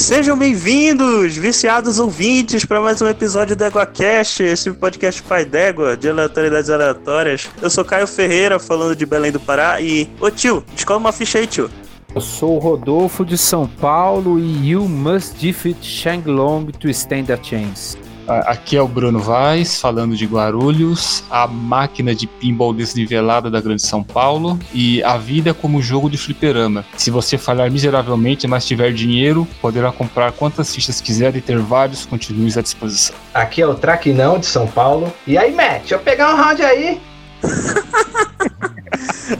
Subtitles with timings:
[0.00, 6.08] Sejam bem-vindos, viciados ouvintes, para mais um episódio do EguaCast, esse podcast pai d'égua, de
[6.08, 7.50] aleatoriedades aleatórias.
[7.60, 10.08] Eu sou Caio Ferreira, falando de Belém do Pará, e...
[10.18, 11.70] Ô tio, escolha uma ficha aí, tio.
[12.14, 17.36] Eu sou o Rodolfo de São Paulo e you must defeat Shanglong to stand a
[17.40, 17.98] chance.
[18.30, 23.82] Aqui é o Bruno Vaz, falando de Guarulhos, a máquina de pinball desnivelada da Grande
[23.82, 26.84] São Paulo e a vida como jogo de fliperama.
[26.96, 32.06] Se você falhar miseravelmente, mas tiver dinheiro, poderá comprar quantas fichas quiser e ter vários
[32.06, 33.16] continues à disposição.
[33.34, 35.12] Aqui é o Traquinão de São Paulo.
[35.26, 37.00] E aí, Matt, deixa eu pegar um round aí.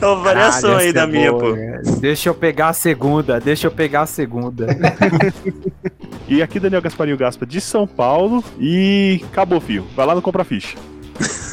[0.01, 1.53] É uma variação aí da minha, pô.
[1.53, 1.81] Né?
[1.99, 4.67] Deixa eu pegar a segunda, deixa eu pegar a segunda.
[6.27, 9.85] e aqui Daniel Gasparinho Gaspa de São Paulo e acabou, fio.
[9.95, 10.77] Vai lá no Compra Ficha.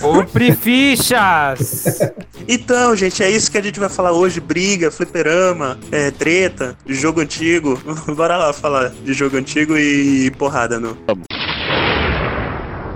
[0.00, 1.98] Compre fichas!
[2.46, 7.20] Então, gente, é isso que a gente vai falar hoje: briga, fliperama, é, treta, jogo
[7.20, 7.78] antigo.
[8.14, 10.96] Bora lá falar de jogo antigo e porrada, não.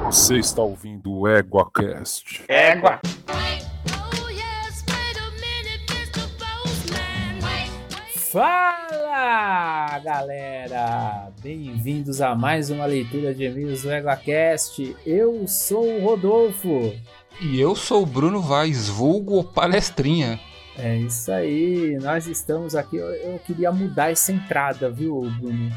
[0.06, 2.44] Você está ouvindo o EguaCast.
[2.48, 3.00] Égua!
[8.32, 11.28] Fala galera!
[11.42, 14.96] Bem-vindos a mais uma leitura de e-mails do EguaCast.
[15.04, 16.94] Eu sou o Rodolfo.
[17.42, 20.40] E eu sou o Bruno Vaz, vulgo palestrinha.
[20.78, 22.96] É isso aí, nós estamos aqui.
[22.96, 25.70] Eu, eu queria mudar essa entrada, viu, Bruno?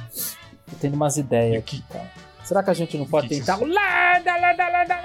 [0.65, 2.09] Tô tendo umas ideias aqui, cara.
[2.41, 4.95] Será que a gente não pode tentar o Lada, Lada, Lada,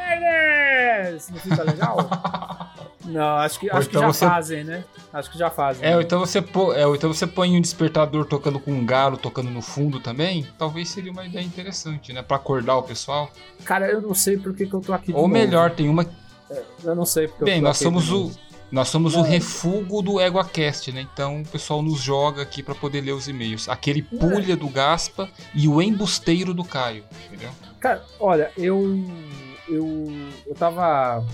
[1.32, 1.96] Não fica legal?
[3.04, 4.26] não, acho que, acho então que já você...
[4.26, 4.84] fazem, né?
[5.12, 5.86] Acho que já fazem.
[5.86, 6.02] É, né?
[6.02, 9.62] então você, pô, é, então você põe um despertador tocando com um galo, tocando no
[9.62, 10.46] fundo também.
[10.58, 12.22] Talvez seria uma ideia interessante, né?
[12.22, 13.30] Pra acordar o pessoal.
[13.64, 15.12] Cara, eu não sei por que, que eu tô aqui.
[15.12, 16.06] Ou melhor, tem uma.
[16.50, 18.30] É, eu não sei porque Bem, eu tô nós somos o.
[18.70, 21.04] Nós somos o refúgio do EguaCast, né?
[21.12, 23.68] Então o pessoal nos joga aqui para poder ler os e-mails.
[23.68, 27.50] Aquele pulha do Gaspa e o embusteiro do Caio, entendeu?
[27.80, 29.04] Cara, olha, eu.
[29.68, 30.12] Eu.
[30.46, 31.24] Eu tava.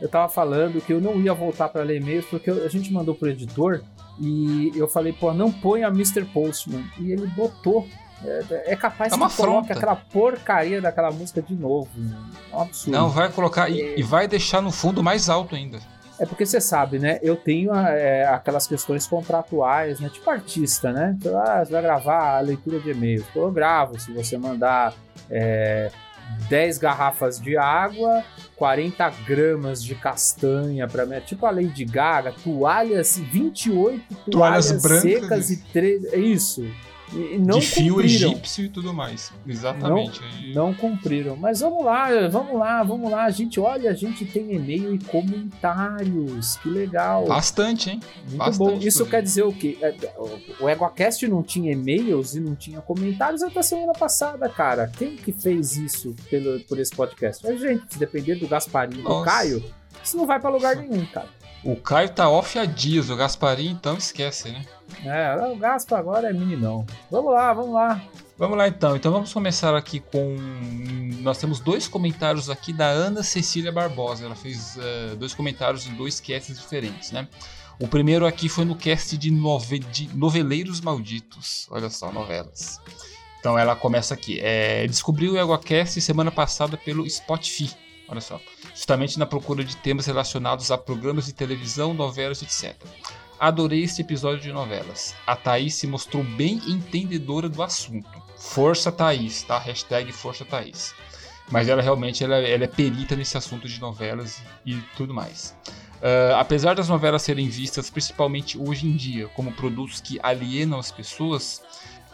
[0.00, 3.14] Eu tava falando que eu não ia voltar para ler e-mails porque a gente mandou
[3.14, 3.82] pro editor
[4.20, 6.24] e eu falei, pô, não põe a Mr.
[6.24, 6.84] Postman.
[6.98, 7.86] E ele botou.
[8.24, 11.88] É, é capaz é que coloque aquela porcaria daquela música de novo.
[12.52, 12.96] É um absurdo.
[12.96, 13.70] Não, vai colocar.
[13.70, 13.72] É...
[13.72, 15.78] E, e vai deixar no fundo mais alto ainda.
[16.18, 17.18] É porque você sabe, né?
[17.22, 20.08] Eu tenho é, aquelas questões contratuais, né?
[20.08, 21.14] Tipo artista, né?
[21.18, 23.26] Então, ah, você vai gravar a leitura de e-mails.
[23.34, 24.00] eu gravo.
[24.00, 24.94] Se você mandar
[25.30, 25.90] é,
[26.48, 28.24] 10 garrafas de água,
[28.56, 31.14] 40 gramas de castanha para mim.
[31.14, 36.04] É tipo a Lady Gaga, toalhas, 28 toalhas, toalhas secas e 3.
[36.12, 36.66] É isso.
[37.12, 38.30] E não de fio cumpriram.
[38.30, 39.32] egípcio e tudo mais.
[39.46, 40.20] Exatamente.
[40.52, 41.36] Não, não, cumpriram.
[41.36, 43.24] Mas vamos lá, vamos lá, vamos lá.
[43.24, 46.56] A gente, olha, a gente tem e-mail e comentários.
[46.56, 47.26] Que legal.
[47.26, 48.00] Bastante, hein?
[48.24, 48.78] Muito Bastante, bom.
[48.80, 49.78] Isso quer dizer o quê?
[49.80, 49.94] É,
[50.60, 54.90] o EguaCast não tinha e-mails e não tinha comentários até semana passada, cara.
[54.98, 57.46] Quem que fez isso pelo, por esse podcast?
[57.46, 59.64] A gente, se depender do Gasparinho e do Caio,
[60.02, 61.28] isso não vai para lugar nenhum, cara.
[61.64, 64.64] O Caio tá off a dias, o Gasparinho então esquece, né?
[65.04, 66.86] É, o Gaspa agora é meninão.
[67.10, 68.02] Vamos lá, vamos lá.
[68.38, 68.96] Vamos lá então.
[68.96, 70.36] Então vamos começar aqui com.
[71.20, 74.26] Nós temos dois comentários aqui da Ana Cecília Barbosa.
[74.26, 77.28] Ela fez uh, dois comentários em dois casts diferentes, né?
[77.78, 79.78] O primeiro aqui foi no cast de, nove...
[79.78, 81.66] de Noveleiros Malditos.
[81.70, 82.80] Olha só, novelas.
[83.40, 84.38] Então ela começa aqui.
[84.40, 84.86] É...
[84.86, 87.74] Descobriu o EgoCast semana passada pelo Spotify.
[88.08, 88.40] Olha só.
[88.74, 92.76] Justamente na procura de temas relacionados a programas de televisão, novelas, etc.
[93.38, 95.14] Adorei este episódio de novelas.
[95.26, 98.08] A Thaís se mostrou bem entendedora do assunto.
[98.38, 99.58] Força Thaís, tá?
[99.58, 100.94] Hashtag Força Thaís.
[101.50, 105.54] Mas ela realmente ela, ela é perita nesse assunto de novelas e tudo mais.
[105.96, 110.90] Uh, apesar das novelas serem vistas principalmente hoje em dia como produtos que alienam as
[110.90, 111.62] pessoas,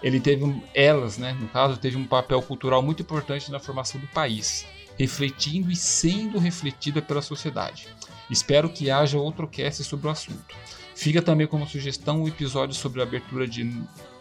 [0.02, 4.06] ele teve elas, né, no caso, teve um papel cultural muito importante na formação do
[4.08, 4.66] país,
[4.98, 7.88] refletindo e sendo refletida pela sociedade.
[8.28, 10.54] Espero que haja outro cast sobre o assunto.
[11.02, 13.68] Fica também como sugestão um episódio sobre a abertura de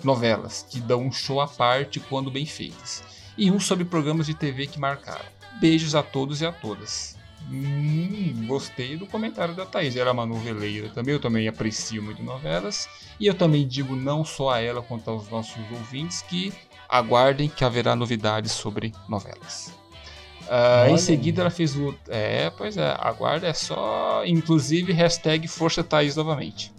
[0.04, 3.04] novelas, que dão um show à parte quando bem feitas,
[3.38, 5.24] e um sobre programas de TV que marcaram.
[5.60, 7.16] Beijos a todos e a todas.
[7.52, 9.96] Hum, gostei do comentário da Thaís.
[9.96, 11.14] Ela é uma noveleira também.
[11.14, 12.90] Eu também aprecio muito novelas.
[13.20, 16.52] E eu também digo não só a ela quanto aos nossos ouvintes que
[16.90, 19.81] aguardem que haverá novidades sobre novelas.
[20.48, 21.96] Uh, em seguida ela fez o.
[22.10, 24.24] É, pois é, aguarda é só.
[24.26, 26.72] Inclusive, hashtag Força Thaís novamente.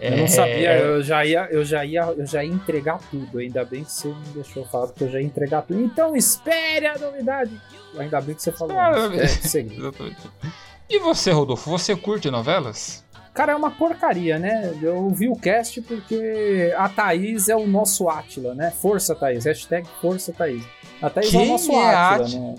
[0.00, 0.80] Eu não sabia, é.
[0.80, 3.38] eu já, ia, eu, já ia, eu já ia entregar tudo.
[3.38, 5.82] Ainda bem que você me deixou falar, porque eu já ia entregar tudo.
[5.82, 7.50] Então espere a novidade.
[7.98, 8.78] Ainda bem que você falou.
[8.78, 9.26] Ah, é,
[10.88, 13.04] e você, Rodolfo, você curte novelas?
[13.34, 14.72] Cara, é uma porcaria, né?
[14.80, 18.70] Eu vi o cast porque a Thaís é o nosso Átila, né?
[18.70, 20.64] Força Thaís, hashtag Força Thaís.
[21.00, 22.40] A Thaís é o Quem nosso é Átila?
[22.40, 22.54] né?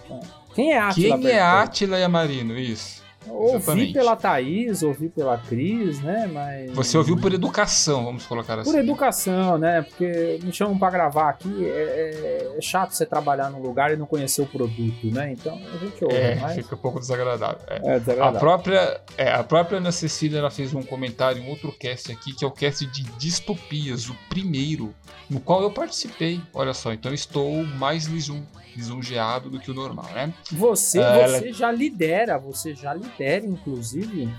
[0.60, 1.18] Quem é Átila?
[1.20, 1.40] Quem é?
[1.42, 2.58] Átila Yamarino?
[2.58, 3.00] Isso.
[3.28, 3.94] Ouvi Exatamente.
[3.94, 6.28] pela Thaís, ouvi pela Cris, né?
[6.34, 6.72] Mas.
[6.72, 8.72] Você ouviu por educação, vamos colocar assim.
[8.72, 9.84] Por educação, né?
[9.84, 13.98] Porque me chamam pra gravar aqui, é, é- é chato você trabalhar num lugar e
[13.98, 15.34] não conhecer o produto, né?
[15.34, 17.60] Então a gente ouve, É, mas fica um pouco desagradável.
[17.68, 17.76] é.
[17.76, 18.40] é A desagradável.
[18.40, 22.44] própria, é, a própria Ana Cecília ela fez um comentário em outro cast aqui, que
[22.44, 24.96] é o cast de distopias, o primeiro,
[25.30, 26.42] no qual eu participei.
[26.54, 28.42] Olha só, então estou mais lisum,
[28.76, 30.34] lisonjeado do que o normal, né?
[30.52, 34.30] Você, Ah, você já lidera, você já lidera, inclusive,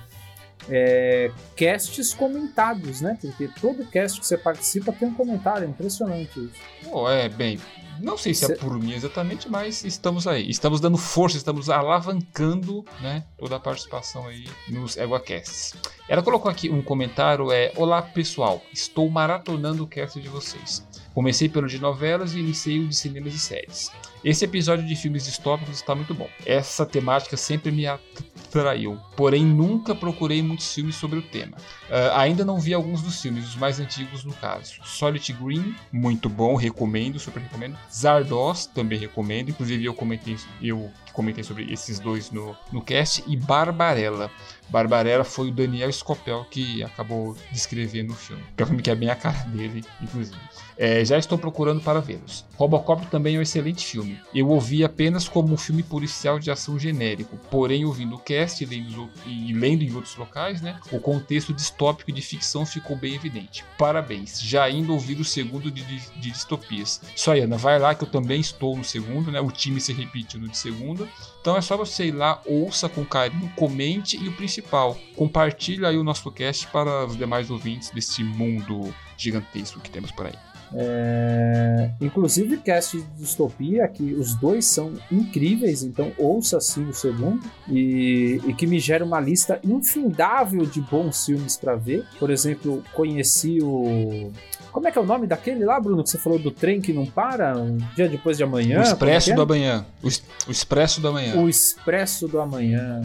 [0.69, 3.19] é, casts comentados, né?
[3.21, 6.91] Porque todo cast que você participa tem um comentário, é impressionante isso.
[6.91, 7.59] Pô, é, bem,
[8.01, 10.49] não sei se é por mim exatamente, mas estamos aí.
[10.49, 15.75] Estamos dando força, estamos alavancando, né, toda a participação aí nos EgoCasts.
[16.09, 17.73] Ela colocou aqui um comentário, é...
[17.77, 20.87] Olá, pessoal, estou maratonando o cast de vocês.
[21.15, 23.91] Comecei pelo de novelas e iniciei o de cinemas e séries.
[24.23, 26.29] Esse episódio de filmes distópicos está muito bom.
[26.45, 31.57] Essa temática sempre me atraiu, porém nunca procurei muitos filmes sobre o tema.
[31.91, 34.75] Ah, ainda não vi alguns dos filmes, os mais antigos no caso.
[34.85, 37.79] Solid Green, muito bom, recomendo, super recomendo.
[37.91, 43.25] Zardoz, também recomendo, inclusive eu comentei, eu comentei sobre esses dois no, no cast.
[43.27, 44.31] E Barbarella.
[44.69, 48.43] Barbarella foi o Daniel Scopel que acabou descrevendo o filme.
[48.57, 50.39] Que é um filme que é bem a cara dele, inclusive.
[50.77, 52.45] É, já estou procurando para vê-los.
[52.57, 54.10] Robocop também é um excelente filme.
[54.35, 58.67] Eu ouvi apenas como um filme policial de ação genérico, porém ouvindo o cast e
[58.67, 63.65] lendo, e lendo em outros locais, né, o contexto distópico de ficção ficou bem evidente.
[63.79, 67.01] Parabéns, já indo ouvir o segundo de, de, distopias.
[67.29, 70.37] Aí, Ana, vai lá que eu também estou no segundo, né, o time se repete
[70.37, 71.09] no de segundo.
[71.41, 75.97] Então é só você ir lá, ouça com carinho, comente e o principal, compartilhe aí
[75.97, 80.50] o nosso cast para os demais ouvintes desse mundo gigantesco que temos por aí.
[80.73, 87.41] É, inclusive, cast de distopia, que os dois são incríveis, então ouça sim o segundo,
[87.69, 92.07] e, e que me gera uma lista infindável de bons filmes para ver.
[92.19, 94.31] Por exemplo, conheci o.
[94.71, 96.93] Como é que é o nome daquele lá, Bruno, que você falou do trem que
[96.93, 97.59] não para?
[97.59, 98.79] Um dia depois de amanhã?
[98.79, 99.87] o Expresso como é do Amanhã.
[100.03, 101.09] O, o Expresso do é?
[101.09, 101.37] Amanhã.
[101.37, 103.03] O Expresso do Amanhã.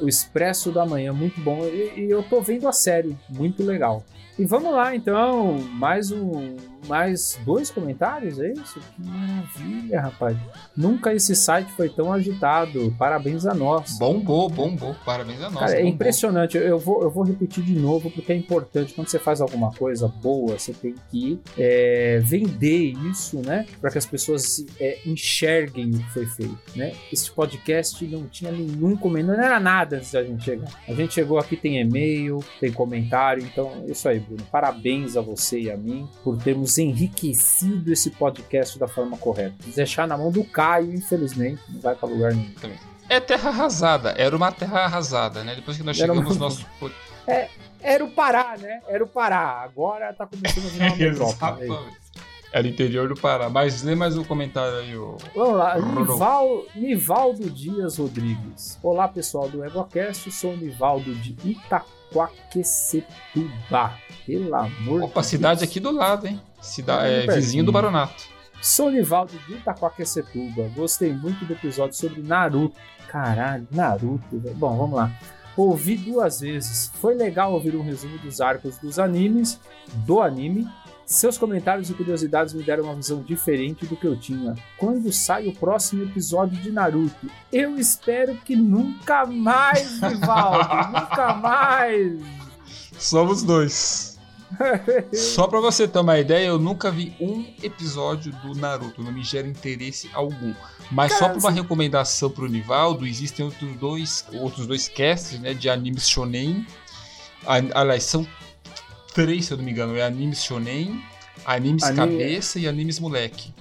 [0.00, 1.64] O Expresso do Amanhã, muito bom.
[1.64, 4.04] E, e eu tô vendo a série, muito legal.
[4.38, 6.56] E vamos lá, então, mais um,
[6.86, 8.80] mais dois comentários, é isso?
[8.80, 10.36] Que maravilha, rapaz.
[10.76, 12.94] Nunca esse site foi tão agitado.
[12.98, 13.98] Parabéns a nós.
[13.98, 14.94] Bombou, bombou.
[15.04, 15.60] Parabéns a nós.
[15.60, 15.92] Cara, é bombou.
[15.92, 16.56] impressionante.
[16.56, 18.94] Eu vou, eu vou repetir de novo porque é importante.
[18.94, 23.66] Quando você faz alguma coisa boa, você tem que é, vender isso, né?
[23.80, 26.92] Para que as pessoas é, enxerguem o que foi feito, né?
[27.12, 30.68] Esse podcast não tinha nenhum comentário, não era nada antes da gente chegar.
[30.86, 33.42] A gente chegou aqui, tem e-mail, tem comentário.
[33.42, 34.42] Então, é isso aí, Bruno.
[34.50, 39.54] Parabéns a você e a mim por termos enriquecido esse podcast da forma correta.
[39.74, 42.54] Deixar na mão do Caio, infelizmente, não vai para lugar nenhum.
[43.08, 44.14] É terra arrasada.
[44.18, 45.54] Era uma terra arrasada, né?
[45.54, 46.66] Depois que nós Era chegamos uma- no nosso.
[47.80, 48.80] Era o Pará, né?
[48.88, 49.60] Era o Pará.
[49.62, 51.64] Agora tá começando a virar uma metrópole.
[51.64, 51.96] Exatamente.
[52.52, 53.48] Era interior do Pará.
[53.50, 55.16] Mas lê mais um comentário aí, ô.
[55.34, 55.78] Vamos lá.
[55.78, 58.78] Nival, Nivaldo Dias Rodrigues.
[58.82, 63.92] Olá pessoal do EgoCast, sou o Nivaldo de Itaquaquecetuba.
[64.26, 65.70] Pelo amor Opa, de cidade Deus.
[65.70, 66.40] aqui do lado, hein?
[66.66, 67.06] Cida...
[67.06, 68.24] É, É, vizinho do Baronato.
[68.60, 70.68] Sou Nivaldo de Itaquaquecetuba.
[70.74, 72.76] Gostei muito do episódio sobre Naruto.
[73.08, 74.42] Caralho, Naruto.
[74.54, 75.12] Bom, vamos lá.
[75.56, 76.90] Ouvi duas vezes.
[77.00, 79.60] Foi legal ouvir um resumo dos arcos dos animes,
[80.04, 80.66] do anime.
[81.06, 84.56] Seus comentários e curiosidades me deram uma visão diferente do que eu tinha.
[84.76, 87.30] Quando sai o próximo episódio de Naruto?
[87.52, 90.88] Eu espero que nunca mais, Nivaldo.
[90.98, 92.20] nunca mais.
[92.98, 94.15] Somos dois.
[95.12, 99.22] Só pra você ter uma ideia, eu nunca vi um episódio do Naruto, não me
[99.22, 100.54] gera interesse algum.
[100.90, 105.52] Mas só por uma assim- recomendação pro Nivaldo, existem outros dois, outros dois casts, né,
[105.54, 106.64] de animes shonen.
[107.74, 108.26] Aliás, são
[109.14, 111.02] três, se eu não me engano, é animes shonen,
[111.44, 113.52] animes Anime- cabeça e animes moleque.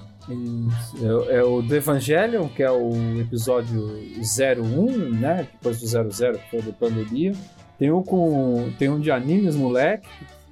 [1.29, 3.79] É, é o do Evangelion, que é o episódio
[4.23, 5.47] 01, né?
[5.53, 7.33] Depois do 00, que foi da pandemia.
[7.77, 10.07] Tem um, com, tem um de animes, moleque,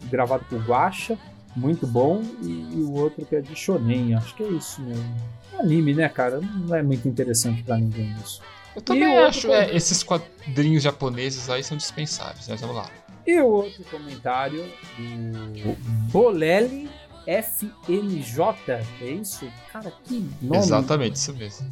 [0.10, 1.18] gravado por Guacha,
[1.56, 2.22] muito bom.
[2.42, 5.16] E, e o outro que é de Shonen, acho que é isso mesmo.
[5.60, 6.40] Anime, né, cara?
[6.42, 8.42] Não é muito interessante pra ninguém isso.
[8.76, 12.90] Eu também outro acho, é, esses quadrinhos japoneses aí são dispensáveis, mas vamos lá.
[13.26, 14.66] E o outro comentário
[14.98, 15.78] do
[16.12, 16.90] Bolelli
[17.26, 19.48] FNJ, é isso?
[19.72, 21.72] Cara, que nome Exatamente, isso mesmo.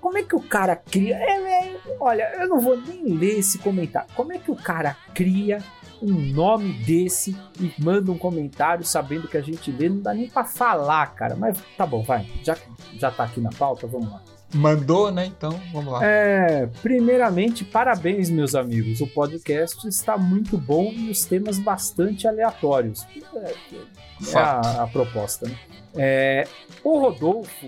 [0.00, 1.16] Como é que o cara cria?
[1.16, 4.08] É, é, Olha, eu não vou nem ler esse comentário.
[4.14, 5.58] Como é que o cara cria
[6.02, 9.88] um nome desse e manda um comentário sabendo que a gente lê?
[9.88, 11.36] Não dá nem pra falar, cara.
[11.36, 12.26] Mas tá bom, vai.
[12.42, 12.56] Já,
[12.94, 14.22] já tá aqui na pauta, vamos lá.
[14.54, 15.26] Mandou, né?
[15.26, 16.04] Então, vamos lá.
[16.04, 19.00] É, primeiramente, parabéns, meus amigos.
[19.00, 23.06] O podcast está muito bom e os temas bastante aleatórios.
[23.34, 24.66] É, é Fato.
[24.66, 25.56] a, a proposta, né?
[25.96, 26.46] É,
[26.84, 27.66] o Rodolfo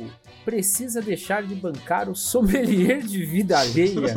[0.48, 4.14] precisa deixar de bancar o sommelier de vida alheia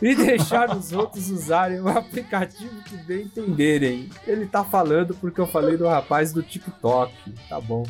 [0.00, 4.08] e deixar os outros usarem o aplicativo que bem entenderem.
[4.24, 7.12] Ele tá falando porque eu falei do rapaz do TikTok.
[7.48, 7.82] Tá bom.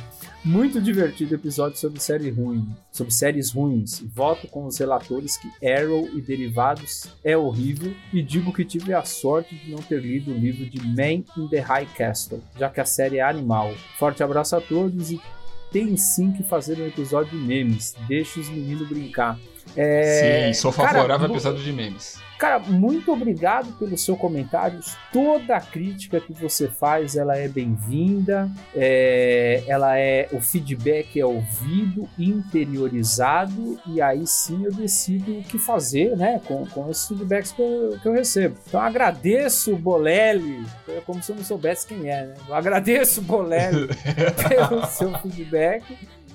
[0.42, 4.02] Muito divertido episódio sobre série ruim, sobre séries ruins.
[4.14, 9.04] Voto com os relatores que Arrow e derivados é horrível e digo que tive a
[9.04, 12.80] sorte de não ter lido o livro de Man in the High Castle, já que
[12.80, 13.74] a série é animal.
[13.98, 15.20] Forte abraço a todos e
[15.70, 17.94] tem sim que fazer um episódio de memes.
[18.08, 19.38] Deixa os meninos brincar.
[19.76, 22.18] É, Sim, sou cara, favorável a mu- episódio de memes.
[22.38, 24.80] Cara, muito obrigado pelo seu comentário.
[25.12, 28.50] Toda crítica que você faz, ela é bem-vinda.
[28.74, 35.58] É, ela é o feedback é ouvido, interiorizado e aí sim eu decido o que
[35.58, 38.56] fazer, né, com, com esses feedbacks que eu, que eu recebo.
[38.66, 42.34] Então agradeço Bolelli, é como se eu não soubesse quem é, né?
[42.46, 43.88] Eu agradeço Bolelli
[44.48, 45.84] pelo seu feedback.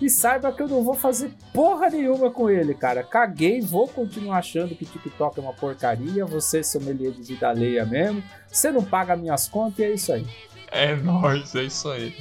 [0.01, 3.03] E saiba que eu não vou fazer porra nenhuma com ele, cara.
[3.03, 6.25] Caguei, vou continuar achando que TikTok é uma porcaria.
[6.25, 8.23] Você é sommelier de vida alheia mesmo.
[8.51, 10.25] Você não paga minhas contas e é isso aí.
[10.71, 12.15] É nóis, é isso aí.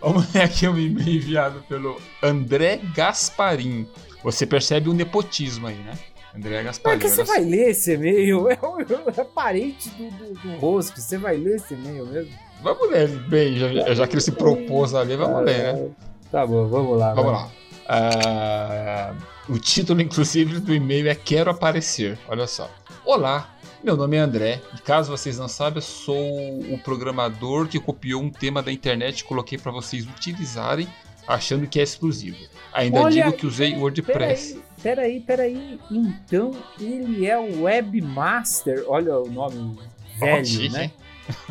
[0.00, 3.86] Vamos ver aqui um e-mail enviado pelo André Gasparim.
[4.22, 5.94] Você percebe o nepotismo aí, né?
[6.36, 6.98] André Mas Gasparim.
[6.98, 8.48] que você vai ler esse e-mail?
[8.52, 8.80] É, um-
[9.20, 11.00] é parente do, do, do host.
[11.00, 12.32] Você vai ler esse e-mail mesmo?
[12.62, 15.88] Vamos ler bem, já, já que ele se propôs a ler, vamos ler, né?
[16.32, 17.12] Tá bom, vamos lá.
[17.12, 17.50] Vamos lá.
[17.86, 19.14] Ah,
[19.46, 22.18] o título, inclusive, do e-mail é Quero Aparecer.
[22.26, 22.70] Olha só.
[23.04, 27.78] Olá, meu nome é André e caso vocês não saibam, eu sou o programador que
[27.78, 30.88] copiou um tema da internet e coloquei para vocês utilizarem,
[31.28, 32.38] achando que é exclusivo.
[32.72, 34.58] Ainda Olha, digo que usei WordPress.
[34.82, 35.80] Peraí, peraí, peraí.
[35.90, 38.84] Então ele é o webmaster.
[38.88, 39.78] Olha o nome
[40.18, 40.90] velho, chique, né?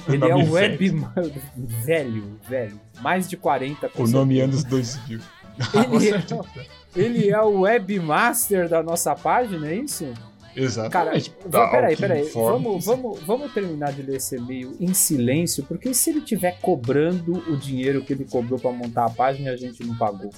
[0.08, 1.32] Ele é o webmaster.
[1.56, 2.80] Velho, velho.
[3.02, 4.52] Mais de 40 com O nome certeza.
[4.60, 5.20] anos 2000.
[5.94, 10.06] Ele é, ele é o webmaster da nossa página, é isso?
[10.12, 10.62] Cara,
[11.18, 11.34] Exatamente.
[11.46, 12.30] va- peraí, peraí.
[12.34, 17.34] Vamos, vamos, vamos terminar de ler esse e-mail em silêncio, porque se ele estiver cobrando
[17.50, 20.30] o dinheiro que ele cobrou pra montar a página a gente não pagou.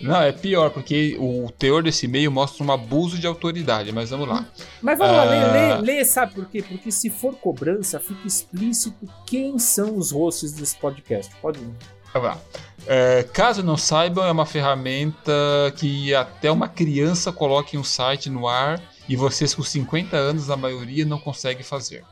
[0.00, 4.28] Não, é pior, porque o teor desse e-mail mostra um abuso de autoridade, mas vamos
[4.28, 4.46] lá.
[4.80, 5.76] Mas vamos lá, lê, Ah.
[5.78, 6.62] lê, lê, sabe por quê?
[6.62, 11.34] Porque se for cobrança, fica explícito quem são os hosts desse podcast.
[11.42, 11.70] Pode ir.
[12.12, 12.38] Vamos lá.
[12.86, 15.32] É, caso não saibam, é uma ferramenta
[15.76, 20.56] que até uma criança coloque um site no ar e vocês com 50 anos, a
[20.56, 22.02] maioria, não consegue fazer.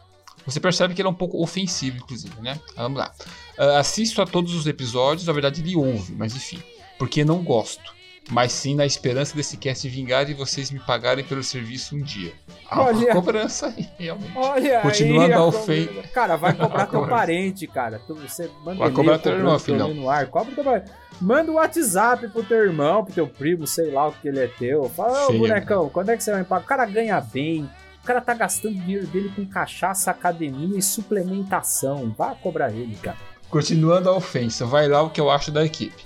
[0.47, 2.59] Você percebe que ele é um pouco ofensivo, inclusive, né?
[2.77, 3.13] Vamos lá.
[3.59, 6.63] Ah, assisto a todos os episódios, na verdade ele ouve, mas enfim.
[6.99, 7.97] Porque não gosto.
[8.31, 12.35] Mas sim na esperança desse cast vingar e vocês me pagarem pelo serviço um dia.
[12.69, 13.13] Há uma Olha.
[13.15, 14.33] cobrança aí, realmente.
[14.37, 16.09] Olha Continuando aí, a a ofen- cobrança.
[16.09, 17.99] Cara, vai cobrar teu parente, cara.
[18.07, 19.95] Tu, você manda Vai cobrar teu irmão, filhão.
[19.95, 20.27] No ar.
[20.27, 20.91] Cobra teu parente.
[21.19, 24.47] Manda o WhatsApp pro teu irmão, pro teu primo, sei lá o que ele é
[24.47, 24.91] teu.
[24.91, 26.65] Fala, ô Feio, bonecão, quando é que você vai me pagar?
[26.65, 27.69] O cara ganha bem.
[28.03, 32.15] O cara tá gastando dinheiro dele com cachaça, academia e suplementação.
[32.17, 33.17] Vai cobrar ele, cara.
[33.51, 36.05] Continuando a ofensa, vai lá o que eu acho da equipe.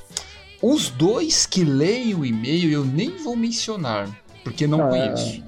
[0.63, 4.09] Os dois que leem o e-mail eu nem vou mencionar,
[4.45, 5.43] porque não Ah, conheço.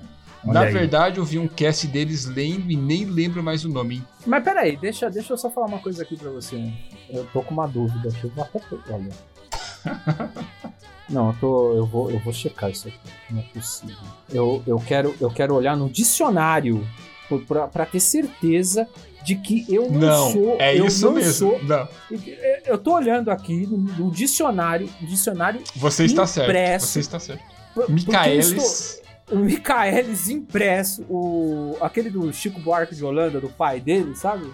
[0.45, 0.73] Na aí.
[0.73, 4.03] verdade, eu vi um cast deles lendo e nem lembro mais o nome.
[4.27, 6.71] Mas peraí, deixa, deixa eu só falar uma coisa aqui pra você.
[7.09, 8.09] Eu tô com uma dúvida.
[8.39, 8.61] Até.
[8.93, 9.09] Olha.
[11.09, 12.99] Não, eu, tô, eu, vou, eu vou checar isso aqui.
[13.31, 13.97] Não é possível.
[14.31, 16.87] Eu, eu, quero, eu quero olhar no dicionário
[17.73, 18.89] pra ter certeza
[19.25, 20.57] de que eu não, Não, sou.
[20.61, 21.33] é eu isso não mesmo.
[21.33, 21.89] Sou, Não,
[22.67, 24.89] eu tô olhando aqui no, no dicionário.
[25.01, 25.63] Dicionário.
[25.75, 26.49] você está certo.
[26.51, 26.87] Impresso.
[26.87, 27.43] Você está certo.
[27.89, 29.03] Micaelis.
[29.33, 34.47] O Micaelis impresso, o, aquele do Chico Buarque de Holanda, do pai dele, sabe?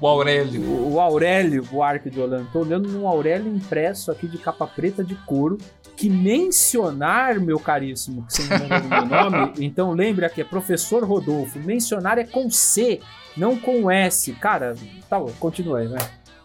[0.00, 0.62] O Aurélio.
[0.62, 2.46] O, o Aurélio Buarque de Holanda.
[2.52, 5.58] Tô olhando num Aurélio impresso aqui de capa preta de couro.
[5.96, 10.44] Que mencionar, meu caríssimo, que você me mandou no meu nome, então lembre aqui, é
[10.44, 11.58] professor Rodolfo.
[11.58, 13.00] Mencionar é com C,
[13.36, 14.32] não com S.
[14.34, 14.74] Cara,
[15.08, 15.98] tá bom, continua aí, né?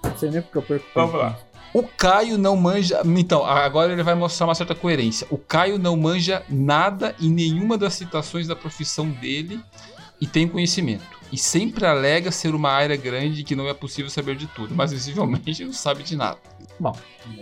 [0.03, 0.85] Não sei nem porque eu perco.
[0.93, 1.37] Vamos lá.
[1.73, 3.01] O Caio não manja.
[3.05, 5.27] Então, agora ele vai mostrar uma certa coerência.
[5.29, 9.59] O Caio não manja nada em nenhuma das citações da profissão dele
[10.19, 11.05] e tem conhecimento.
[11.31, 14.91] E sempre alega ser uma área grande que não é possível saber de tudo, mas
[14.91, 16.37] visivelmente não sabe de nada.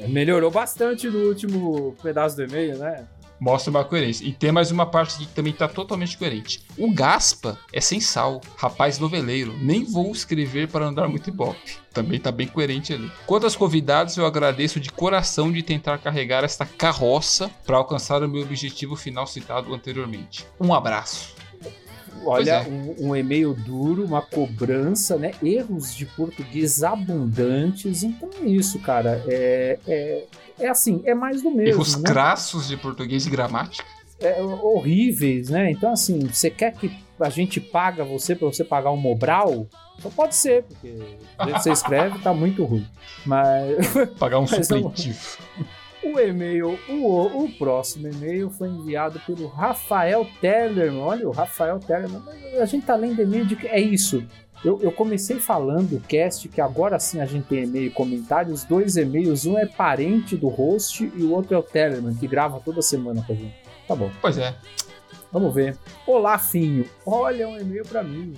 [0.07, 3.05] Melhorou bastante no último pedaço do e-mail, né?
[3.39, 4.25] Mostra uma coerência.
[4.25, 6.61] E tem mais uma parte aqui que também tá totalmente coerente.
[6.77, 9.53] O Gaspa é sem sal, rapaz noveleiro.
[9.61, 11.77] Nem vou escrever para andar muito ibope.
[11.93, 13.11] Também tá bem coerente ali.
[13.25, 18.27] Quanto aos convidados, eu agradeço de coração de tentar carregar esta carroça para alcançar o
[18.27, 20.45] meu objetivo final citado anteriormente.
[20.59, 21.35] Um abraço.
[22.25, 22.67] Olha, é.
[22.67, 25.31] um, um e-mail duro, uma cobrança, né?
[25.43, 28.03] Erros de português abundantes.
[28.03, 29.23] Então é isso, cara.
[29.27, 30.25] É, é,
[30.59, 31.73] é assim, é mais do mesmo.
[31.73, 32.03] Erros né?
[32.09, 33.85] crassos de português e gramática.
[34.19, 35.71] É, horríveis, né?
[35.71, 39.67] Então, assim, você quer que a gente paga você pra você pagar um Mobral?
[39.99, 40.97] Só pode ser, porque do
[41.45, 42.87] jeito que você escreve tá muito ruim.
[43.25, 43.75] Mas
[44.17, 45.37] Pagar um Mas não- supletivo.
[46.13, 51.01] O e-mail, o, o próximo e-mail foi enviado pelo Rafael Tellerman.
[51.01, 52.21] Olha, o Rafael Tellerman.
[52.59, 54.23] A gente tá lendo e-mail de que é isso.
[54.63, 58.63] Eu, eu comecei falando o cast que agora sim a gente tem e-mail e comentários,
[58.63, 62.59] dois e-mails, um é parente do host e o outro é o Tellerman, que grava
[62.63, 63.55] toda semana com a gente.
[63.87, 64.55] Tá bom, Pois é.
[65.31, 65.77] vamos ver.
[66.07, 66.85] Olá, Finho.
[67.05, 68.33] Olha um e-mail pra mim.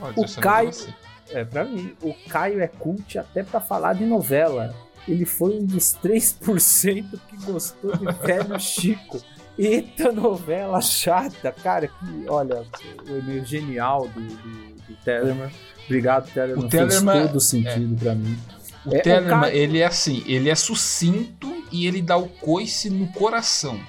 [0.00, 0.94] Ó, O direcionado Caio-.
[1.30, 4.72] É, pra mim, o Caio é cult até pra falar de novela.
[5.08, 9.20] Ele foi um dos 3% que gostou de Velho Chico.
[9.58, 12.62] Eita novela chata, cara, que, olha,
[13.08, 15.50] o e-mail genial do, do, do Tellerman.
[15.86, 16.66] Obrigado, Tellerman.
[16.66, 18.36] O Fez todo sentido pra mim.
[18.84, 22.28] O É, o Tellerman, Caio- ele é assim, ele é sucinto e ele dá o
[22.28, 23.80] coice no coração.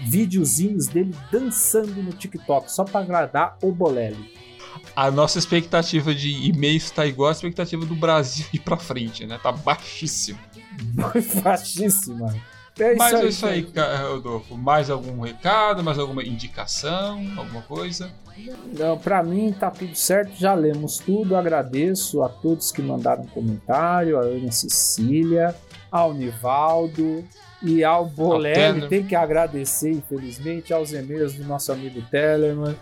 [0.03, 4.31] videozinhos dele dançando no TikTok, só para agradar o Bolelli.
[4.95, 9.39] A nossa expectativa de e-mails tá igual a expectativa do Brasil ir pra frente, né?
[9.41, 10.39] Tá baixíssimo.
[11.43, 12.35] Baixíssima.
[12.79, 14.57] É Mas isso é isso aí, Rodolfo.
[14.57, 18.11] Mais algum recado, mais alguma indicação, alguma coisa?
[18.77, 21.35] Não, pra mim tá tudo certo, já lemos tudo.
[21.35, 25.55] Agradeço a todos que mandaram comentário, a Ana Cecília,
[25.91, 27.23] ao Nivaldo
[27.61, 28.87] e ao Bolelli.
[28.87, 32.75] Tem que agradecer, infelizmente, aos e-mails do nosso amigo Tellerman,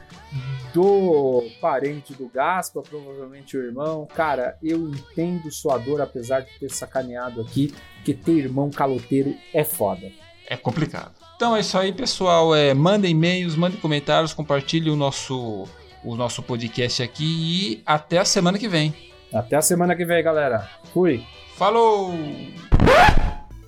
[0.73, 4.07] do parente do Gaspa, provavelmente o irmão.
[4.13, 7.73] Cara, eu entendo sua dor, apesar de ter sacaneado aqui,
[8.05, 10.09] que ter irmão caloteiro é foda.
[10.49, 11.12] É complicado.
[11.35, 12.55] Então é isso aí, pessoal.
[12.55, 15.67] É, mandem e-mails, mandem comentários, compartilhem o nosso,
[16.03, 18.93] o nosso podcast aqui e até a semana que vem.
[19.31, 20.67] Até a semana que vem, galera.
[20.91, 21.23] Fui.
[21.55, 22.12] Falou!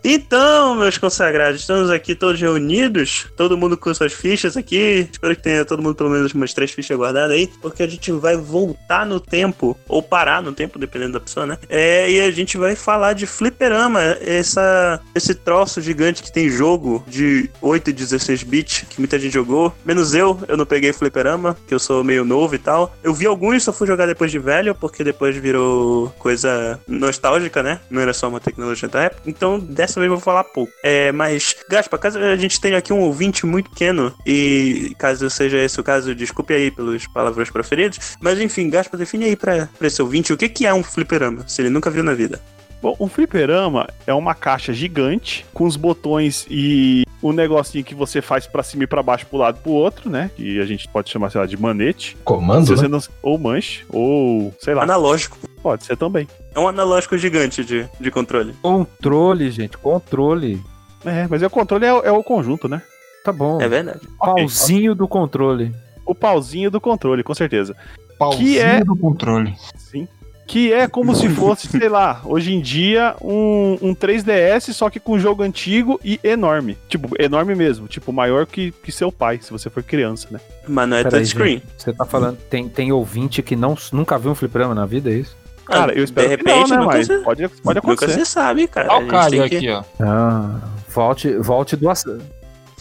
[0.04, 5.08] Então, meus consagrados, estamos aqui todos reunidos, todo mundo com suas fichas aqui.
[5.12, 8.12] Espero que tenha todo mundo pelo menos umas três fichas guardadas aí, porque a gente
[8.12, 11.58] vai voltar no tempo, ou parar no tempo, dependendo da pessoa, né?
[11.70, 17.04] É, e a gente vai falar de fliperama, essa, esse troço gigante que tem jogo
[17.08, 19.74] de 8 e 16 bits, que muita gente jogou.
[19.86, 22.96] Menos eu, eu não peguei fliperama, que eu sou meio novo e tal.
[23.04, 27.80] Eu vi alguns, só fui jogar depois de velho, porque depois virou coisa nostálgica, né?
[27.90, 29.22] Não era só uma tecnologia da época.
[29.28, 30.72] Então, dessa vez eu vou falar pouco.
[30.84, 35.58] É, mas, Gaspa, caso a gente tenha aqui um ouvinte muito pequeno, e caso seja
[35.58, 40.02] esse o caso, desculpe aí pelos palavrões preferidos, mas enfim, Gaspa, define aí pra esse
[40.02, 42.42] ouvinte o que, que é um fliperama, se ele nunca viu na vida.
[42.82, 48.22] Bom, um fliperama é uma caixa gigante com os botões e um negocinho que você
[48.24, 50.32] faz pra cima e pra baixo, pro lado e pro outro, né?
[50.36, 52.18] Que a gente pode chamar, sei lá, de manete.
[52.24, 52.88] Comando, Se né?
[52.88, 55.38] não- Ou manche, ou sei lá, Analógico.
[55.62, 56.28] pode ser também.
[56.56, 58.54] É um analógico gigante de, de controle.
[58.64, 60.60] Controle, gente, controle.
[61.06, 62.82] É, mas é o controle é, o- é o conjunto, né?
[63.24, 63.62] Tá bom.
[63.62, 64.00] É verdade.
[64.18, 65.72] Pauzinho do controle.
[66.04, 67.76] O pauzinho do controle, com certeza.
[68.18, 69.54] Pauzinho Que é- do controle.
[69.76, 70.08] Sim.
[70.52, 75.00] Que é como se fosse, sei lá, hoje em dia, um, um 3DS, só que
[75.00, 76.78] com jogo antigo e enorme.
[76.90, 77.88] Tipo, enorme mesmo.
[77.88, 80.42] Tipo, maior que, que seu pai, se você for criança, né?
[80.68, 81.64] Mas não é touchscreen.
[81.78, 85.14] Você tá falando, tem, tem ouvinte que não, nunca viu um fliperama na vida, é
[85.14, 85.38] isso?
[85.64, 86.78] Cara, eu espero de que não, repente, né?
[86.80, 88.12] nunca Mas se- pode, pode Nunca acontecer.
[88.20, 88.92] você sabe, cara.
[88.94, 89.84] Olha o Caio tem que- aqui, ó.
[90.02, 90.60] Ah,
[90.90, 92.04] volte, volte do ass-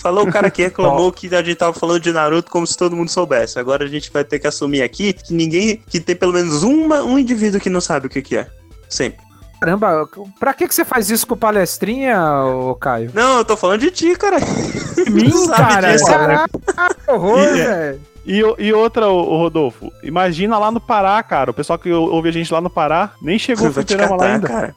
[0.01, 2.97] Falou o cara que reclamou que a gente tava falando de Naruto como se todo
[2.97, 3.59] mundo soubesse.
[3.59, 5.83] Agora a gente vai ter que assumir aqui que ninguém.
[5.87, 8.47] que tem pelo menos uma, um indivíduo que não sabe o que, que é.
[8.89, 9.21] Sempre.
[9.61, 10.09] Caramba,
[10.39, 13.11] pra que, que você faz isso com palestrinha, ô Caio?
[13.13, 14.39] Não, eu tô falando de ti, cara.
[15.11, 18.01] Mim, cara, disso, caraca, que horror, E- velho.
[18.33, 21.51] E, o- e outra, ô, ô, Rodolfo, imagina lá no Pará, cara.
[21.51, 24.19] O pessoal que ou- ouve a gente lá no Pará nem chegou o fliperama lá
[24.19, 24.49] catar, ainda.
[24.49, 24.75] cara.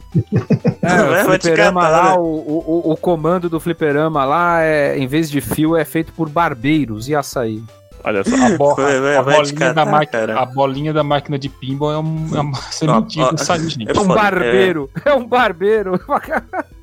[0.81, 2.17] É, Vai- o fliperama catar, lá, né?
[2.17, 6.29] o, o, o comando do fliperama lá, é, em vez de fio, é feito por
[6.29, 7.61] barbeiros e açaí.
[8.03, 8.35] Olha só.
[8.35, 10.39] A, bo- Vai- vai- a bolinha da catar, máquina, cara.
[10.39, 14.01] a bolinha da máquina de pinball é, um, é uma sementinha com salinho, é É
[14.01, 15.99] um barbeiro, é, um barbeiro.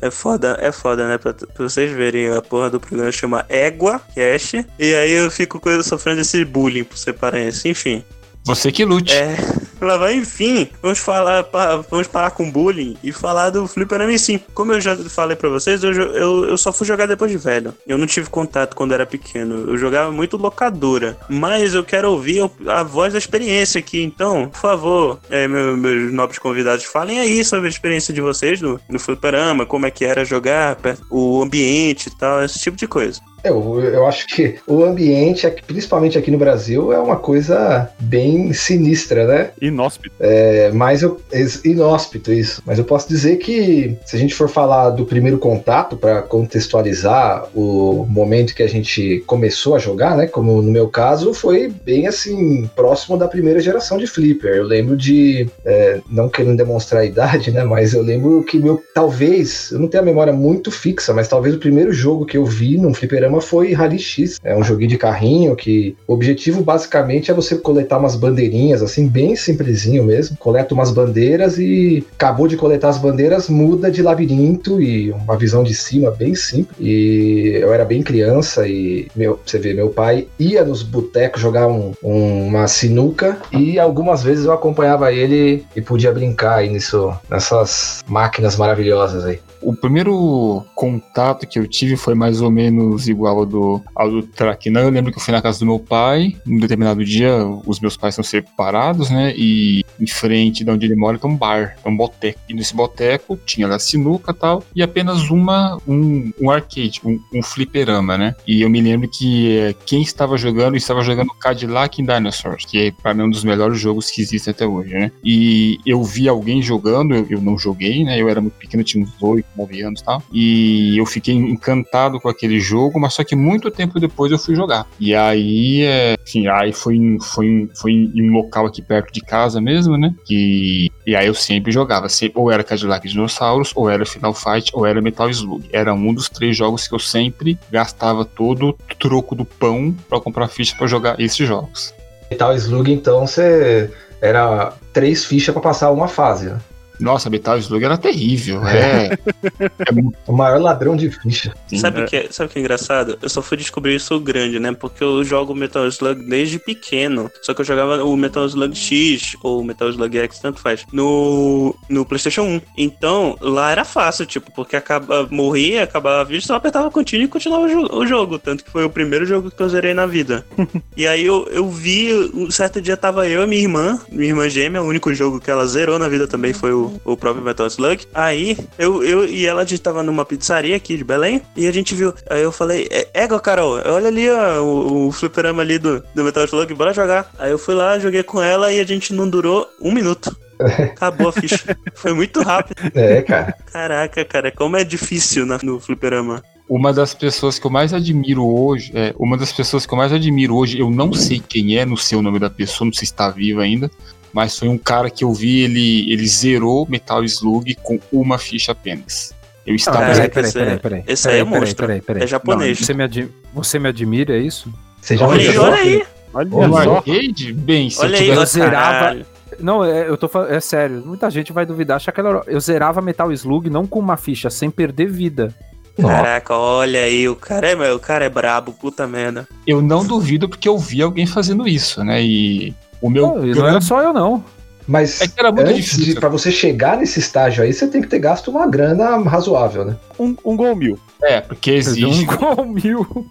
[0.00, 1.18] É foda, é foda, né?
[1.18, 4.64] Pra, pra vocês verem, a porra do programa chama Égua Cash.
[4.78, 7.68] E aí eu fico sofrendo esse bullying por ser paraense.
[7.68, 8.04] Enfim.
[8.44, 9.12] Você que lute.
[9.12, 9.36] É.
[9.80, 11.44] Lá vai, enfim, vamos falar,
[11.90, 14.42] vamos parar com bullying e falar do Fliperama em si.
[14.54, 17.72] Como eu já falei pra vocês, eu, eu, eu só fui jogar depois de velho.
[17.86, 19.70] Eu não tive contato quando era pequeno.
[19.70, 21.16] Eu jogava muito locadora.
[21.28, 24.02] Mas eu quero ouvir a voz da experiência aqui.
[24.02, 28.60] Então, por favor, é, meu- meus nobres convidados, falem aí sobre a experiência de vocês
[28.60, 30.76] no, no Fliperama, como é que era jogar,
[31.10, 33.20] o ambiente e tal, esse tipo de coisa.
[33.42, 39.26] Eu, eu acho que o ambiente, principalmente aqui no Brasil, é uma coisa bem sinistra,
[39.26, 39.50] né?
[39.60, 40.14] Inóspito.
[40.18, 41.20] É, mas eu,
[41.64, 42.62] inóspito isso.
[42.66, 47.46] Mas eu posso dizer que se a gente for falar do primeiro contato para contextualizar
[47.54, 50.26] o momento que a gente começou a jogar, né?
[50.26, 54.54] Como no meu caso foi bem assim próximo da primeira geração de flipper.
[54.54, 57.62] Eu lembro de é, não querendo demonstrar a idade, né?
[57.64, 61.54] Mas eu lembro que meu talvez eu não tenho a memória muito fixa, mas talvez
[61.54, 64.38] o primeiro jogo que eu vi num fliperama foi Rally X.
[64.42, 69.06] É um joguinho de carrinho que o objetivo basicamente é você coletar umas bandeirinhas assim
[69.06, 70.36] bem simplesinho mesmo.
[70.38, 75.62] Coleta umas bandeiras e acabou de coletar as bandeiras, muda de labirinto e uma visão
[75.62, 76.76] de cima bem simples.
[76.80, 81.66] E eu era bem criança e meu, você vê, meu pai ia nos botecos jogar
[81.68, 87.12] um- um- uma sinuca e algumas vezes eu acompanhava ele e podia brincar aí nisso,
[87.30, 89.38] nessas máquinas maravilhosas aí.
[89.62, 94.22] O primeiro contato que eu tive foi mais ou menos igual ao do, ao do
[94.22, 94.82] Traquinan.
[94.82, 96.36] Eu lembro que eu fui na casa do meu pai.
[96.46, 99.34] Num determinado dia, os meus pais são separados, né?
[99.36, 102.38] E em frente de onde ele mora tem um bar, é um boteco.
[102.48, 107.20] E nesse boteco tinha lá sinuca e tal, e apenas uma, um, um arcade, um,
[107.34, 108.34] um fliperama, né?
[108.46, 113.14] E eu me lembro que eh, quem estava jogando, estava jogando Cadillac Dinosaurs, que para
[113.14, 115.10] mim é um dos melhores jogos que existem até hoje, né?
[115.24, 118.20] E eu vi alguém jogando, eu, eu não joguei, né?
[118.20, 120.22] Eu era muito pequeno, tinha uns 8, 9 anos e tal.
[120.32, 124.54] E eu fiquei encantado com aquele jogo, mas só que muito tempo depois eu fui
[124.54, 124.86] jogar.
[124.98, 129.60] E aí, é, enfim, aí foi, foi, foi em um local aqui perto de casa
[129.60, 130.14] mesmo, né?
[130.28, 134.70] E, e aí eu sempre jogava, sempre, ou era Cadillac Dinossauros, ou era Final Fight,
[134.72, 135.68] ou era Metal Slug.
[135.72, 140.20] Era um dos três jogos que eu sempre gastava todo o troco do pão pra
[140.20, 141.94] comprar ficha pra jogar esses jogos.
[142.30, 143.90] Metal Slug, então, você
[144.20, 146.46] era três fichas pra passar uma fase.
[146.46, 146.58] né?
[147.00, 148.66] Nossa, Metal Slug era terrível.
[148.66, 149.16] É,
[150.26, 151.54] O maior ladrão de ficha.
[151.76, 153.18] Sabe é- o que, é, sabe que é engraçado?
[153.22, 154.72] Eu só fui descobrir isso grande, né?
[154.72, 157.30] Porque eu jogo Metal Slug desde pequeno.
[157.42, 161.74] Só que eu jogava o Metal Slug X ou Metal Slug X, tanto faz, no,
[161.88, 162.60] no PlayStation 1.
[162.76, 167.28] Então, lá era fácil, tipo, porque acaba, morria, acabava a vida, só apertava continue e
[167.28, 168.38] continuava o, jo- o jogo.
[168.38, 170.44] Tanto que foi o primeiro jogo que eu zerei na vida.
[170.96, 174.48] e aí eu, eu vi, um certo dia tava eu e minha irmã, minha irmã
[174.48, 177.66] gêmea, o único jogo que ela zerou na vida também foi o, o próprio Metal
[177.66, 178.04] Slug.
[178.14, 181.72] Aí eu, eu e ela a gente tava numa pizzaria aqui de Belém e a
[181.72, 182.12] gente viu.
[182.28, 186.24] Aí eu falei, "É- égua, Carol, olha ali ó, o, o fliperama ali do, do
[186.24, 187.30] Metal Slug, bora jogar.
[187.38, 190.34] Aí eu fui lá, joguei com ela e a gente não durou um minuto.
[190.58, 191.76] Acabou a ficha.
[191.94, 192.80] Foi muito rápido.
[192.94, 193.54] É, cara.
[193.72, 196.42] Caraca, cara, como é difícil na- no fliperama.
[196.68, 200.12] Uma das pessoas que eu mais admiro hoje, é, uma das pessoas que eu mais
[200.12, 203.06] admiro hoje, eu não sei quem é, não sei o nome da pessoa, não sei
[203.06, 203.90] se está vivo ainda,
[204.38, 208.70] mas foi um cara que eu vi, ele, ele zerou Metal Slug com uma ficha
[208.70, 209.34] apenas.
[209.66, 209.98] Eu estava.
[209.98, 211.02] Ah, peraí, é, peraí, esse peraí, é- peraí.
[211.08, 211.86] esse aí é Peraí, monstro.
[211.86, 212.78] Peraí, peraí, É japonês.
[212.78, 214.72] Você me, ad- você me admira, é isso?
[215.02, 216.04] Você já Olha aí, olha aí.
[216.32, 216.96] Olha só.
[216.98, 217.52] arcade?
[217.52, 219.26] Bem, se Olha eu aí, eu zerava-.
[219.58, 221.02] Não, é, eu tô falando, é sério.
[221.04, 224.48] Muita gente vai duvidar, achar que era- eu zerava Metal Slug não com uma ficha,
[224.50, 225.52] sem perder vida.
[226.00, 229.48] Caraca, olha aí, o cara é, o cara é brabo, puta merda.
[229.66, 232.22] Eu não duvido porque eu vi alguém fazendo isso, né?
[232.22, 233.26] E o meu.
[233.36, 234.42] Não, e não era só eu, não.
[234.86, 236.14] Mas É que era muito antes difícil.
[236.14, 239.84] de, pra você chegar nesse estágio aí, você tem que ter gasto uma grana razoável,
[239.84, 239.96] né?
[240.18, 240.98] Um, um gol mil.
[241.22, 242.24] É, porque Um existe.
[242.24, 243.06] gol mil.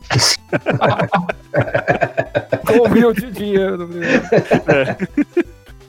[2.65, 3.89] gol mil de dinheiro.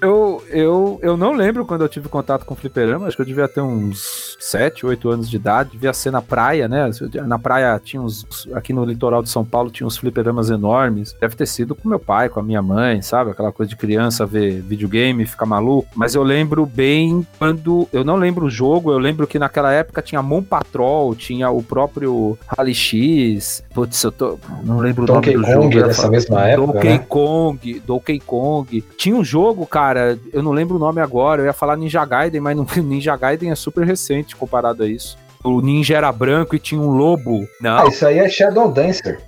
[0.01, 3.27] Eu, eu, eu não lembro quando eu tive contato com o fliperama, acho que eu
[3.27, 6.91] devia ter uns 7, 8 anos de idade, devia ser na praia, né?
[7.27, 11.35] Na praia tinha uns, aqui no litoral de São Paulo tinha uns fliperamas enormes, deve
[11.35, 13.31] ter sido com meu pai, com a minha mãe, sabe?
[13.31, 18.17] Aquela coisa de criança ver videogame, ficar maluco, mas eu lembro bem quando, eu não
[18.17, 22.75] lembro o jogo, eu lembro que naquela época tinha Mon Patrol, tinha o próprio Rally
[22.75, 25.87] X, putz, eu tô, não lembro Donkey o nome do Kong jogo.
[25.87, 27.05] nessa mesma época, Donkey né?
[27.09, 28.85] Kong, Donkey Kong.
[28.97, 29.88] Tinha um jogo, cara,
[30.33, 33.51] eu não lembro o nome agora, eu ia falar Ninja Gaiden, mas não, Ninja Gaiden
[33.51, 35.17] é super recente comparado a isso.
[35.45, 37.47] O ninja era branco e tinha um lobo.
[37.61, 39.21] Não, Ah, isso aí é Shadow Dancer.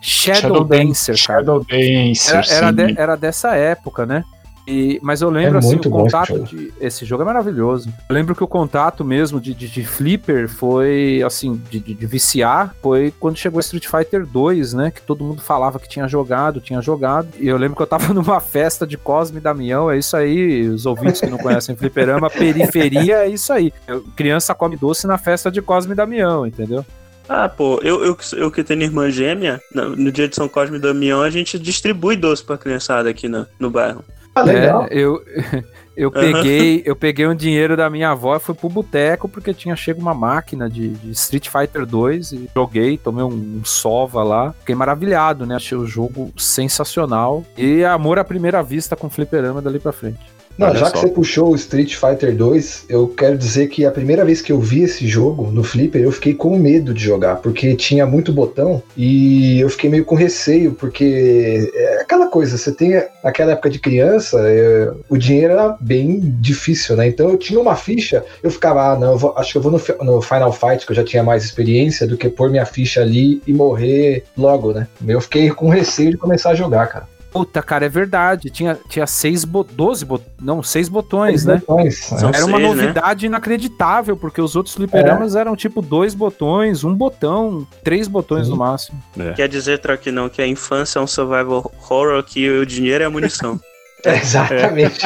[0.00, 1.38] Shadow, Shadow Dancer, cara.
[1.40, 2.74] Shadow Dancer, Era, era, sim.
[2.94, 4.24] de- era dessa época, né?
[4.70, 6.44] E, mas eu lembro É assim, o esse contato jogo.
[6.44, 6.72] de.
[6.78, 7.88] Esse jogo é maravilhoso.
[8.06, 12.06] Eu lembro que o contato mesmo de, de, de Flipper foi assim, de, de, de
[12.06, 14.90] viciar, foi quando chegou Street Fighter 2, né?
[14.90, 17.28] Que todo mundo falava que tinha jogado, tinha jogado.
[17.38, 20.68] E eu lembro que eu tava numa festa de Cosme e Damião, é isso aí,
[20.68, 23.72] os ouvintes que não conhecem Fliperama, periferia é isso aí.
[23.86, 26.84] Eu- criança come doce na festa de Cosme e Damião, entendeu?
[27.26, 30.48] Ah, pô, eu, eu, que- eu que tenho irmã gêmea, no, no dia de São
[30.48, 34.04] Cosme e Damião, a gente distribui doce pra criançada aqui no, no bairro.
[34.38, 34.84] Ah, legal.
[34.84, 35.22] É, eu,
[35.96, 39.74] eu, peguei, eu peguei um dinheiro da minha avó e fui pro boteco porque tinha
[39.74, 44.52] chego uma máquina de, de Street Fighter 2 e joguei, tomei um, um sova lá.
[44.60, 45.56] Fiquei maravilhado, né?
[45.56, 47.44] Achei o jogo sensacional.
[47.56, 50.37] E amor à primeira vista com fliperama dali pra frente.
[50.58, 50.92] Não, Olha já só.
[50.92, 54.50] que você puxou o Street Fighter 2, eu quero dizer que a primeira vez que
[54.50, 58.32] eu vi esse jogo no Flipper, eu fiquei com medo de jogar, porque tinha muito
[58.32, 63.70] botão e eu fiquei meio com receio, porque é aquela coisa, você tem aquela época
[63.70, 67.06] de criança, é, o dinheiro era bem difícil, né?
[67.06, 69.70] Então eu tinha uma ficha, eu ficava, ah, não, eu vou- acho que eu vou
[69.70, 73.00] no, no Final Fight, que eu já tinha mais experiência, do que pôr minha ficha
[73.00, 74.88] ali e morrer logo, né?
[75.06, 77.06] Eu fiquei com receio de começar a jogar, cara.
[77.30, 78.50] Puta, cara, é verdade.
[78.50, 81.62] Tinha, tinha seis, bo 12, bo não, seis botões, né?
[81.66, 82.18] Botões, né?
[82.18, 82.82] São Era uma seis, né?
[82.82, 88.52] novidade inacreditável, porque os outros fliperamas eram tipo dois botões, um botão, três botões Sim.
[88.52, 89.02] no máximo.
[89.36, 93.06] Quer dizer, Troque, não, que a infância é um survival horror que o dinheiro é
[93.06, 93.60] a munição.
[94.04, 95.00] É, exatamente.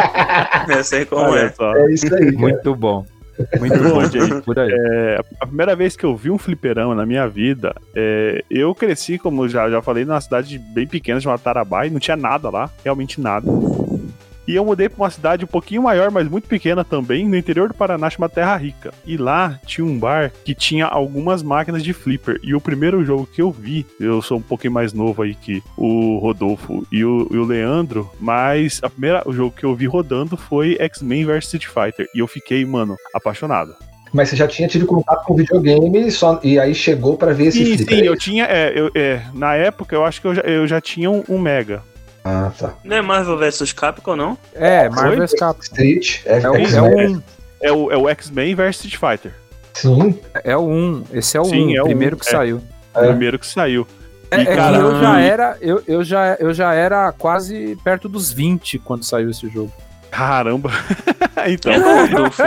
[0.66, 1.52] Eu sei como Olha é.
[1.52, 1.76] só.
[1.76, 2.32] É isso aí.
[2.32, 2.38] cara.
[2.38, 3.04] Muito bom.
[3.58, 4.58] Muito Bom, gente.
[4.58, 4.70] Aí.
[4.72, 9.18] É, a primeira vez que eu vi um fliperama na minha vida, é, eu cresci,
[9.18, 13.20] como já, já falei, numa cidade bem pequena chamada Tarabai, não tinha nada lá, realmente
[13.20, 13.46] nada.
[14.46, 17.68] E eu mudei pra uma cidade um pouquinho maior, mas muito pequena também, no interior
[17.68, 18.92] do Paraná, chamada Terra Rica.
[19.06, 22.40] E lá tinha um bar que tinha algumas máquinas de flipper.
[22.42, 25.62] E o primeiro jogo que eu vi, eu sou um pouquinho mais novo aí que
[25.76, 29.86] o Rodolfo e o, e o Leandro, mas a primeira, o jogo que eu vi
[29.86, 32.06] rodando foi X-Men vs Street Fighter.
[32.14, 33.74] E eu fiquei, mano, apaixonado.
[34.12, 37.64] Mas você já tinha tido contato com videogame só, e aí chegou pra ver esse
[37.64, 37.98] Sim, flipper.
[37.98, 38.44] sim, eu tinha.
[38.44, 41.38] É, eu, é, na época, eu acho que eu já, eu já tinha um, um
[41.38, 41.82] Mega.
[42.24, 42.74] Ah, tá.
[42.84, 44.38] Não é Marvel vs Capcom, não?
[44.54, 45.38] É, Marvel Foi?
[45.38, 45.62] Capcom.
[45.62, 47.22] Street, é, É o, é 1.
[47.60, 49.34] É o, é o X-Men vs Street Fighter.
[49.74, 51.04] Sim, É o 1.
[51.12, 52.30] Esse é o Sim, 1, é o primeiro um, que é.
[52.30, 52.62] saiu.
[52.94, 53.06] O É.
[53.08, 53.86] primeiro que saiu.
[54.30, 58.08] É, E, é cara, eu já era, eu, eu, já, eu já era quase perto
[58.08, 59.72] dos 20 quando saiu esse jogo.
[60.12, 60.70] Caramba.
[61.48, 62.42] então, É Rodolfo.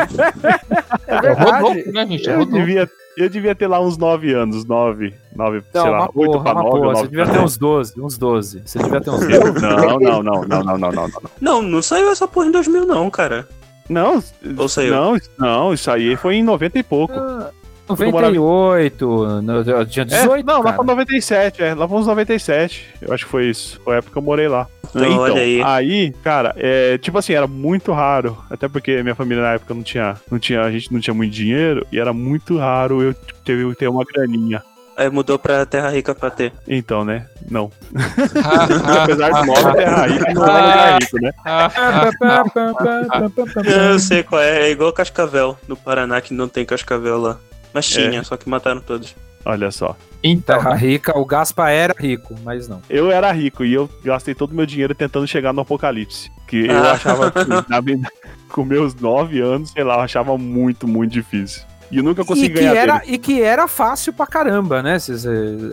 [1.08, 2.30] É Rodolfo, né, gente?
[2.30, 2.60] É eu Rodolfo.
[2.66, 4.64] devia, eu devia ter lá uns 9 anos.
[4.66, 6.88] 9, 9 Não, sei lá, uma 8 porra, pra uma 9 porra.
[6.88, 7.44] ou Você 9 devia ter 10.
[7.44, 8.62] uns 12, uns 12.
[8.66, 9.34] Você devia ter uns 12.
[9.34, 9.54] Eu?
[9.54, 11.10] Não, não, não, não, não, não, não, não.
[11.42, 13.48] Não, não saiu essa porra em 2000, não, cara.
[13.90, 14.24] Não,
[14.58, 14.94] Ou saiu?
[14.96, 17.14] não, não, isso aí foi em 90 e pouco.
[17.14, 17.52] Ah,
[17.88, 20.76] 98, no, eu tinha É, 18, não, lá cara.
[20.76, 22.86] pra 97, é, lá pra uns 97.
[23.02, 23.80] Eu acho que foi isso.
[23.84, 24.68] Foi a época que eu morei lá.
[24.96, 26.14] Então, olha aí.
[26.24, 28.38] cara, é, tipo assim, era muito raro.
[28.50, 31.34] Até porque minha família na época não tinha, não tinha, a gente não tinha muito
[31.34, 31.86] dinheiro.
[31.92, 34.64] E era muito raro eu ter, ter uma graninha.
[34.98, 36.54] Aí mudou pra Terra Rica pra ter.
[36.66, 37.26] Então, né?
[37.52, 37.70] Não.
[39.04, 41.32] Apesar de nome terra rica, não é lugar rico, né?
[43.92, 47.38] Eu sei qual é, é igual Cascavel, no Paraná, que não tem Cascavel lá.
[47.76, 49.14] Mas tinha, só que mataram todos.
[49.46, 49.96] Olha só.
[50.24, 52.82] Então, Terra rica, o Gaspa era rico, mas não.
[52.90, 56.32] Eu era rico e eu gastei todo o meu dinheiro tentando chegar no apocalipse.
[56.48, 56.94] Que eu Ah.
[56.94, 58.10] achava que, na vida-
[58.50, 61.62] com meus nove anos, sei lá, eu achava muito, muito difícil.
[61.92, 63.14] E eu nunca E consegui que, ganhar era, dele.
[63.14, 64.98] e que era fácil pra caramba, né?
[64.98, 65.14] Cê-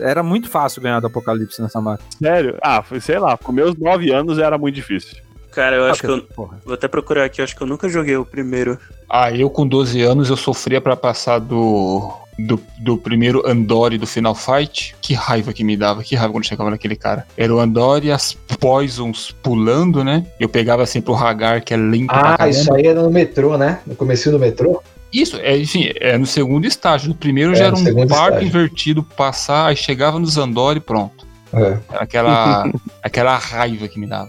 [0.01, 2.07] Era muito fácil ganhar do Apocalipse nessa máquina.
[2.21, 2.55] Sério?
[2.61, 5.17] Ah, foi, sei lá, com meus nove anos era muito difícil.
[5.53, 6.21] Cara, eu acho que eu.
[6.21, 6.59] Porra.
[6.65, 8.77] Vou até procurar aqui, eu acho que eu nunca joguei o primeiro.
[9.09, 14.07] ah, eu com 12 anos eu sofria pra passar do, do, do primeiro Andori do
[14.07, 14.95] Final Fight.
[15.01, 17.25] Que raiva que me dava, que raiva quando chegava naquele cara.
[17.37, 20.25] Era o Andori e as Poisons pulando, né?
[20.39, 22.49] Eu pegava sempre o Hagar, que é lento pra Ah, caramba.
[22.49, 23.79] isso aí era no metrô, né?
[23.85, 24.81] No comecinho do metrô.
[25.13, 27.09] Isso, é, enfim, é no segundo estágio.
[27.09, 31.27] No primeiro É, já era um barco invertido passar, aí chegava no Zandori e pronto.
[31.53, 31.77] É.
[31.91, 32.71] Era aquela,
[33.03, 34.27] aquela raiva que me dava.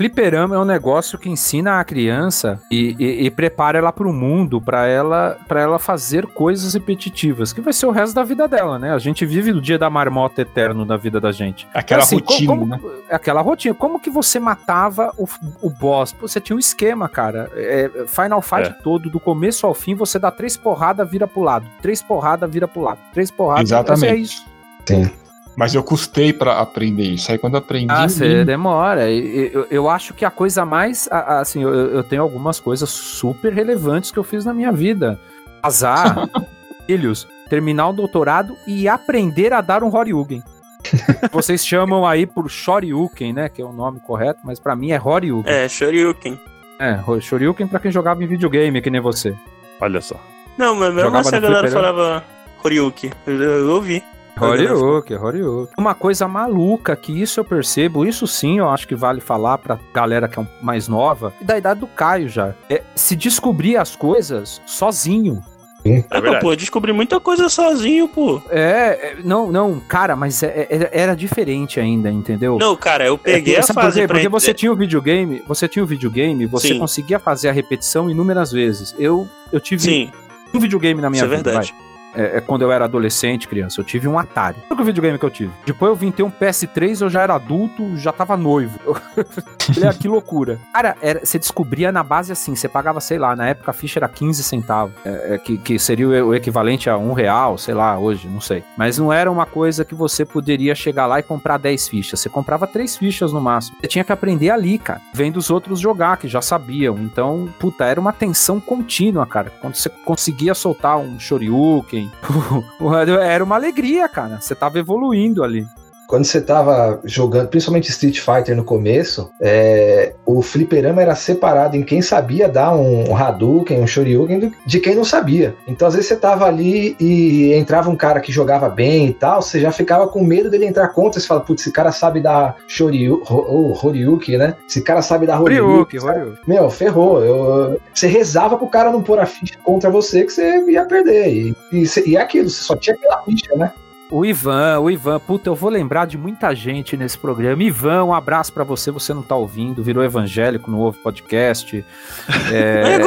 [0.00, 4.12] Fliperama é um negócio que ensina a criança e, e- e prepara ela para o
[4.14, 8.48] mundo, para ela, pra ela fazer coisas repetitivas, que vai ser o resto da vida
[8.48, 8.94] dela, né?
[8.94, 11.68] A gente vive o dia da marmota eterno da vida da gente.
[11.74, 12.80] Aquela Assim, co- rotina, como- né?
[13.10, 13.74] Aquela rotina.
[13.74, 15.28] Como que você matava o,
[15.60, 16.14] o boss?
[16.14, 17.50] Pô, você tinha um esquema, cara.
[17.54, 18.72] É, Final Fight É.
[18.82, 21.66] todo, do começo ao fim, você dá três porradas, vira pro lado.
[21.82, 23.00] Três porradas, vira pro lado.
[23.12, 24.06] Três porradas, Exatamente.
[24.06, 24.46] É isso.
[24.86, 25.10] Sim.
[25.56, 27.30] Mas eu custei pra aprender isso.
[27.30, 27.92] Aí quando aprendi.
[27.92, 29.10] Ah, eu você demora.
[29.10, 31.08] E- e- Eu, eu acho que a coisa mais.
[31.10, 35.18] Assim, eu, eu tenho algumas coisas super relevantes que eu fiz na minha vida:
[35.62, 36.28] casar,
[36.86, 40.42] filhos, terminar o doutorado e aprender a dar um Horyugen.
[41.30, 43.48] Vocês chamam aí por Shoryuken, né?
[43.48, 45.52] Que é o nome correto, mas pra mim é Horyugen.
[45.52, 46.40] É, Shoryuken.
[46.78, 49.34] É, Ho- Shoryuken pra quem jogava em videogame, que nem você.
[49.80, 50.16] Olha só.
[50.56, 52.24] Não, mas mesmo assim a galera falava
[52.64, 53.10] Horyuki.
[53.26, 54.02] Eu, eu ouvi.
[54.38, 55.74] Horyuken, Horyuken.
[55.78, 59.78] Uma coisa maluca que isso eu percebo, isso sim eu acho que vale falar pra
[59.94, 62.54] galera que é mais nova, e da idade do Caio já.
[62.68, 65.42] É se descobrir as coisas sozinho.
[65.82, 66.40] É verdade.
[66.42, 68.42] pô, eu descobri muita coisa sozinho, pô.
[68.50, 72.58] É, é, não, não, cara, mas é- é- era diferente ainda, entendeu?
[72.58, 75.42] Não, cara, eu peguei É, a sabe por fase pra Porque você tinha o videogame,
[75.48, 76.78] você tinha o videogame, você Sim.
[76.78, 78.94] conseguia fazer a repetição inúmeras vezes.
[78.98, 80.10] Eu, eu tive Sim,
[80.52, 81.72] um videogame na minha isso é vida, verdade.
[81.72, 81.89] vai.
[82.14, 84.56] É, é quando eu era adolescente, criança, eu tive um Atari.
[84.68, 85.52] É o videogame que eu tive?
[85.66, 88.78] Depois eu vim ter um PS3, eu já era adulto, já tava noivo.
[89.86, 90.58] Ah, que loucura.
[90.72, 94.00] Cara, era- você descobria na base assim, você pagava, sei lá, na época a ficha
[94.00, 97.96] era 15 centavos, é, é, que, que seria o, equivalente a um real, sei lá,
[97.98, 98.64] hoje, não sei.
[98.76, 102.18] Mas não era uma coisa que você poderia chegar lá e comprar 10 fichas.
[102.20, 103.76] Você comprava três fichas no máximo.
[103.80, 106.98] Você tinha que aprender ali, cara, vendo os outros jogar, que já sabiam.
[106.98, 109.52] Então, puta, era uma tensão contínua, cara.
[109.60, 111.99] Quando você conseguia soltar um Shoryuken,
[113.20, 114.40] era uma alegria, cara.
[114.40, 115.66] Você tava evoluindo ali.
[116.10, 121.84] Quando você tava jogando, principalmente Street Fighter no começo, é, o fliperama era separado em
[121.84, 125.54] quem sabia dar um Hadouken, um Shoryuken, de quem não sabia.
[125.68, 129.40] Então, às vezes, você tava ali e entrava um cara que jogava bem e tal,
[129.40, 131.20] você já ficava com medo dele entrar contra.
[131.20, 134.56] Você fala, putz, esse cara sabe dar Shoryu, Ho- ou Horyuken, né?
[134.68, 136.00] Esse cara sabe dar Horyuken.
[136.00, 136.32] sabe?
[136.44, 137.24] Meu, ferrou.
[137.24, 141.28] Eu, você rezava pro cara não pôr a ficha contra você que você ia perder.
[141.28, 143.70] E, e, e é aquilo, você só tinha aquela ficha, né?
[144.10, 147.62] O Ivan, o Ivan, puta, eu vou lembrar de muita gente nesse programa.
[147.62, 151.84] Ivan, um abraço pra você, você não tá ouvindo, virou evangélico, não ouve podcast.
[152.52, 152.98] É,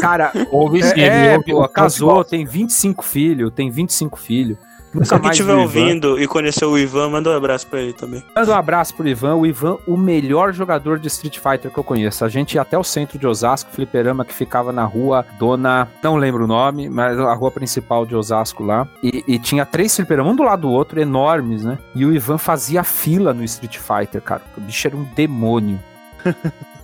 [0.00, 4.56] cara, Ouve é, pô, ouve- casou, tem 25 filhos, tem 25 filhos.
[5.04, 8.22] Se alguém estiver ouvindo e conheceu o Ivan, manda um abraço pra ele também.
[8.34, 9.34] Manda um abraço pro Ivan.
[9.34, 12.24] O Ivan, o melhor jogador de Street Fighter que eu conheço.
[12.24, 15.88] A gente ia até o centro de Osasco, fliperama que ficava na rua Dona.
[16.02, 18.88] Não lembro o nome, mas a rua principal de Osasco lá.
[19.02, 21.78] E, e tinha três fliperamas, um do lado do outro, enormes, né?
[21.94, 24.42] E o Ivan fazia fila no Street Fighter, cara.
[24.56, 25.78] O bicho era um demônio.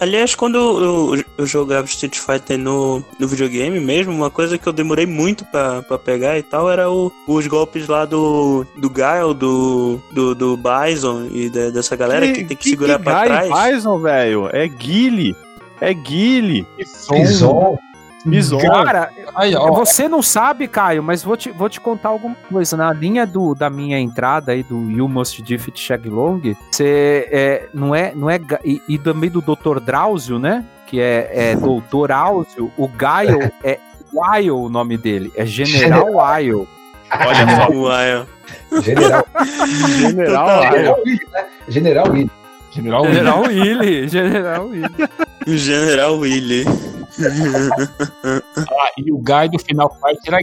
[0.00, 4.72] Aliás, quando eu, eu jogava Street Fighter no, no videogame mesmo, uma coisa que eu
[4.72, 9.32] demorei muito pra, pra pegar e tal era o- os golpes lá do, do Gael,
[9.32, 13.74] do, do, do Bison e da- dessa galera que, tem que, segurar pra Guy trás.
[13.76, 14.48] Bison, velho.
[14.52, 15.34] É Guile.
[15.80, 16.66] É Guile.
[17.10, 17.78] Bison.
[18.24, 18.58] Bison.
[18.58, 22.76] Cara, Aí, ó, você não sabe, Caio, mas vou te, vou te contar alguma coisa.
[22.76, 27.94] Na linha do, da minha entrada aí do You Must Defeat Shaglong, você é, não
[27.94, 29.80] é, não é e, e também do Dr.
[29.80, 30.64] Drauzio, né?
[30.86, 32.72] Que é, é Doutor Áuzio.
[32.76, 33.78] O Gaio é
[34.12, 36.68] Wile o nome dele, é General Wile.
[37.10, 38.80] Olha só.
[38.80, 39.26] General,
[39.98, 40.62] General.
[40.62, 41.46] General Willy, né?
[41.68, 42.30] General Willy.
[42.70, 45.08] General, General Willy, General Willy.
[45.46, 46.64] O General Willy.
[48.56, 50.40] Ah, e o Guy do Final Fight era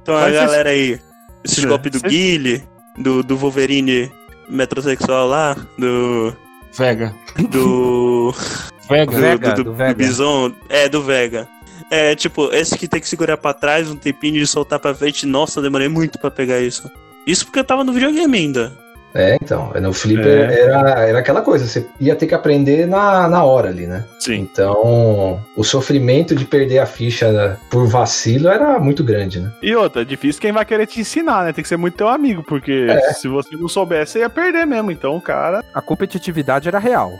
[0.00, 1.00] Então a Mas vocês- galera aí,
[1.44, 2.64] esses É, golpes do vocês- Guile,
[2.96, 4.10] do, do Wolverine
[4.48, 6.34] metrosexual lá, do.
[6.76, 7.14] Vega.
[7.50, 8.34] do.
[8.88, 9.12] Vega.
[9.12, 9.94] do, Vega, do, do do Vega.
[9.94, 10.52] Bison.
[10.68, 11.48] É, do Vega.
[11.90, 15.26] É, tipo, esse que tem que segurar pra trás um tempinho de soltar pra frente.
[15.26, 16.90] Nossa, eu demorei muito pra pegar isso.
[17.26, 18.72] Isso porque eu tava no videogame ainda.
[19.14, 20.60] É, então, no Flipper É.
[20.60, 24.04] era, era aquela coisa, você ia ter que aprender na, na hora ali, né?
[24.18, 24.36] Sim.
[24.36, 29.52] Então, o sofrimento de perder a ficha por vacilo era muito grande, né?
[29.62, 31.52] E outra, é difícil quem vai querer te ensinar, né?
[31.52, 34.90] Tem que ser muito teu amigo, porque se você não soubesse, você ia perder mesmo.
[34.90, 35.62] Então, cara.
[35.74, 37.12] A competitividade era real.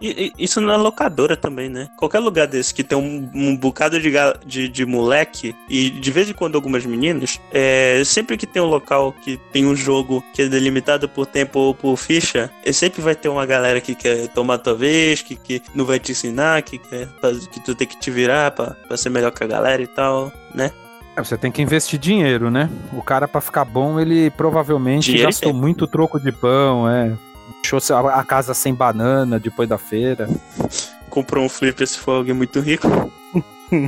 [0.00, 1.88] E, e isso na locadora também, né?
[1.96, 4.12] Qualquer lugar desse que tem um, um bocado de,
[4.46, 8.66] de, de moleque e de vez em quando algumas meninas, é, sempre que tem um
[8.66, 13.02] local que tem um jogo que é delimitado por tempo ou por ficha, é, sempre
[13.02, 16.62] vai ter uma galera que quer tomar tua vez, que, que não vai te ensinar,
[16.62, 19.46] que quer fazer, que tu tem que te virar pra, pra ser melhor que a
[19.46, 20.70] galera e tal, né?
[21.18, 22.70] É, Você tem que investir dinheiro, né?
[22.92, 27.12] O cara, pra ficar bom, ele provavelmente Dinheiro gastou muito troco de pão, é.
[27.62, 30.28] Deixou a casa sem banana depois da feira.
[31.10, 32.86] Comprou um flip se for alguém muito rico.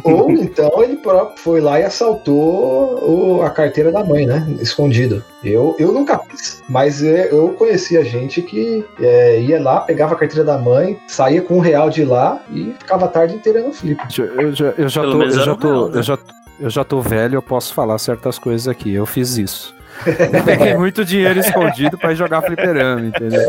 [0.04, 4.46] Ou então ele próprio foi lá e assaltou o- a carteira da mãe, né?
[4.60, 5.24] Escondido.
[5.42, 10.18] Eu, eu nunca fiz, mas é, eu conhecia gente que é, ia lá, pegava a
[10.18, 13.72] carteira da mãe, saía com um real de lá e ficava a tarde inteira no
[13.72, 13.98] flip.
[14.18, 15.98] Eu já, eu já tô, eu já tô, né?
[15.98, 16.18] eu já,
[16.60, 18.92] eu já tô velho, eu posso falar certas coisas aqui.
[18.92, 19.74] Eu fiz isso.
[20.06, 23.40] Eu peguei muito dinheiro escondido pra ir jogar fliperama, entendeu?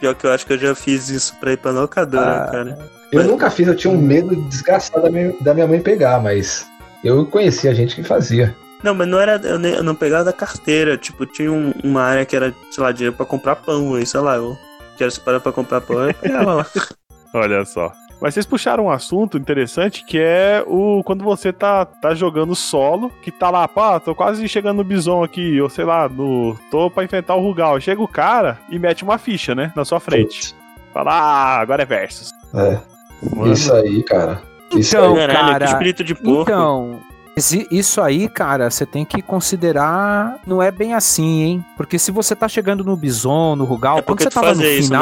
[0.00, 2.50] Pior que eu acho que eu já fiz isso pra ir pra locadora, Ah.
[2.50, 2.78] cara.
[3.12, 6.66] Eu nunca fiz, eu tinha um medo desgraçado da minha, da minha mãe pegar, mas
[7.04, 8.54] eu conhecia gente que fazia.
[8.82, 9.32] Não, mas não era.
[9.44, 10.96] Eu, nem- eu não pegava da carteira.
[10.96, 13.94] Tipo, tinha um- uma área que era, sei lá, dinheiro pra comprar pão.
[13.94, 14.56] Aí, sei lá, eu
[14.96, 16.08] quero separar pra comprar pão.
[16.08, 16.66] Eu pegava lá.
[17.34, 17.92] Olha só.
[18.20, 23.10] Mas vocês puxaram um assunto interessante que é o quando você tá, tá jogando solo,
[23.22, 26.58] que tá lá, pá, tô quase chegando no bison aqui, ou sei lá, no.
[26.70, 27.80] tô pra enfrentar o Rugal.
[27.80, 30.54] Chega o cara e mete uma ficha, né, na sua frente.
[30.92, 32.30] Fala, ah, agora é versus.
[32.54, 32.78] É,
[33.34, 34.42] Mano, isso aí, cara.
[34.74, 35.26] Isso Então, aí.
[35.26, 36.42] Caralho, cara, que espírito de porco.
[36.42, 37.00] Então,
[37.70, 40.38] isso aí, cara, você tem que considerar.
[40.46, 41.64] Não é bem assim, hein?
[41.76, 44.78] Porque se você tá chegando no Bison, no Rugal, É quando você tava no fazia
[44.78, 44.98] isso, né?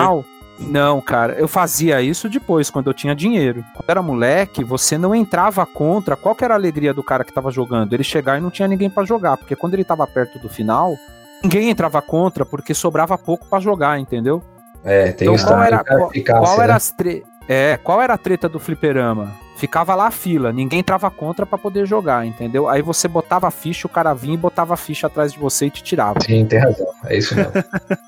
[0.59, 3.65] Não, cara, eu fazia isso depois, quando eu tinha dinheiro.
[3.75, 6.17] Quando era moleque, você não entrava contra.
[6.17, 7.93] Qual que era a alegria do cara que tava jogando?
[7.93, 9.37] Ele chegar e não tinha ninguém pra jogar.
[9.37, 10.97] Porque quando ele tava perto do final,
[11.43, 14.43] ninguém entrava contra, porque sobrava pouco pra jogar, entendeu?
[14.85, 16.65] É, tem Então, qual era- qual- Qual né?
[16.65, 17.23] era as tre...
[17.49, 19.33] É, qual era a treta do fliperama?
[19.57, 22.69] Ficava lá a fila, ninguém entrava contra pra poder jogar, entendeu?
[22.69, 25.67] Aí você botava a ficha, o cara vinha e botava a ficha atrás de você
[25.67, 26.21] e te tirava.
[26.21, 26.87] Sim, tem razão.
[27.07, 27.53] É isso mesmo.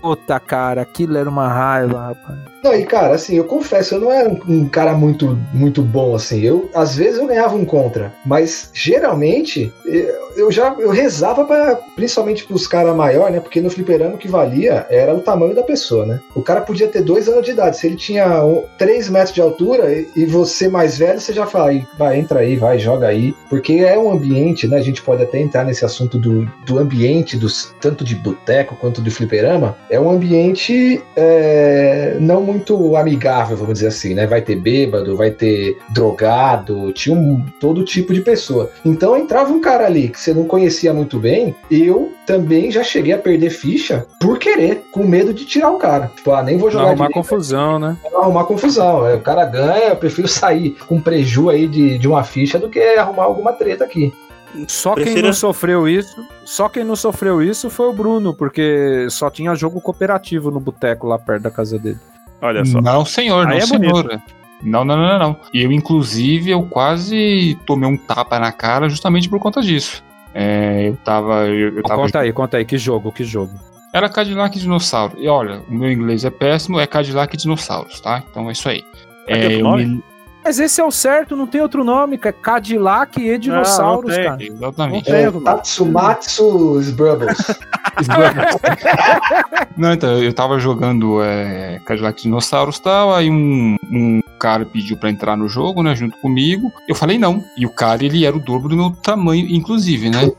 [0.00, 2.38] Puta, cara, aquilo era uma raiva, rapaz.
[2.62, 6.40] Não, e cara, assim, eu confesso, eu não era um, cara muito, muito bom, assim.
[6.40, 9.72] Eu, às vezes, eu ganhava um contra, mas geralmente
[10.36, 13.40] eu, já eu rezava para principalmente pros caras maiores, né?
[13.40, 16.20] Porque no fliperama o que valia era o tamanho da pessoa, né?
[16.34, 17.76] O cara podia ter dois anos de idade.
[17.76, 18.26] Se ele tinha
[18.78, 22.40] três metros de altura e, e você mais velho, você já fala, "Ih, vai, entra
[22.40, 23.34] aí, vai, joga aí.
[23.48, 24.76] Porque é um ambiente, né?
[24.78, 29.02] A gente pode até entrar nesse assunto do, do ambiente, dos, tanto de boteco quanto
[29.02, 29.76] de fliperama.
[29.90, 34.26] É um ambiente é, não muito amigável, vamos dizer assim, né?
[34.26, 38.70] Vai ter bêbado, vai ter drogado, tinha um, todo tipo de pessoa.
[38.84, 43.12] Então entrava um cara ali que você não conhecia muito bem, eu também já cheguei
[43.12, 46.12] a perder ficha por querer, com medo de tirar o cara.
[46.14, 47.96] Tipo, ah, nem vou Não jogar arrumar direito, confusão, né?
[48.12, 49.06] não arrumar confusão.
[49.06, 52.68] É, O cara ganha, eu prefiro sair com preju aí de, de uma ficha do
[52.68, 54.12] que arrumar alguma treta aqui.
[54.68, 59.30] Só quem não sofreu isso, só quem não sofreu isso foi o Bruno, porque só
[59.30, 61.98] tinha jogo cooperativo no boteco lá perto da casa dele.
[62.40, 62.80] olha só.
[62.80, 64.22] Não, senhor, não, é senhora.
[64.62, 65.36] Não, não, não, não, não.
[65.54, 70.02] Eu, inclusive, eu quase tomei um tapa na cara justamente por conta disso.
[70.34, 71.46] É, eu tava.
[71.46, 73.52] Eu, eu tava Conta aí, conta aí, que jogo, que jogo.
[73.92, 75.14] Era Cadillac e Dinossauro.
[75.18, 78.22] E olha, o meu inglês é péssimo, é Cadillac e Dinossauros, tá?
[78.30, 78.84] Então é isso aí.
[79.26, 79.86] É, outro eu nome?
[79.86, 80.04] me-
[80.42, 84.24] Mas esse é o certo, não tem outro nome, que é Cadillac e Dinossauros, tem.
[84.24, 84.42] cara.
[84.42, 85.10] Exatamente.
[85.10, 85.30] É.
[85.30, 87.38] Tatsumatsu Sbrubbles.
[89.76, 94.64] Não, então, eu tava jogando é, Cadillac e Dinossauros e tal, aí um, um cara
[94.64, 96.72] pediu pra entrar no jogo, né, junto comigo.
[96.88, 97.44] Eu falei não.
[97.56, 100.32] E o cara, ele era o dobro do meu tamanho, inclusive, né?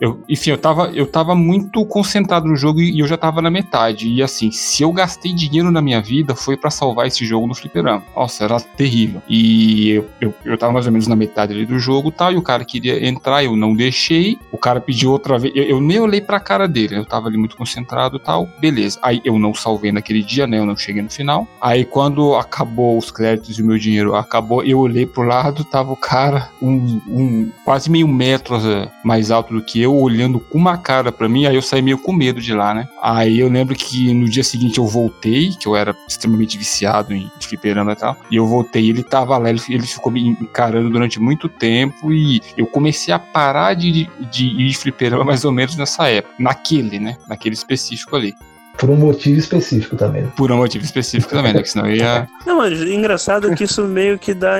[0.00, 3.40] Eu, enfim, eu tava, eu tava muito concentrado no jogo e, e eu já tava
[3.40, 4.08] na metade.
[4.08, 7.54] E assim, se eu gastei dinheiro na minha vida, foi pra salvar esse jogo no
[7.54, 8.02] fliperama.
[8.14, 9.22] Nossa, era terrível.
[9.28, 12.36] E eu, eu, eu tava mais ou menos na metade ali do jogo tal, e
[12.36, 14.38] o cara queria entrar, eu não deixei.
[14.50, 17.36] O cara pediu outra vez, eu, eu nem olhei pra cara dele, eu tava ali
[17.36, 18.48] muito concentrado tal.
[18.60, 18.98] Beleza.
[19.02, 20.58] Aí eu não salvei naquele dia, né?
[20.58, 21.46] Eu não cheguei no final.
[21.60, 25.92] Aí quando acabou os créditos e o meu dinheiro acabou, eu olhei pro lado, tava
[25.92, 30.58] o cara, um, um quase meio metro eh, mais alto do que eu, olhando com
[30.58, 32.88] uma cara pra mim, aí eu saí meio com medo de lá, né?
[33.02, 37.30] Aí eu lembro que no dia seguinte eu voltei, que eu era extremamente viciado em
[37.40, 41.20] fliperama e tal, e eu voltei, ele tava lá, ele, ele ficou me encarando durante
[41.20, 45.76] muito tempo e eu comecei a parar de, de ir de fliperama mais ou menos
[45.76, 47.16] nessa época, naquele, né?
[47.28, 48.34] Naquele específico ali.
[48.76, 50.26] Por um motivo específico também.
[50.36, 51.62] Por um motivo específico também, né?
[51.62, 52.28] Que senão ia.
[52.44, 54.56] Não, mas engraçado é que isso meio que dá.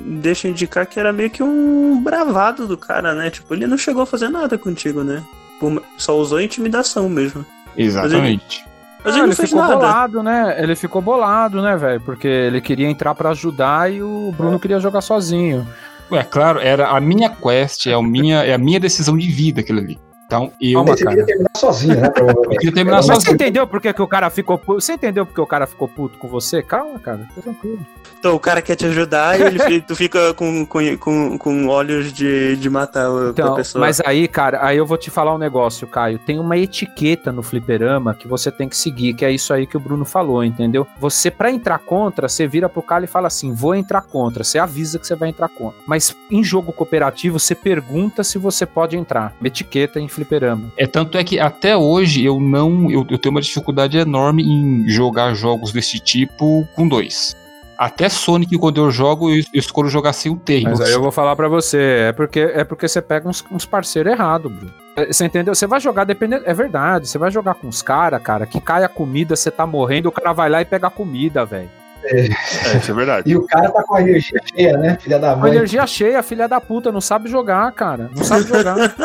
[0.00, 3.28] Deixa indicar que era meio que um bravado do cara, né?
[3.30, 5.22] Tipo, ele não chegou a fazer nada contigo, né?
[5.98, 7.44] Só usou intimidação mesmo.
[7.76, 8.64] Exatamente.
[9.04, 9.74] Mas Ah, ele ele não fez ficou nada.
[9.76, 10.56] bolado, né?
[10.58, 12.00] Ele ficou bolado, né, velho?
[12.00, 15.66] Porque ele queria entrar pra ajudar e o Bruno queria jogar sozinho.
[16.10, 19.60] É claro, era a minha quest, é a minha, é a minha decisão de vida
[19.60, 19.98] aquilo ali.
[20.26, 20.74] Então, eu.
[20.74, 21.16] Calma, Você cara.
[21.16, 22.06] queria terminar sozinho, né?
[22.08, 22.58] Eu Provavelmente.
[22.58, 23.34] queria terminar Mas você sozinho.
[23.34, 24.80] entendeu por que, que o cara ficou puto?
[24.80, 26.62] Você entendeu porque o cara ficou puto com você?
[26.62, 27.26] Calma, cara.
[27.34, 27.78] Tá tranquilo.
[28.18, 32.12] Então o cara quer te ajudar e ele, tu fica com, com, com, com olhos
[32.12, 33.80] de, de matar o- a Então, pessoa.
[33.84, 36.18] mas aí, cara, aí eu vou te falar um negócio, Caio.
[36.18, 39.76] Tem uma etiqueta no fliperama que você tem que seguir, que é isso aí que
[39.76, 40.86] o Bruno falou, entendeu?
[40.98, 44.42] Você, pra entrar contra, você vira pro cara e fala assim: vou entrar contra.
[44.42, 45.78] Você avisa que você vai entrar contra.
[45.86, 49.32] Mas em jogo cooperativo, você pergunta se você pode entrar.
[49.40, 50.72] Uma etiqueta em fliperama.
[50.76, 52.90] É tanto é que até hoje eu não.
[52.90, 57.36] Eu, eu tenho uma dificuldade enorme em jogar jogos desse tipo com dois.
[57.78, 60.64] Até Sonic, quando eu jogo, eu, escolho jogar sem o Tails.
[60.64, 63.66] Mas aí eu vou falar pra você, é porque é porque você pega uns, uns
[63.66, 64.72] parceiros errados, Bruno.
[64.96, 65.54] É, Você entendeu?
[65.54, 66.42] Você vai jogar dependendo.
[66.46, 69.66] É verdade, você vai jogar com os caras, cara, que cai a comida, você tá
[69.66, 71.68] morrendo, o cara vai lá e pega a comida, velho.
[72.04, 73.30] É, isso é verdade.
[73.30, 74.96] E o cara tá com a energia cheia, né?
[75.00, 75.50] Filha da Com mãe.
[75.50, 78.10] energia cheia, filha da puta, não sabe jogar, cara.
[78.16, 78.76] Não sabe jogar.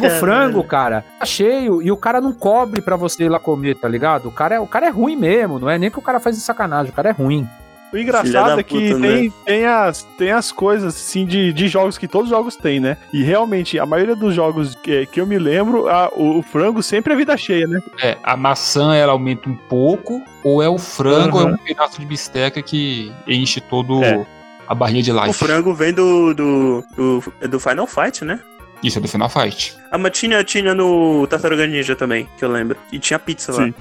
[0.00, 3.76] o frango, cara, tá cheio e o cara não cobre pra você ir lá comer,
[3.76, 4.26] tá ligado?
[4.28, 6.36] O cara, é, o cara é ruim mesmo, não é nem que o cara faz
[6.36, 7.46] de sacanagem, o cara é ruim.
[7.92, 11.96] O engraçado é que puta, tem, tem, as, tem as coisas, assim, de, de jogos
[11.96, 12.96] que todos os jogos têm, né?
[13.12, 16.82] E realmente, a maioria dos jogos que, que eu me lembro, a- o, o frango
[16.82, 17.80] sempre é vida cheia, né?
[18.02, 21.50] É, a maçã ela aumenta um pouco, ou é o frango, Uhum.
[21.50, 24.26] é um pedaço de bisteca que enche todo É.
[24.66, 25.30] a barrinha de life.
[25.30, 28.40] O frango vem do, do, do, do Final Fight, né?
[28.82, 29.76] Isso é do Final Fight.
[29.90, 32.76] Ah, mas tinha, tinha no Tartaruga Ninja também, que eu lembro.
[32.92, 33.64] E tinha pizza lá.
[33.64, 33.74] Sim.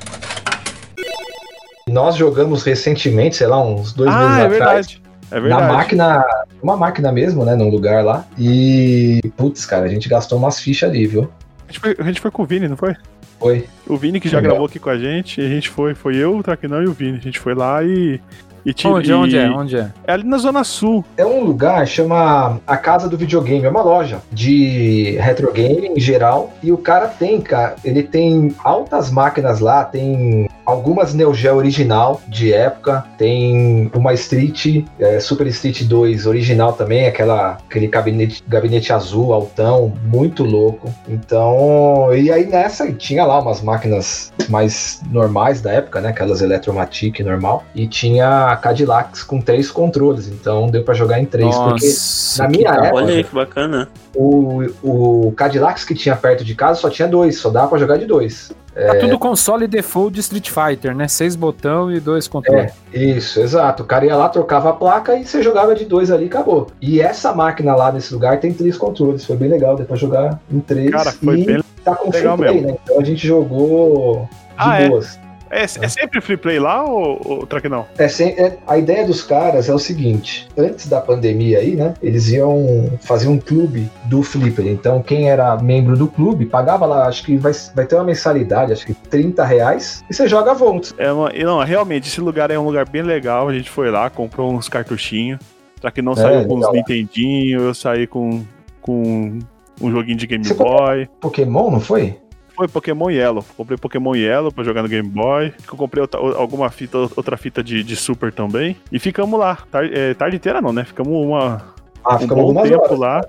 [1.90, 4.88] Nós jogamos recentemente, sei lá, uns dois ah, meses é atrás.
[4.88, 5.02] verdade.
[5.32, 5.62] É verdade.
[5.62, 6.26] Na máquina,
[6.62, 7.56] uma máquina mesmo, né?
[7.56, 8.26] Num lugar lá.
[8.38, 11.30] E, putz, cara, a gente gastou umas fichas ali, viu?
[11.68, 12.96] A gente, foi, a gente foi com o Vini, não foi?
[13.40, 13.68] Foi.
[13.88, 14.52] O Vini que já Legal.
[14.52, 16.94] gravou aqui com a gente, e a gente foi, foi eu, o Traquinão e o
[16.94, 17.18] Vini.
[17.18, 18.20] A gente foi lá e.
[18.66, 19.50] e ti- Onde, e- onde é?
[19.50, 19.92] Onde é?
[20.06, 21.04] É ali na Zona Sul.
[21.18, 26.00] É um lugar, chama a Casa do Videogame, é uma loja de retro game em
[26.00, 26.54] geral.
[26.64, 32.22] E o cara tem, cara, ele tem altas máquinas lá, tem algumas Neo Geo original
[32.28, 38.92] de época, tem uma Street, é, Super Street 2 original também, aquela, aquele gabinete, gabinete
[38.92, 40.94] azul, altão, muito louco.
[41.08, 46.10] Então, e aí nessa tinha lá umas máquinas mais normais da época, né?
[46.10, 47.64] Aquelas Electromatic normal.
[47.74, 51.56] E tinha Cadillacs com três controles, então deu pra jogar em três.
[51.56, 53.88] porque Nossa, na que minha época- Olha aí que bacana.
[54.16, 57.98] o, o Cadillacs que tinha perto de casa só tinha dois, só dava pra jogar
[57.98, 58.52] de dois.
[58.76, 61.08] Tá tudo console default de Street Fighter, né?
[61.08, 62.74] Seis botão e dois controles.
[62.94, 63.84] Isso, exato.
[63.84, 66.68] O cara ia lá, trocava a placa e você jogava de dois ali e acabou.
[66.82, 70.40] E essa máquina lá nesse lugar tem três controles, foi bem legal, deu pra jogar
[70.52, 70.92] em três.
[70.92, 72.72] Cara, foi e bem tá com legal free play, mesmo.
[72.74, 72.78] né?
[72.84, 74.90] Então a gente jogou de Ah, é?
[74.90, 75.16] boas.
[75.16, 75.25] É,
[75.64, 77.86] é sempre free play lá ou, ou Traquinão?
[77.98, 81.94] É, sem- é- a ideia dos caras é o seguinte: antes da pandemia aí, né?
[82.02, 84.68] Eles iam fazer um clube do Flipper.
[84.68, 88.74] Então, quem era membro do clube pagava lá, acho que vai, vai ter uma mensalidade,
[88.74, 90.94] acho que 30 reais, e você joga volts.
[90.98, 93.48] É uma, e não, realmente, esse lugar é um lugar bem legal.
[93.48, 95.40] A gente foi lá, comprou uns cartuchinhos.
[95.82, 96.72] Traquinão É, saiu com uns.
[96.72, 98.44] Nintendinho, eu saí com,
[98.82, 99.40] com
[99.82, 101.08] um joguinho de Game Você Boy.
[101.20, 102.18] Pokémon, não foi?
[102.56, 103.44] Foi Pokémon Yellow.
[103.58, 105.54] Comprei Pokémon Yellow pra jogar no Game Boy.
[105.70, 108.78] Eu comprei outra, alguma fita, outra fita de, de Super também.
[108.92, 109.58] E ficamos lá.
[109.70, 110.86] Tarde, é, tarde inteira não, né?
[110.86, 113.00] Ficamos uma, Ah, um ficamos bom algumas tempo horas.
[113.00, 113.22] lá.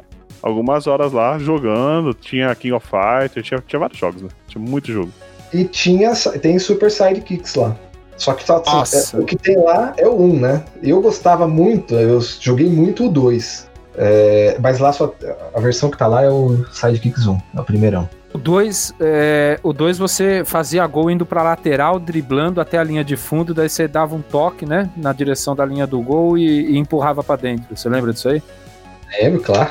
[0.43, 2.15] Algumas horas lá jogando.
[2.15, 4.29] Tinha King of Fighters, tinha, tinha vários jogos, né?
[4.47, 5.11] Tinha muito jogo.
[5.53, 7.77] E tinha, tem Super Sidekicks lá.
[8.17, 10.65] Só que só, é, o que tem lá é o 1, né?
[10.83, 13.69] Eu gostava muito, eu joguei muito o 2.
[13.99, 15.15] É, mas lá só,
[15.55, 18.09] a versão que tá lá é o Sidekicks 1, é o primeirão.
[18.37, 18.95] O 2,
[19.63, 23.67] o dois você fazia gol indo pra lateral, driblando até a linha de fundo, daí
[23.67, 27.37] você dava um toque, né, na direção da linha do gol e, e empurrava pra
[27.37, 27.75] dentro.
[27.75, 28.43] Você lembra disso aí?
[29.23, 29.71] Lembro, claro.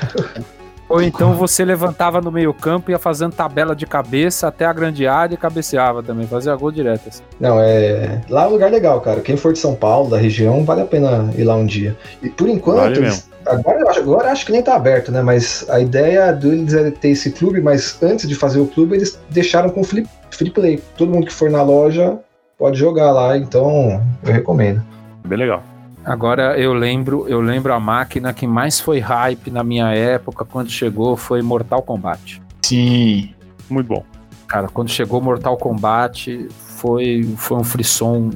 [0.90, 5.06] Ou então você levantava no meio-campo e ia fazendo tabela de cabeça até a grande
[5.06, 7.10] área e cabeceava também, fazia gol direto.
[7.10, 7.22] assim.
[7.40, 8.22] Não, é.
[8.30, 9.22] Lá é um lugar legal, cara.
[9.22, 11.96] Quem for de São Paulo, da região, vale a pena ir lá um dia.
[12.24, 15.22] E por enquanto, Vale eles- agora, eu acho- agora acho que nem tá aberto, né?
[15.22, 19.20] Mas a ideia deles é ter esse clube, mas antes de fazer o clube, eles
[19.30, 20.82] deixaram com free, free play.
[20.98, 22.18] Todo mundo que for na loja
[22.58, 24.82] pode jogar lá, então eu recomendo.
[25.28, 25.64] Bem legal.
[26.04, 30.70] Agora eu lembro, eu lembro a máquina que mais foi hype na minha época quando
[30.70, 32.42] chegou foi Mortal Kombat.
[32.64, 33.34] Sim.
[33.68, 34.04] Muito bom.
[34.48, 38.30] Cara, quando chegou Mortal Kombat foi, foi um frisson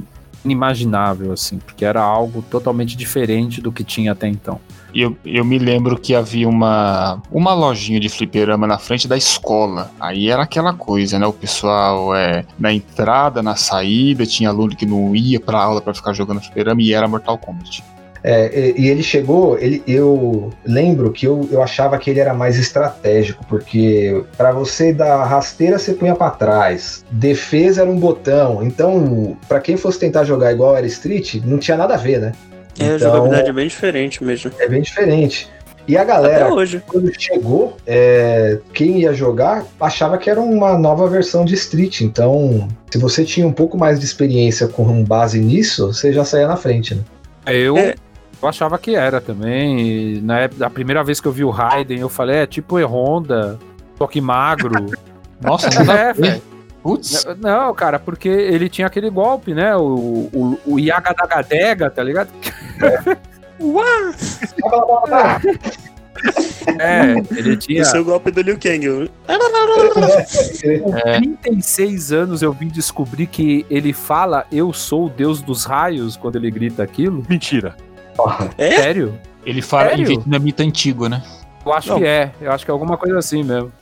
[0.44, 4.58] inimaginável, assim, porque era algo totalmente diferente do que tinha até então.
[4.94, 9.90] Eu, eu me lembro que havia uma, uma lojinha de fliperama na frente da escola.
[10.00, 11.26] Aí era aquela coisa, né?
[11.26, 15.94] O pessoal é, na entrada, na saída, tinha aluno que não ia pra aula pra
[15.94, 17.82] ficar jogando fliperama e era Mortal Kombat.
[18.22, 22.58] É, e ele chegou, ele, eu lembro que eu, eu achava que ele era mais
[22.58, 28.62] estratégico, porque para você dar rasteira você punha para trás, defesa era um botão.
[28.62, 32.32] Então, para quem fosse tentar jogar igual era Street, não tinha nada a ver, né?
[32.78, 34.50] É, a Então- jogabilidade é bem diferente mesmo.
[34.58, 35.48] É bem diferente.
[35.88, 36.50] E a galera,
[36.86, 42.02] quando chegou, é, quem ia jogar achava que era uma nova versão de Street.
[42.02, 46.46] Então, se você tinha um pouco mais de experiência com base nisso, você já saía
[46.46, 47.02] na frente, né?
[47.46, 47.94] Eu, É.
[48.40, 49.80] eu achava que era também.
[49.80, 52.78] E na época, a primeira vez que eu vi o Raiden, eu falei, é tipo
[52.78, 53.58] E-Honda,
[53.98, 54.70] toque magro.
[55.42, 56.14] Nossa, é, a ver.
[56.14, 56.42] velho.
[56.82, 59.76] Putz, Não, cara, porque ele tinha aquele golpe, né?
[59.76, 62.30] O, o, o Yagadagadega, tá ligado?
[66.78, 69.10] É, ele tinha Esse é o golpe do Liu Kang.
[71.06, 76.16] é, 36 anos eu vim descobrir que ele fala eu sou o deus dos raios
[76.16, 77.24] quando ele grita aquilo.
[77.28, 77.74] Mentira.
[78.58, 78.76] É?
[78.76, 79.18] Sério?
[79.44, 80.06] ele fala em Sério?
[80.06, 81.22] vietnamita antigo, né?
[81.64, 81.98] Eu acho Não.
[81.98, 82.30] que é.
[82.40, 83.72] Eu acho que é alguma coisa assim mesmo.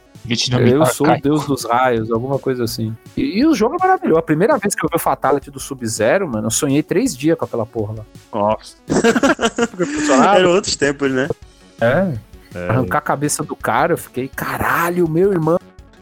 [0.71, 2.95] Eu sou o deus dos raios, alguma coisa assim.
[3.17, 4.19] E, e o jogo é maravilhoso.
[4.19, 7.37] A primeira vez que eu vi o Fatality do Sub-Zero, mano, eu sonhei três dias
[7.39, 8.05] com aquela porra lá.
[8.33, 8.77] Nossa.
[10.37, 11.29] Eram outros tempos, né?
[11.81, 12.15] É.
[12.55, 12.69] É.
[12.69, 15.59] Arrancar a cabeça do cara, eu fiquei, caralho, meu irmão.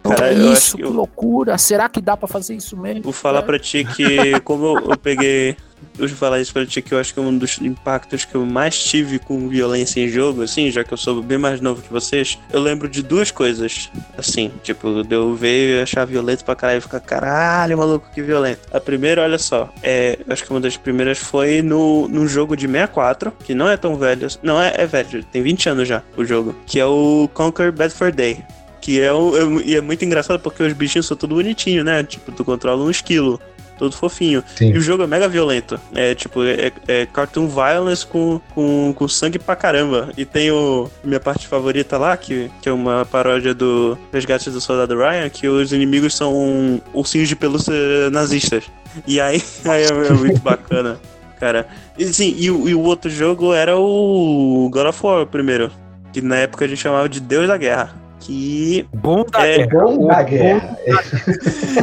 [0.08, 1.56] Cara, acho isso, que que eu- loucura.
[1.58, 3.02] Será que dá pra fazer isso mesmo?
[3.02, 5.56] Vou falar pra ti que, como eu, eu peguei.
[5.98, 8.34] Eu vou falar isso pra ti que eu acho que é um dos impactos que
[8.34, 11.82] eu mais tive com violência em jogo, assim, já que eu sou bem mais novo
[11.82, 12.38] que vocês.
[12.50, 16.78] Eu lembro de duas coisas, assim, tipo, de eu ver e achar violento pra caralho
[16.78, 18.60] e ficar, caralho, maluco, que violento.
[18.72, 22.66] A primeira, olha só, é, acho que uma das primeiras foi no, no jogo de
[22.66, 26.24] 64, que não é tão velho, não é, é velho, tem 20 anos já o
[26.24, 28.42] jogo, que é o Conquer Bad for Day.
[28.80, 32.02] Que é, o, é, e é muito engraçado porque os bichinhos são tudo bonitinho, né?
[32.04, 33.40] Tipo, tu controla um esquilo,
[33.78, 34.42] todo fofinho.
[34.56, 34.72] Sim.
[34.72, 35.78] E o jogo é mega violento.
[35.94, 40.10] É tipo, é, é cartoon violence com, com, com sangue pra caramba.
[40.16, 44.60] E tem o minha parte favorita lá, que, que é uma paródia do Resgate do
[44.60, 47.74] Soldado Ryan, que os inimigos são ursinhos de pelúcia
[48.10, 48.64] nazistas.
[49.06, 50.98] E aí, aí é, é muito bacana,
[51.38, 51.66] cara.
[51.98, 55.70] E sim, e, e o outro jogo era o God of War primeiro.
[56.12, 58.05] Que na época a gente chamava de Deus da Guerra.
[58.26, 58.84] Que.
[58.92, 59.84] Bom da É, guerra.
[59.84, 60.78] Bom da guerra.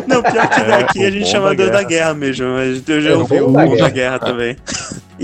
[0.05, 2.13] Não, pior que É, daqui o a gente chama da Deus da guerra.
[2.13, 3.89] Mesmo, mas eu já É, o ouvi bom o da bom da guerra.
[3.89, 4.57] Guerra também.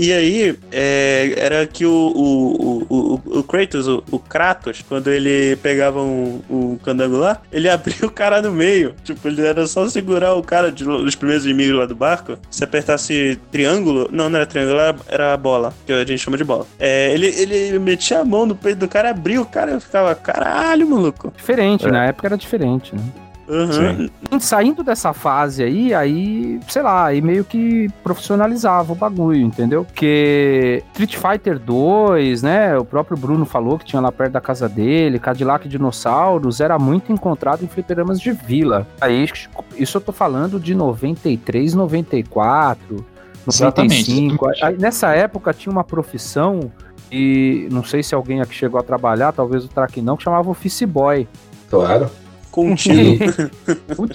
[0.02, 5.56] E aí, é, era que o, o, o, o, Kratos, o, o Kratos, quando ele
[5.56, 8.94] pegava um, um candango lá, ele abria o cara no meio.
[9.04, 12.38] Tipo, ele era só segurar o cara de, dos primeiros inimigos lá do barco.
[12.50, 16.44] Se apertasse triângulo, não, não era triângulo, era, era bola, que a gente chama de
[16.44, 16.66] bola.
[16.78, 19.80] É, ele, ele metia a mão no peito do cara, abria o cara e eu
[19.82, 21.30] ficava, caralho, maluco.
[21.36, 21.90] Diferente, É.
[21.90, 23.02] na época era diferente, né?
[23.50, 24.08] Aham.
[24.38, 29.84] Saindo dessa fase aí, aí, sei lá, aí meio que profissionalizava o bagulho, entendeu?
[29.84, 32.78] Porque Street Fighter 2, né?
[32.78, 37.12] O próprio Bruno falou que tinha lá perto da casa dele, Cadillac Dinossauros, era muito
[37.12, 38.86] encontrado em fliperamas de vila.
[39.00, 39.28] Aí,
[39.76, 43.04] isso eu tô falando de 93, 94,
[43.48, 44.46] Exatamente, 95.
[44.46, 44.64] exatamente.
[44.64, 46.70] Aí, nessa época tinha uma profissão,
[47.10, 50.48] e não sei se alguém aqui chegou a trabalhar, talvez o Track não, que chamava
[50.48, 51.26] Office Boy.
[51.68, 52.10] Claro.
[52.52, 53.16] Contínuo.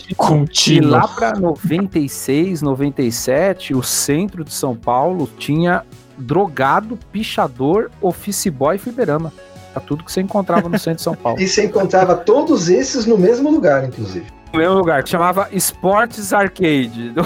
[0.10, 0.92] E Contínuo.
[0.92, 5.84] lá pra 96, 97, o centro de São Paulo tinha
[6.18, 9.32] drogado, pichador, office boy e fliperama.
[9.72, 11.40] Era tudo que você encontrava no centro de São Paulo.
[11.42, 14.26] E você encontrava todos esses no mesmo lugar, inclusive.
[14.54, 17.14] No mesmo lugar, que chamava Sports Arcade.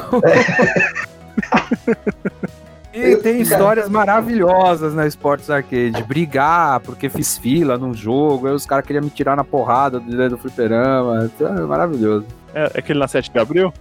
[3.00, 6.04] E tem histórias maravilhosas na Sports Arcade.
[6.08, 10.30] Brigar porque fiz fila num jogo, aí os caras queriam me tirar na porrada do,
[10.30, 11.30] do fliperama.
[11.40, 12.26] É maravilhoso.
[12.54, 13.74] É, é aquele na 7 de abril?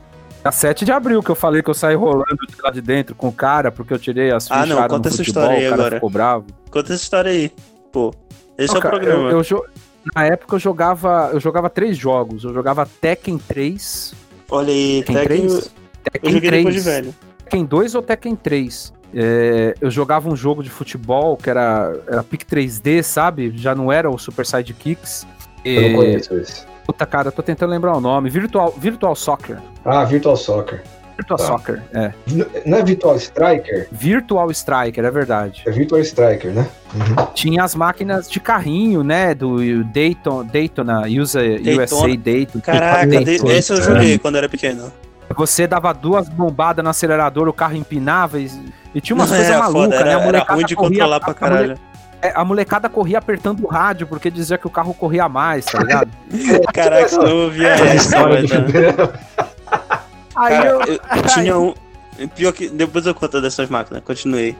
[0.45, 3.15] A 7 de abril que eu falei que eu saí rolando de lá de dentro
[3.15, 5.59] com o cara porque eu tirei as Ah, fichas não, no conta essa futebol, história
[5.69, 5.95] aí agora.
[5.97, 6.47] ficou bravo.
[6.71, 7.51] Conta essa história aí.
[7.93, 8.15] Pô,
[8.57, 9.31] esse Não, é o cara, programa.
[9.31, 9.65] eu- eu
[10.15, 12.45] na época eu jogava, eu jogava três jogos.
[12.45, 14.15] Eu jogava Tekken 3,
[14.51, 15.63] Olha aí, Tekken Tekken, 3, eu
[16.13, 17.15] Tekken joguei 3, depois de velho.
[17.45, 18.93] Tekken 2 ou Tekken 3.
[19.15, 23.53] É, eu jogava um jogo de futebol que era, era Pick 3D, sabe?
[23.57, 25.27] Já não era o Super Sidekicks.
[25.65, 26.63] Eu não E, conheço esse.
[26.87, 28.29] puta, cara, eu tô tentando lembrar o nome.
[28.31, 29.59] Virtual, Virtual Soccer.
[29.85, 30.83] Ah, Virtual Soccer.
[31.17, 31.45] Virtual Tá.
[31.47, 32.13] Soccer, é.
[32.65, 33.89] Não é Virtual Striker?
[33.91, 35.63] Virtual Striker, é verdade.
[35.67, 36.69] É Virtual Striker, né?
[36.95, 37.27] Uhum.
[37.35, 39.35] Tinha as máquinas de carrinho, né?
[39.35, 42.61] Do Dayton, Daytona, USA, USA Dayton.
[42.61, 43.51] Caraca, Dayton.
[43.51, 44.93] esse eu joguei quando era pequeno.
[45.37, 48.51] Você dava duas bombadas no acelerador, o carro empinava e,
[48.95, 49.97] e tinha umas coisas malucas, né?
[49.97, 51.81] era, A era molecada ruim de corria- controlar pra a- a mole- caralho.
[52.23, 55.79] é, A molecada corria apertando o rádio porque dizia que o carro corria mais, tá
[55.81, 56.11] ligado?
[56.75, 58.63] Caraca, eu não ouvia Essa essa, história do velho.
[58.65, 59.13] fliperama.
[60.37, 61.75] Aí Cara, eu, eu tinha um.
[62.35, 62.69] Pior que.
[62.69, 64.57] Depois eu conto dessas máquinas, continuei.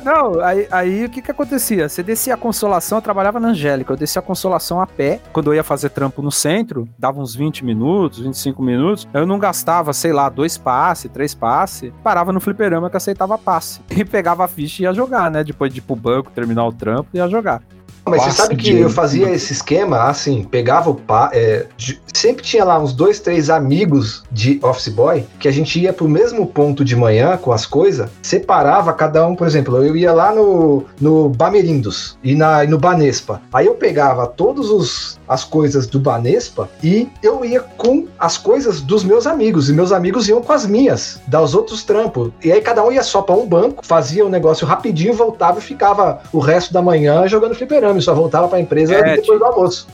[0.00, 1.88] Não, aí, aí o que que acontecia?
[1.88, 5.48] Você descia a consolação, eu trabalhava na Angélica, eu descia a consolação a pé, quando
[5.48, 9.92] eu ia fazer trampo no centro, dava uns 20 minutos, 25 minutos, eu não gastava,
[9.92, 13.80] sei lá, dois passes, três passes, parava no fliperama que aceitava passe.
[14.02, 15.44] E pegava a ficha e ia jogar, né?
[15.44, 17.62] Depois de ir pro banco, terminar o trampo, ia jogar.
[18.04, 21.66] Mas você sabe que eu fazia esse esquema, assim, pegava o pa, é,
[22.12, 26.08] sempre tinha lá uns dois, três amigos de Office Boy que a gente ia pro
[26.08, 30.34] mesmo ponto de manhã com as coisas, separava cada um, por exemplo, eu ia lá
[30.34, 33.40] no, no Bamerindos e, na, e no Banespa.
[33.52, 38.80] Aí eu pegava todos os as coisas do Banespa e eu ia com as coisas
[38.82, 42.30] dos meus amigos e meus amigos iam com as minhas, dos outros trampos.
[42.44, 45.62] E aí cada um ia só pra um banco, fazia o negócio rapidinho, voltava e
[45.62, 49.44] ficava o resto da manhã jogando fliperama, e só voltava pra empresa É, depois do
[49.44, 49.86] almoço.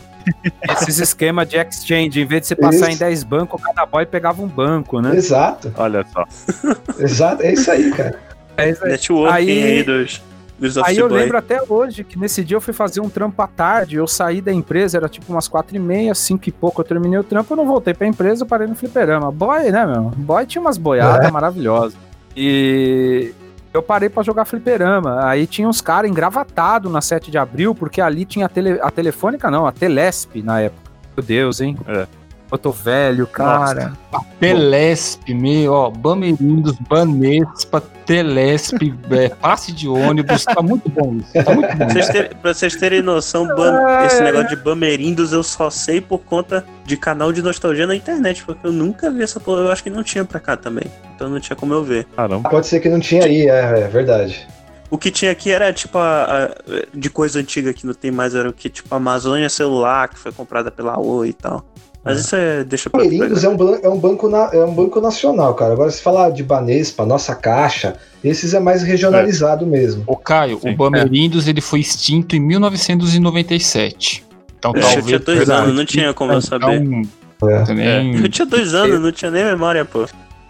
[0.71, 2.91] Esses esquemas de exchange, em vez de você passar Isso.
[2.91, 5.17] em 10 bancos, cada boy pegava um banco, né?
[5.17, 6.25] Exato, Olha só.
[7.01, 8.19] exato, é isso aí, cara.
[8.57, 8.91] É isso aí.
[8.93, 10.23] Networking Aí- aí, dos,
[10.59, 11.21] dos Aí eu Boy.
[11.21, 14.41] lembro até hoje que nesse dia eu fui fazer um trampo à tarde, eu saí
[14.43, 17.53] da empresa, era tipo umas quatro e meia, cinco e pouco, eu terminei o trampo,
[17.53, 19.31] eu não voltei pra empresa, eu parei no fliperama.
[19.33, 20.13] Boy, né, meu?
[20.15, 21.97] Boy tinha umas boiadas maravilhosas.
[22.37, 23.33] E
[23.79, 25.25] eu parei pra jogar fliperama.
[25.25, 28.91] Aí tinha uns caras engravatados na 7 de abril, porque ali tinha a, tele, a
[28.91, 30.91] telefônica, não, a Telesp na época.
[31.17, 31.77] Meu Deus, hein?
[31.87, 32.07] É.
[32.51, 33.93] Eu tô velho, cara.
[34.41, 41.55] Telesp, meu, ó, Bamerindos, Banespa, Telesp, é, passe de ônibus, tá muito bom isso, tá
[41.55, 41.77] muito bom.
[41.77, 46.01] Pra vocês terem, pra vocês terem noção, Bam- esse negócio de Bamerindos eu só sei
[46.01, 49.61] por conta de canal de nostalgia na internet, porque eu nunca vi essa porra.
[49.63, 50.85] Eu acho que não tinha pra cá também.
[51.15, 52.07] Então não tinha como eu ver.
[52.17, 52.49] Caramba.
[52.49, 54.47] Pode ser que não tinha aí, é, é verdade.
[54.91, 56.51] O que tinha aqui era tipo a, a-
[56.95, 58.71] de coisa antiga que não tem mais, era o que?
[58.71, 61.63] Tipo a Amazônia celular, que foi comprada pela Oi e tal.
[62.09, 62.65] Mas isso é.
[62.65, 65.73] Deixa pra Palmeirindos é um, ban- é, um banco na- é um banco nacional, cara.
[65.75, 70.03] Agora, se falar de Banespa, nossa caixa, esses é mais regionalizado mesmo.
[70.07, 70.71] Ô Caio, Sim.
[70.71, 74.25] o Bamerindos ele foi extinto em 1997.
[74.59, 75.07] Então Eu talvez...
[75.07, 76.83] tinha dois anos, não tinha como eu saber.
[76.83, 77.63] Então, É.
[77.65, 78.17] também...
[78.21, 80.07] Eu tinha dois anos, não tinha nem memória, pô.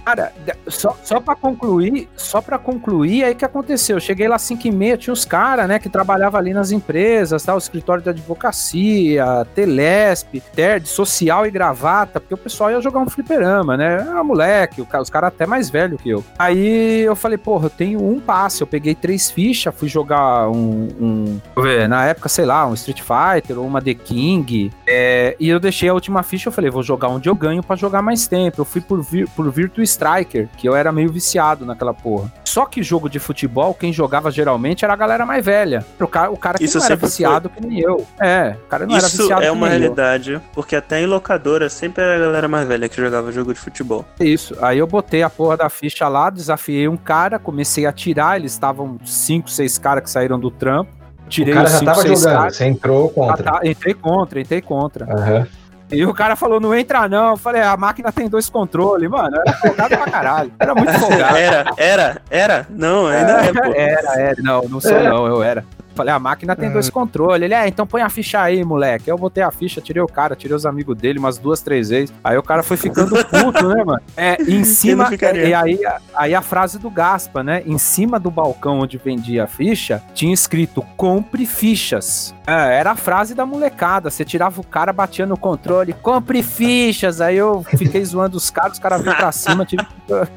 [0.09, 0.33] Cara,
[0.69, 3.97] só, só pra concluir, só pra concluir, aí que aconteceu?
[3.97, 6.71] Eu cheguei lá às 5 e meia, tinha uns caras, né, que trabalhavam ali nas
[6.71, 12.81] empresas, tal, escritório de advocacia, Telesp, TER, de social e gravata, porque o pessoal ia
[12.81, 13.97] jogar um fliperama, né?
[14.01, 16.25] Era moleque, o os caras até mais velho que eu.
[16.39, 20.89] Aí eu falei, porra, eu tenho um passe, eu peguei três fichas, fui jogar um,
[20.99, 21.41] um
[21.87, 25.91] na época, sei lá, um Street Fighter ou uma The King, é, e eu deixei
[25.91, 28.63] a última ficha, eu falei, vou jogar onde eu ganho pra jogar mais tempo.
[28.63, 32.33] Eu fui por, vir, por Virtua Striker, que eu era meio viciado naquela porra.
[32.45, 35.85] Só que jogo de futebol, quem jogava geralmente era a galera mais velha.
[36.01, 38.07] O cara, o cara que Isso não era viciado que nem eu.
[38.21, 39.81] É, o cara não era Isso viciado é que uma nem eu.
[39.81, 43.59] realidade, porque até em locadora sempre era a galera mais velha que jogava jogo de
[43.61, 44.05] futebol.
[44.21, 44.57] Isso.
[44.63, 48.53] Aí eu botei a porra da ficha lá, desafiei um cara, comecei a tirar, eles
[48.53, 50.91] estavam cinco, seis caras que saíram do trampo.
[51.29, 52.57] Tirei o cara os já cinco, tava seis jogando, caras.
[52.57, 53.43] você entrou Ah, contra.
[53.53, 55.05] tá, entrei contra, entrei contra.
[55.05, 55.47] Aham.
[55.91, 57.31] E o cara falou, não entra não.
[57.31, 59.09] Eu falei, a máquina tem dois controles.
[59.09, 60.53] Mano, era folgado pra caralho.
[60.59, 61.37] Era muito folgado.
[61.37, 62.67] Era, era, era?
[62.71, 63.73] Não, ainda é, pô.
[63.75, 64.43] Era, era.
[64.43, 65.03] Não, não sou É.
[65.09, 65.65] não, eu era.
[65.99, 67.43] Falei, a máquina tem dois controles.
[67.43, 69.11] Ele, é, então põe a ficha aí, moleque.
[69.11, 71.89] Aí eu botei a ficha, tirei o cara, tirei os amigos dele umas duas, três
[71.89, 72.15] vezes.
[72.23, 74.01] Aí o cara foi ficando puto, né, mano?
[74.17, 75.07] É, em cima.
[75.07, 75.49] ficaria?
[75.49, 75.81] E aí,
[76.15, 77.65] aí a frase do Gaspa, né?
[77.67, 82.33] Em cima do balcão onde vendia a ficha, tinha escrito compre fichas.
[82.47, 84.09] É, era a frase da molecada.
[84.09, 87.21] Você tirava o cara, batia no controle, compre fichas.
[87.21, 89.85] Aí eu fiquei zoando os caras, os caras vinham pra cima, tive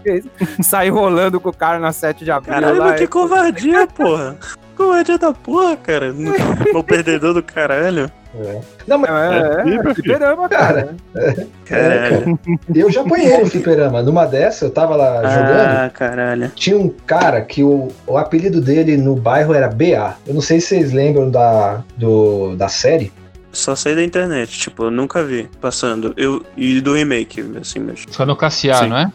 [0.04, 2.54] que sair rolando com o cara na 7 de abril.
[2.54, 4.36] Caralho, lá, que e- covardia, porra.
[4.82, 6.14] Covardia da porra, cara.
[6.74, 8.12] O perdedor do caralho.
[8.88, 9.94] Não, mas É, é, filho.
[9.96, 10.96] fliperama, cara.
[11.16, 12.38] é, Caralho.
[12.40, 12.40] cara,
[12.74, 14.02] eu já apanhei no fliperama.
[14.02, 15.60] Numa dessa, eu tava lá jogando.
[15.86, 16.50] Ah, caralho.
[16.56, 20.16] Tinha um cara que o, o apelido dele no bairro era BA.
[20.26, 23.12] Eu não sei se vocês lembram da, do, da série.
[23.52, 26.14] Só sei da internet, tipo, eu nunca vi passando.
[26.16, 28.06] Eu, e do remake, assim mesmo.
[28.14, 29.12] Só no Cassiar, não é?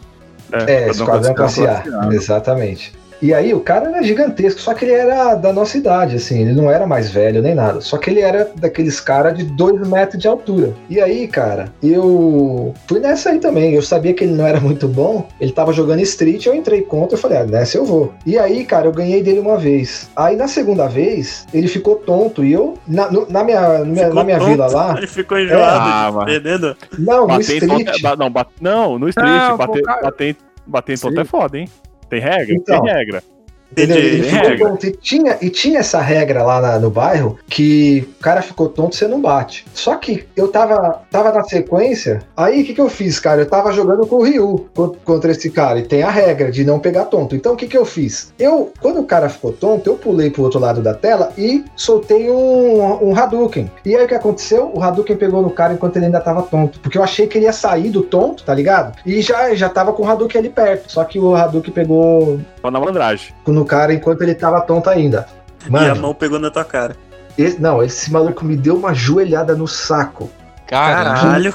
[0.51, 1.81] É, Esquadrão Classe A.
[1.81, 2.13] Classe A.
[2.13, 2.93] Exatamente.
[3.21, 6.53] E aí o cara era gigantesco, só que ele era da nossa idade, assim, ele
[6.53, 7.81] não era mais velho nem nada.
[7.81, 10.73] Só que ele era daqueles caras de 2 metros de altura.
[10.89, 13.73] E aí, cara, eu fui nessa aí também.
[13.73, 17.15] Eu sabia que ele não era muito bom, ele tava jogando Street, eu entrei contra,
[17.15, 18.13] eu falei, ah, nessa eu vou.
[18.25, 20.09] E aí, cara, eu ganhei dele uma vez.
[20.15, 24.03] Aí na segunda vez, ele ficou tonto e eu, na, no- na minha, na minha,
[24.05, 26.75] Ficou na minha tonto, vila lá, Ele ficou enjoado, Ah, perdendo.
[26.99, 27.87] não, no Bater Street.
[28.03, 28.29] é- não,
[28.61, 30.01] não, no street, Não, bater, cara.
[30.03, 31.21] bater, bater em tonto Sim.
[31.21, 31.67] é foda, hein?
[32.09, 32.55] Tem regra?
[32.55, 32.81] Então.
[32.81, 33.23] Tem regra.
[33.71, 33.97] Entendeu?
[33.97, 34.85] Ele ficou tonto.
[34.87, 38.95] E tinha, e tinha essa regra lá na- no bairro que o cara ficou tonto,
[38.95, 39.65] você não bate.
[39.73, 43.41] Só que eu tava, tava na sequência, aí o que, que eu fiz, cara?
[43.41, 46.63] Eu tava jogando com o Ryu co- contra esse cara, e tem a regra de
[46.63, 47.35] não pegar tonto.
[47.35, 48.33] Então o que, que eu fiz?
[48.39, 52.29] Eu, quando o cara ficou tonto, eu pulei pro outro lado da tela e soltei
[52.29, 53.69] um, um Hadouken.
[53.85, 54.71] E aí o que aconteceu?
[54.73, 56.79] O Hadouken pegou no cara enquanto ele ainda tava tonto.
[56.79, 58.97] Porque eu achei que ele ia sair do tonto, tá ligado?
[59.05, 60.91] E já, já tava com o Hadouken ali perto.
[60.91, 63.33] Só que o Hadouken pegou Só na malandragem.
[63.57, 65.27] No cara enquanto ele tava tonto ainda.
[65.63, 66.95] E a Mano, mão pegou na tua cara.
[67.37, 70.29] esse- não, esse maluco me deu uma joelhada no saco.
[70.67, 71.53] Caralho.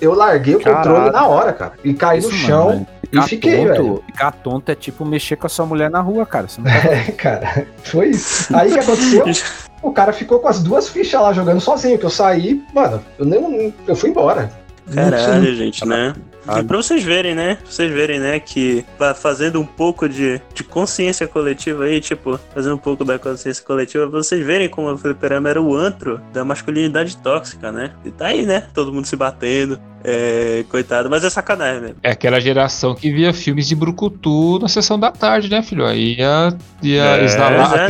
[0.00, 0.84] Eu larguei o Caralho.
[0.90, 1.72] controle na hora, cara.
[1.82, 4.02] E caí no Isso, chão mano, e Ficar fiquei, tonto, velho.
[4.06, 6.48] ficar tonto é tipo mexer com a sua mulher na rua, cara.
[6.48, 8.54] Você não tá É, cara, foi isso.
[8.54, 9.24] Aí o que aconteceu?
[9.82, 13.24] O cara ficou com as duas fichas lá jogando sozinho, que eu saí, mano, eu
[13.24, 13.72] nem.
[13.86, 14.50] Eu fui embora.
[14.92, 16.12] Caralho, gente, né?
[16.46, 16.66] E Caralho.
[16.68, 17.56] pra vocês verem, né?
[17.56, 18.38] Pra vocês verem, né?
[18.38, 23.18] Que vai fazendo um pouco de, de consciência coletiva aí, tipo, fazendo um pouco da
[23.18, 27.90] consciência coletiva, pra vocês verem como o fliperama era o antro da masculinidade tóxica, né?
[28.04, 28.68] E tá aí, né?
[28.72, 29.78] Todo mundo se batendo.
[30.08, 31.96] É, coitado, mas é sacanagem mesmo.
[32.00, 35.84] É aquela geração que via filmes de brucutu na sessão da tarde, né, filho?
[35.84, 37.80] Aí ia, ia É, exalar pois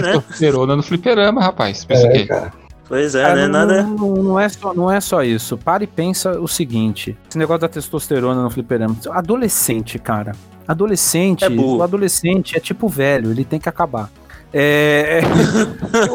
[0.43, 0.75] é, a né?
[0.77, 1.85] no fliperama, rapaz.
[1.85, 2.25] Pensa É, quê?
[2.25, 2.53] cara.
[2.89, 3.43] Pois é, Cara, né?
[3.49, 3.83] não, Nada.
[3.83, 5.57] não, não é só, não é só isso.
[5.59, 8.97] Para e pensa o seguinte: esse negócio da testosterona no fliperama.
[9.11, 10.33] Adolescente, cara.
[10.69, 14.11] Adolescente, É o adolescente é tipo velho, ele tem que acabar.
[14.53, 15.21] É,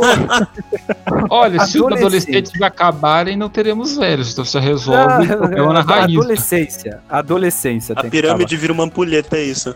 [1.29, 2.05] Olha, se os Adolescente.
[2.05, 4.31] adolescentes acabarem, não teremos velhos.
[4.31, 6.17] Então você Ah, resolve o problema na raiz.
[6.17, 6.99] adolescência.
[7.09, 7.93] Adolescência.
[7.93, 9.75] A tem que pirâmide vira uma ampulheta, é isso.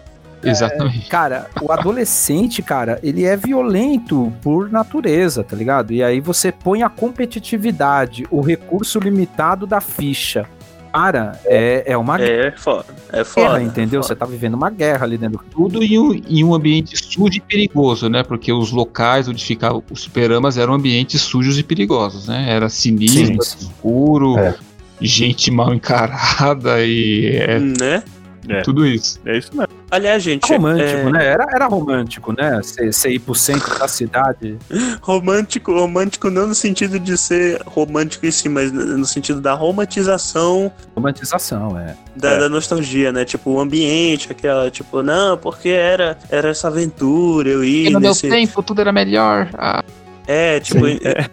[0.50, 1.10] Exatamente.
[1.10, 5.92] Cara, o adolescente, cara, ele é violento por natureza, tá ligado?
[5.94, 10.46] E aí você põe a competitividade, o recurso limitado da ficha.
[10.94, 12.86] Cara, é, é uma É foda.
[13.10, 13.62] É guerra, foda.
[13.62, 14.00] entendeu?
[14.00, 14.20] é Você foda.
[14.22, 15.42] tá vivendo uma guerra ali dentro.
[15.52, 18.24] Tudo em um, em um ambiente sujo e perigoso, né?
[18.24, 22.46] Porque os locais onde ficavam os superamas eram ambientes sujos e perigosos, né?
[22.50, 23.58] Era sinistro, Sim, sim.
[23.68, 24.56] escuro, É.
[25.02, 28.04] gente mal encarada e é, Né?
[28.48, 28.62] É.
[28.62, 29.20] tudo isso.
[29.26, 29.74] É isso mesmo.
[29.92, 30.52] Aliás, gente.
[30.52, 31.26] Romântico, é, né?
[31.26, 32.60] Era, era romântico, né?
[32.62, 34.58] Você ir pro centro da cidade.
[35.02, 40.72] Romântico, romântico não no sentido de ser romântico em si, mas no sentido da romantização
[40.96, 41.96] Romantização, é.
[42.16, 42.40] da, É.
[42.40, 43.26] da nostalgia, né?
[43.26, 48.00] Tipo, o ambiente, aquela, tipo, não, porque era, era essa aventura, eu E ia no
[48.00, 48.28] meu nesse...
[48.30, 49.50] tempo tudo era melhor.
[49.54, 49.84] Ah,
[50.28, 51.00] É, tipo, Sim.
[51.04, 51.30] é,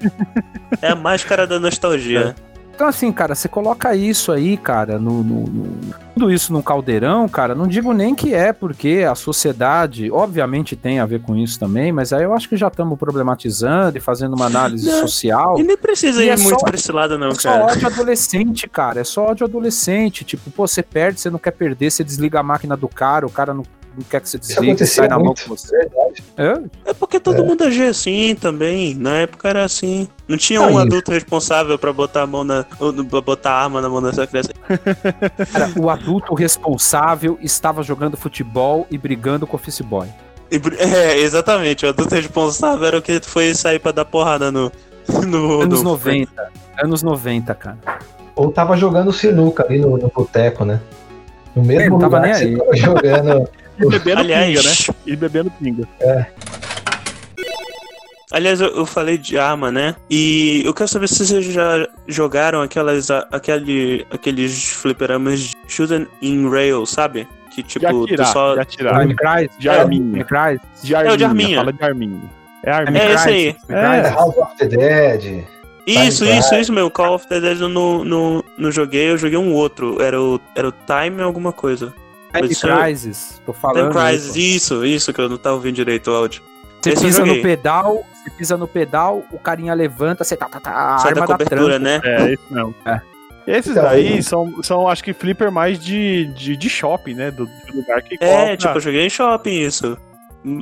[0.83, 2.35] é a máscara da nostalgia.
[2.75, 7.29] Então, assim, cara, você coloca isso aí, cara, no, no- no- tudo isso num caldeirão,
[7.29, 11.59] cara, não digo nem que é porque a sociedade, obviamente tem a ver com isso
[11.61, 15.59] também, mas aí eu acho que já estamos problematizando e fazendo uma análise Não, social.
[15.59, 17.65] E nem precisa E ir é muito só- pra esse lado, não, É só cara.
[17.67, 19.01] ódio adolescente, cara.
[19.01, 20.25] É só ódio adolescente.
[20.25, 23.31] Tipo, pô, você perde, você não quer perder, você desliga a máquina do cara, o
[23.31, 23.65] cara não,
[23.97, 25.45] não quer que você desligue, sai na mão muito.
[25.45, 25.77] com você.
[26.37, 28.95] É, É porque todo mundo agia assim também.
[28.95, 30.09] Na época era assim.
[30.29, 30.87] Não tinha um Aí.
[30.87, 32.65] adulto responsável pra botar a mão na.
[33.11, 34.51] pra botar a arma na mão dessa criança.
[35.53, 40.09] cara, o adulto responsável estava jogando futebol e brigando com o office boy.
[40.79, 41.87] É, exatamente.
[41.87, 44.71] O adulto responsável era o que foi sair pra dar porrada no.
[45.27, 46.31] no Anos no- 90.
[46.83, 47.79] Anos 90, cara.
[48.37, 50.81] Ou tava jogando sinuca ali no, no boteco, né?
[51.57, 53.49] No mesmo É, tava lugar nem que você tava jogando.
[53.79, 54.99] E bebendo Aliás, pinga, né?
[55.07, 55.89] E bebendo pinga.
[58.31, 59.95] aliás eu, eu falei de arma, né?
[60.11, 66.85] E eu quero saber se vocês já jogaram aquelas, aquele, aqueles fliperamas shooting in rail,
[66.87, 67.27] sabe?
[67.55, 68.55] Que De tipo, tu atirar, só.
[68.55, 69.01] de atirar.
[69.01, 69.59] Time Crysis.
[69.59, 70.25] De arminha.
[70.25, 71.11] De arminha.
[71.11, 71.59] É o de arminha.
[71.59, 72.21] Fala de arminha.
[72.65, 73.03] É arminha.
[73.05, 73.57] É esse aí.
[73.69, 74.09] É.
[74.11, 75.45] House of the Dead.
[75.87, 76.91] Isso, Time isso, isso, meu.
[76.91, 80.01] Call of the Dead eu não, não, não joguei, eu joguei um outro.
[80.01, 81.93] Era o, era o Time alguma coisa.
[82.41, 83.41] Time isso é- Crisis.
[83.47, 83.99] Tô Time falando.
[83.99, 86.43] aí, Crisis, isso, isso, que eu não tava ouvindo direito o áudio.
[86.81, 90.95] Você pisa no pedal, você pisa no pedal, o carinha levanta, você tá, tá, tá
[90.95, 92.09] a Sai arma da da cobertura, tranca.
[92.09, 92.27] né?
[92.29, 92.75] É, esse não.
[92.85, 93.01] É.
[93.47, 97.31] Esses Então, daí são, são, acho que flipper mais de, de, de shopping, né?
[97.31, 98.57] Do, do lugar que É, compra.
[98.57, 99.97] tipo, eu joguei em shopping isso.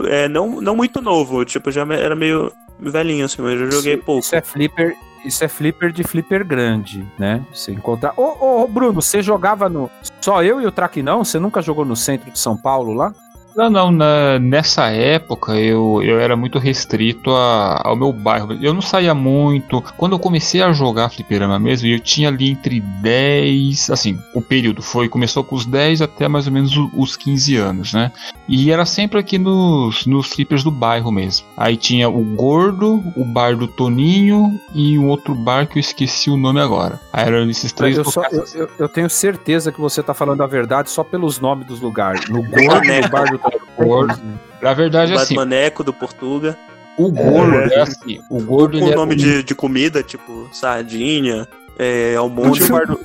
[0.08, 4.02] É, não, não muito novo, tipo, já era meio velhinho assim, mas eu joguei Isso-
[4.04, 4.20] pouco.
[4.24, 4.94] Isso é flipper,
[5.24, 7.44] isso é flipper de flipper grande, né?
[7.52, 8.12] Você encontrar.
[8.16, 9.90] Ô, ô, Bruno, você jogava no.
[10.20, 11.24] Só eu e o Traquinão?
[11.24, 13.12] Você nunca jogou no centro de São Paulo lá?
[13.57, 18.53] Não, não, na- nessa época eu, eu era muito restrito a- ao meu bairro.
[18.62, 19.82] Eu não saía muito.
[19.96, 23.90] Quando eu comecei a jogar fliperama mesmo, eu tinha ali entre 10.
[23.90, 25.09] Assim, o período foi.
[25.09, 28.12] Começou com os 10 até mais ou menos os 15 anos, né?
[28.48, 31.46] E era sempre aqui nos, nos flippers do bairro mesmo.
[31.57, 36.30] Aí tinha o Gordo, o bar do Toninho e um outro bar que eu esqueci
[36.30, 37.01] o nome agora.
[37.12, 40.42] Aí eram esses três Eu, só- eu, eu- eu tenho certeza que você tá falando
[40.42, 42.28] a verdade só pelos nomes dos lugares.
[42.28, 43.39] No Gordo, no bar do
[43.76, 44.20] gordo.
[44.61, 46.57] Na verdade, o assim, Batmaneco do Portuga.
[46.97, 48.20] o gordo é assim.
[48.28, 52.66] O gordo Com ele nome era de, de comida, tipo sardinha, é, Não almôndega.
[52.66, 53.01] tinha, o bar do,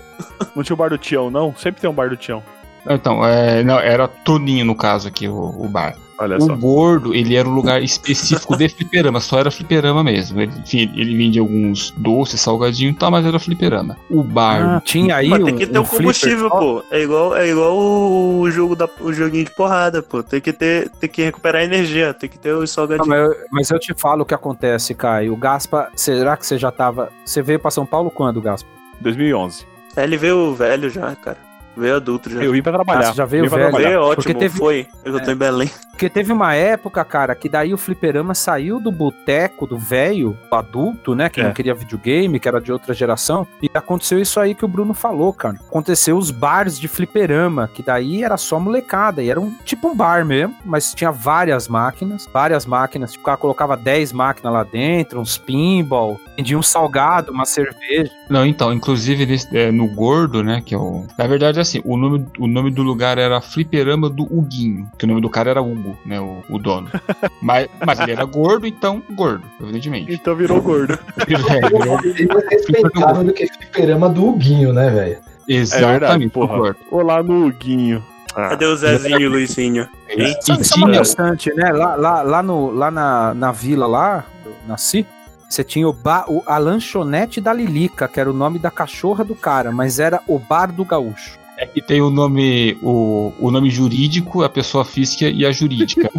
[0.56, 1.56] não tinha o bar do Tião, não?
[1.56, 2.44] Sempre tem um bar do Tião.
[2.88, 5.96] Então, é, não, era Toninho no caso aqui, o, o bar.
[6.18, 6.56] Olha O só.
[6.56, 10.40] gordo, ele era um lugar específico de fliperama, só era fliperama mesmo.
[10.42, 13.98] Ele, enfim, ele vendia alguns doces, salgadinho e tal, mas era fliperama.
[14.10, 14.78] O bar.
[14.78, 16.84] Ah, tinha aí Mas um, tem que ter um, flipper combustível, pô.
[16.90, 20.24] É igual, é igual o jogo da, o joguinho de porrada, pô.
[20.24, 23.08] Tem que ter, tem que recuperar energia, tem que ter os Não, salgadinhos.
[23.08, 25.34] mas, eu, mas eu te falo o que acontece, Caio.
[25.34, 27.12] O Gaspa, será que você já tava.
[27.26, 28.70] Você veio pra São Paulo quando, Gaspa?
[29.02, 29.66] 2011.
[29.98, 31.38] É, Ele veio velho já, cara.
[31.76, 32.42] Veio adulto já.
[32.44, 33.00] Eu vim pra trabalhar.
[33.00, 33.70] Ah, você já veio pra velho?
[33.70, 33.90] trabalhar.
[33.90, 34.88] Veio ótimo, Porque teve- foi.
[35.04, 35.70] Eu tô em Belém.
[35.92, 40.56] Porque teve uma época, cara, que daí o fliperama saiu do boteco do velho, do
[40.56, 41.30] adulto, né?
[41.30, 41.44] Que É.
[41.46, 43.48] não queria videogame, que era de outra geração.
[43.62, 45.56] E aconteceu isso aí que o Bruno falou, cara.
[45.68, 49.24] Aconteceu os bares de fliperama, que daí era só molecada.
[49.24, 52.28] E era um tipo um bar mesmo, mas tinha várias máquinas.
[52.34, 53.12] Várias máquinas.
[53.12, 58.12] Tipo, o cara colocava 10 máquinas lá dentro, uns pinball, vendia um salgado, uma cerveja.
[58.30, 60.62] Não, então, inclusive nesse- é, no Gordo, né?
[60.66, 61.06] Que é o.
[61.18, 64.90] Na verdade, assim, o nome, o nome do lugar era Fliperama do Huguinho.
[64.98, 66.20] Que o nome do cara era Hugo, né?
[66.22, 66.90] O, o dono.
[67.42, 70.14] mas, mas ele era gordo, então gordo, evidentemente.
[70.14, 70.98] Então virou gordo.
[71.28, 75.18] É, virou- Ele é respeitável do que fliperama do Huguinho, né, velho?
[75.48, 76.58] Exatamente, porra.
[76.58, 76.78] gordo.
[76.92, 78.04] Olá no Guinho.
[78.36, 79.88] Ah, Cadê o Zezinho e o Luizinho?
[80.10, 80.36] Hein?
[80.38, 81.00] E Sabe, uma tinha.
[81.00, 81.72] bastante, né?
[81.72, 85.06] Lá, lá, lá, no, lá na, na vila lá, eu nasci,
[85.50, 89.24] você tinha o bar, o, a lanchonete da Lilica, que era o nome da cachorra
[89.24, 91.38] do cara, mas era o bar do gaúcho.
[91.58, 96.10] É que tem o nome, o, o nome jurídico, a pessoa física e a jurídica.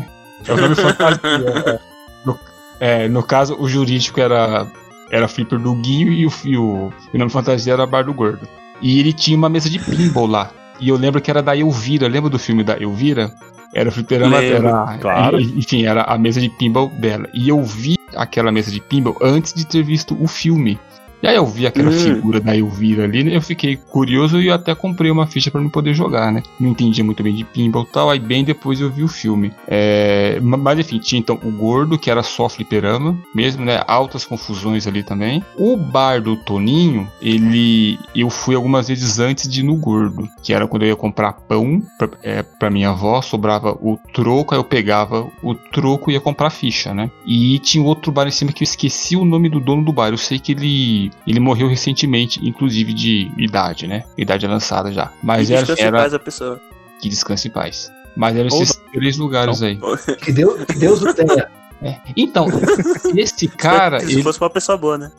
[0.47, 1.21] é o nome fantasia.
[1.67, 1.79] é.
[2.25, 2.39] No,
[2.81, 4.67] é, no caso, o jurídico era,
[5.11, 8.49] era Flipper do Guinho e o, e o, o nome fantasia era Bar do Gordo.
[8.81, 10.51] E ele tinha uma mesa de pinball lá.
[10.81, 13.33] E eu lembro que era da Elvira, lembra do filme da Elvira?
[13.75, 14.39] Era o fliperama,
[14.99, 15.41] claro.
[15.41, 17.29] enfim, era a mesa de pinball dela.
[17.35, 20.79] E eu vi aquela mesa de pinball antes de ter visto o filme.
[21.27, 21.99] E aí eu vi aquela Hum.
[21.99, 23.35] figura da Elvira ali, né?
[23.37, 26.41] Eu fiquei curioso e eu até comprei uma ficha pra me poder jogar, né?
[26.61, 29.51] Não entendia muito bem de pinball e tal, aí bem depois eu vi o filme.
[29.67, 33.83] É, ma- mas enfim, tinha então o Gordo, que era só fliperama, mesmo, né?
[33.89, 35.43] Altas confusões ali também.
[35.59, 37.99] O bar do Toninho, ele...
[38.15, 41.33] Eu fui algumas vezes antes de ir no Gordo, que era quando eu ia comprar
[41.33, 46.15] pão pra, é, pra minha avó, sobrava o troco, aí eu pegava o troco e
[46.15, 47.11] ia comprar ficha, né?
[47.27, 50.11] E tinha outro bar em cima que eu esqueci o nome do dono do bar.
[50.11, 54.05] Eu sei que ele, ele morreu recentemente, inclusive de idade, né?
[54.17, 55.13] Idade avançada já.
[55.23, 56.61] Mas E era, descansa em era paz a pessoa.
[57.01, 57.93] que descanse em paz.
[58.17, 59.79] Mas eram Ou esses três lugares aí.
[60.23, 61.49] Que Deus, que Deus o tenha.
[61.83, 61.97] É.
[62.17, 62.47] Então,
[63.15, 65.13] esse cara, Se ele, fosse uma pessoa boa, né?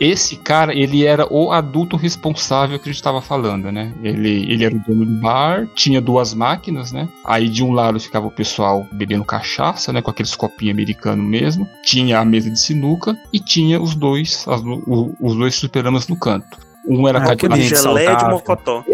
[0.00, 3.92] Esse- cara, ele era o adulto responsável que a gente tava falando, né?
[4.02, 7.08] Ele, ele era o dono do bar, tinha duas máquinas, né?
[7.24, 10.00] Aí de um lado ficava o pessoal bebendo cachaça, né?
[10.02, 11.68] Com aqueles copinhos americanos mesmo.
[11.82, 16.16] Tinha a mesa de sinuca e tinha os dois, as- o- os dois superamas no
[16.16, 16.58] canto.
[16.88, 18.30] Um era Ah, cada que A ambiente geleia de saudável.
[18.30, 18.84] mocotó.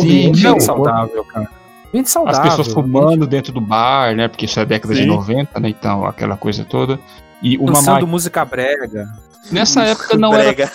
[0.00, 1.48] Sim, Bem não, saudável, cara.
[1.92, 2.42] Bem As saudável.
[2.42, 4.26] pessoas fumando dentro do bar, né?
[4.26, 5.06] Porque isso é década de Sim.
[5.06, 5.68] 90, né?
[5.68, 6.98] Então, aquela coisa toda.
[7.40, 8.10] E uma Dançando máquina.
[8.10, 9.06] música brega.
[9.50, 10.44] Nessa época não era.
[10.44, 10.70] Brega.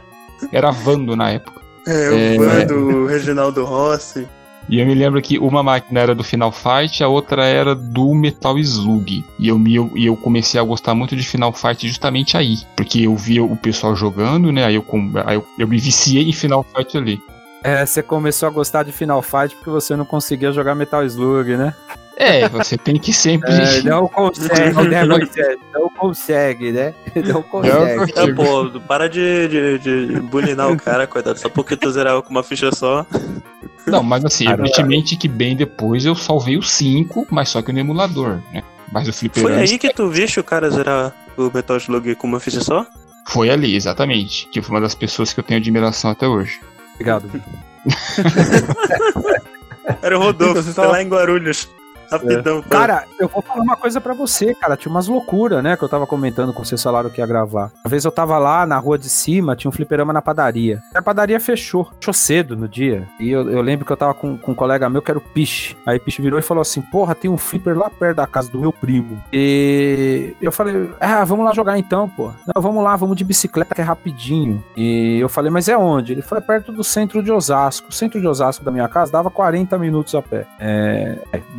[0.52, 1.60] Era Vando na época.
[1.86, 2.38] É, É.
[2.38, 4.26] o Vando, o Reginaldo Rossi.
[4.68, 8.14] E eu me lembro que uma máquina era do Final Fight, a outra era do
[8.14, 9.24] Metal Slug.
[9.38, 12.58] E eu, me, eu, e eu comecei a gostar muito de Final Fight justamente aí.
[12.76, 14.64] Porque eu via o pessoal jogando, né?
[14.64, 14.84] Aí eu,
[15.26, 17.20] aí eu, eu me viciei em Final Fight ali.
[17.64, 21.56] É, você começou a gostar de Final Fight porque você não conseguia jogar Metal Slug,
[21.56, 21.74] né?
[22.22, 23.50] É, você tem que sempre.
[23.50, 25.56] É, não consegue, né, Moisés?
[25.72, 26.94] Não consegue, né?
[27.26, 28.12] Não consegue.
[28.14, 31.38] É, pô, para de, de, de bulinar o cara, coitado.
[31.38, 33.06] Só porque tu zerava com uma ficha só.
[33.86, 37.72] Não, mas assim, Cara, evidentemente que bem depois eu salvei o 5, mas só que
[37.72, 38.62] no emulador, né?
[38.92, 42.26] Mas o Foi fliperama aí que tu viste o cara zerar o Metal Slug com
[42.26, 42.86] uma ficha só?
[43.26, 44.46] foi ali, exatamente.
[44.48, 46.60] Que foi uma das pessoas que eu tenho admiração até hoje.
[46.94, 47.30] Obrigado.
[50.02, 51.68] Era o Rodolfo, Você foi tava- lá em Guarulhos.
[52.10, 52.62] Rapidão.
[52.62, 52.68] pô.
[52.68, 54.76] Cara, eu vou falar uma coisa pra você, cara.
[54.76, 55.76] Tinha umas loucuras, né?
[55.76, 57.70] Que eu tava comentando com vocês falaram que ia gravar.
[57.84, 60.82] Uma vez eu tava lá na rua de cima, tinha um fliperama na padaria.
[60.94, 61.90] A padaria fechou.
[62.00, 63.08] Fechou cedo no dia.
[63.18, 65.22] E eu, eu lembro que eu tava com, com um colega meu que era o
[65.22, 65.76] Piche.
[65.86, 68.50] Aí o Piche virou e falou assim: Porra, tem um flipper lá perto da casa
[68.50, 69.22] do meu primo.
[69.32, 72.30] E eu falei: Ah, vamos lá jogar então, pô.
[72.54, 74.62] Não, vamos lá, vamos de bicicleta que é rapidinho.
[74.76, 76.12] E eu falei: Mas é onde?
[76.12, 77.88] Ele foi perto do centro de Osasco.
[77.88, 80.46] O centro de Osasco da minha casa dava 40 minutos a pé.
[80.58, 81.18] É,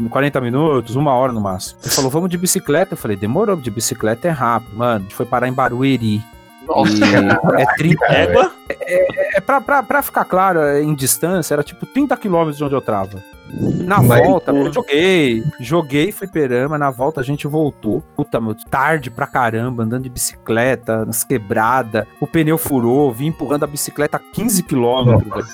[0.10, 1.80] 40 minutos, uma hora no máximo.
[1.84, 2.94] Ele falou, vamos de bicicleta.
[2.94, 4.76] Eu falei, demorou, de bicicleta é rápido.
[4.76, 6.22] Mano, a gente foi parar em Barueri.
[6.64, 8.06] E é 30.
[8.14, 8.52] Égua?
[8.70, 12.64] É, é pra, pra, pra ficar claro, é, em distância, era tipo 30 quilômetros de
[12.64, 13.22] onde eu tava.
[13.54, 18.02] Na Mas- volta, eu joguei, joguei fliperama, na volta a gente voltou.
[18.16, 23.64] Puta, meu, tarde pra caramba, andando de bicicleta, nas quebradas, o pneu furou, vim empurrando
[23.64, 25.50] a bicicleta a 15 quilômetros.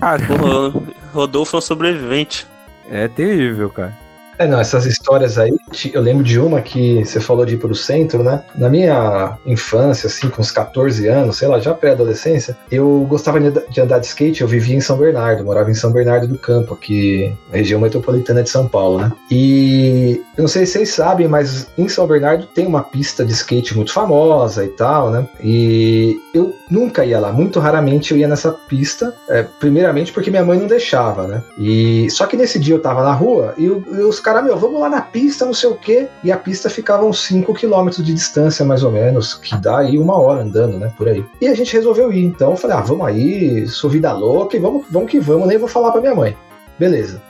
[0.00, 0.22] Cara,
[1.12, 2.46] Rodolfo é um sobrevivente.
[2.88, 3.98] é terrível, cara.
[4.38, 5.52] É, não, essas histórias aí,
[5.92, 8.42] eu lembro de uma que você falou de ir pro centro, né?
[8.54, 13.80] Na minha infância, assim, com uns 14 anos, sei lá, já pré-adolescência, eu gostava de
[13.80, 17.32] andar- de skate, eu vivia em São Bernardo, morava em São Bernardo do Campo, aqui
[17.50, 19.12] na região metropolitana de São Paulo, né?
[19.30, 23.32] E eu não sei se vocês sabem, mas em São Bernardo tem uma pista de
[23.32, 25.26] skate muito famosa e tal, né?
[25.42, 30.44] E eu nunca ia lá, muito raramente eu ia nessa pista, é, primeiramente porque minha
[30.44, 31.42] mãe não deixava, né?
[31.58, 34.56] E só que nesse dia eu tava na rua e, o- e os caras, meu,
[34.56, 36.08] vamos lá na pista, não sei o quê.
[36.24, 39.98] E a pista ficava uns 5 quilômetros de distância, mais ou menos, que dá aí
[39.98, 40.92] uma hora andando, né?
[40.96, 41.24] Por aí.
[41.40, 42.24] E a gente resolveu ir.
[42.24, 45.58] Então eu falei, ah, vamos aí, sou vida louca e vamos, vamos que vamos, nem
[45.58, 46.36] vou falar pra minha mãe.
[46.78, 47.20] Beleza.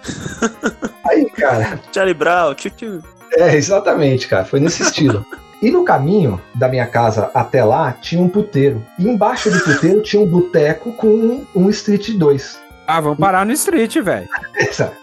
[1.09, 3.03] aí, cara, Charlie Brown, tchu, tchu.
[3.37, 4.45] é, exatamente, cara.
[4.45, 5.27] Foi nesse estilo.
[5.63, 8.85] E no caminho da minha casa até lá tinha um puteiro.
[8.99, 12.62] E embaixo do puteiro tinha um boteco com um Street 2.
[12.93, 14.29] Ah, vamos parar no street, velho.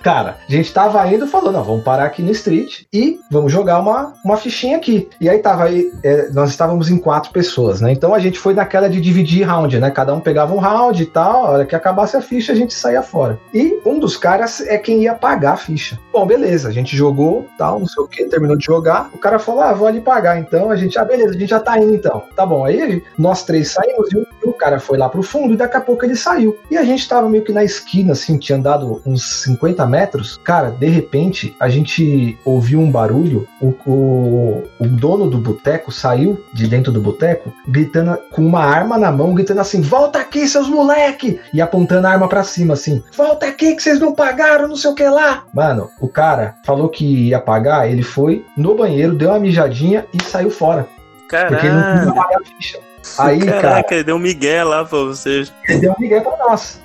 [0.03, 3.79] Cara, a gente tava indo falou: não, vamos parar aqui no street e vamos jogar
[3.79, 5.09] uma, uma fichinha aqui.
[5.19, 7.91] E aí tava aí, é, nós estávamos em quatro pessoas, né?
[7.91, 9.89] Então a gente foi naquela de dividir round, né?
[9.89, 11.47] Cada um pegava um round e tal.
[11.47, 13.39] A hora que acabasse a ficha, a gente saía fora.
[13.51, 15.97] E um dos caras é quem ia pagar a ficha.
[16.13, 19.09] Bom, beleza, a gente jogou, tal, não sei o que, terminou de jogar.
[19.15, 20.37] O cara falou: ah, vou ali pagar.
[20.37, 22.21] Então a gente, ah, beleza, a gente já tá indo então.
[22.35, 22.65] Tá bom.
[22.65, 25.75] Aí nós três saímos e o, e o cara foi lá pro fundo e daqui
[25.75, 26.55] a pouco ele saiu.
[26.69, 27.78] E a gente tava meio que na esquina,
[28.11, 30.39] assim, tinha andado uns 50 metros.
[30.43, 33.47] Cara, de repente, a gente ouviu um barulho.
[33.61, 38.97] O, o, o dono do boteco saiu de dentro do boteco, gritando com uma arma
[38.97, 41.39] na mão, gritando assim: Volta aqui, seus moleque!
[41.53, 44.91] E apontando a arma pra cima, assim: Volta aqui que vocês não pagaram, não sei
[44.91, 45.43] o que lá.
[45.53, 50.23] Mano, o cara falou que ia pagar, ele foi no banheiro, deu uma mijadinha e
[50.23, 50.88] saiu fora.
[51.30, 52.13] Porque ele não Caralho.
[52.15, 52.80] pagar a ficha.
[53.17, 55.51] Aí, cara, Caraca, ele deu um migué lá pra vocês.
[55.67, 56.82] ele deu um migué pra nós.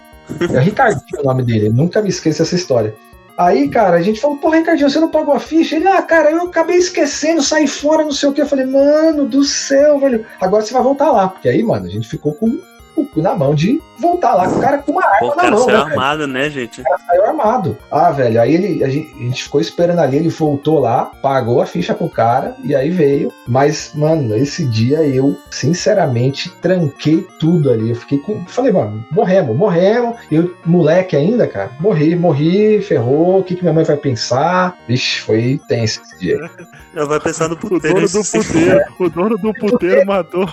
[0.53, 2.95] É Ricardinho o nome dele, nunca me esqueço essa história.
[3.37, 5.75] Aí, cara, a gente falou, pô, Ricardinho, você não pagou a ficha?
[5.75, 8.41] Ele, ah, cara, eu acabei esquecendo, saí fora, não sei o que.
[8.41, 10.25] Eu falei, mano do céu, velho.
[10.41, 11.29] Agora você vai voltar lá.
[11.29, 12.61] Porque aí, mano, a gente ficou com
[12.97, 15.28] o cu na mão de voltar lá com o cara com uma Pô, arma o
[15.30, 15.92] na cara mão, saiu né, velho?
[15.92, 16.80] armado, né, gente?
[16.80, 17.78] O cara saiu armado.
[17.90, 21.61] Ah, velho, aí ele, a, gente, a gente ficou esperando ali, ele voltou lá, pagou
[21.62, 23.32] a ficha pro cara e aí veio.
[23.47, 27.90] Mas, mano, esse dia eu, sinceramente, tranquei tudo ali.
[27.90, 28.45] Eu fiquei com.
[28.47, 30.16] Falei, mano, morremos, morremos.
[30.30, 33.38] Eu, moleque ainda, cara, morri, morri, ferrou.
[33.40, 34.76] O que, que minha mãe vai pensar?
[34.88, 36.38] Vixe, foi tenso esse dia.
[36.95, 37.95] Já vai pensar no O puteiro.
[37.95, 40.47] dono isso do puteiro, o dono do puteiro matou.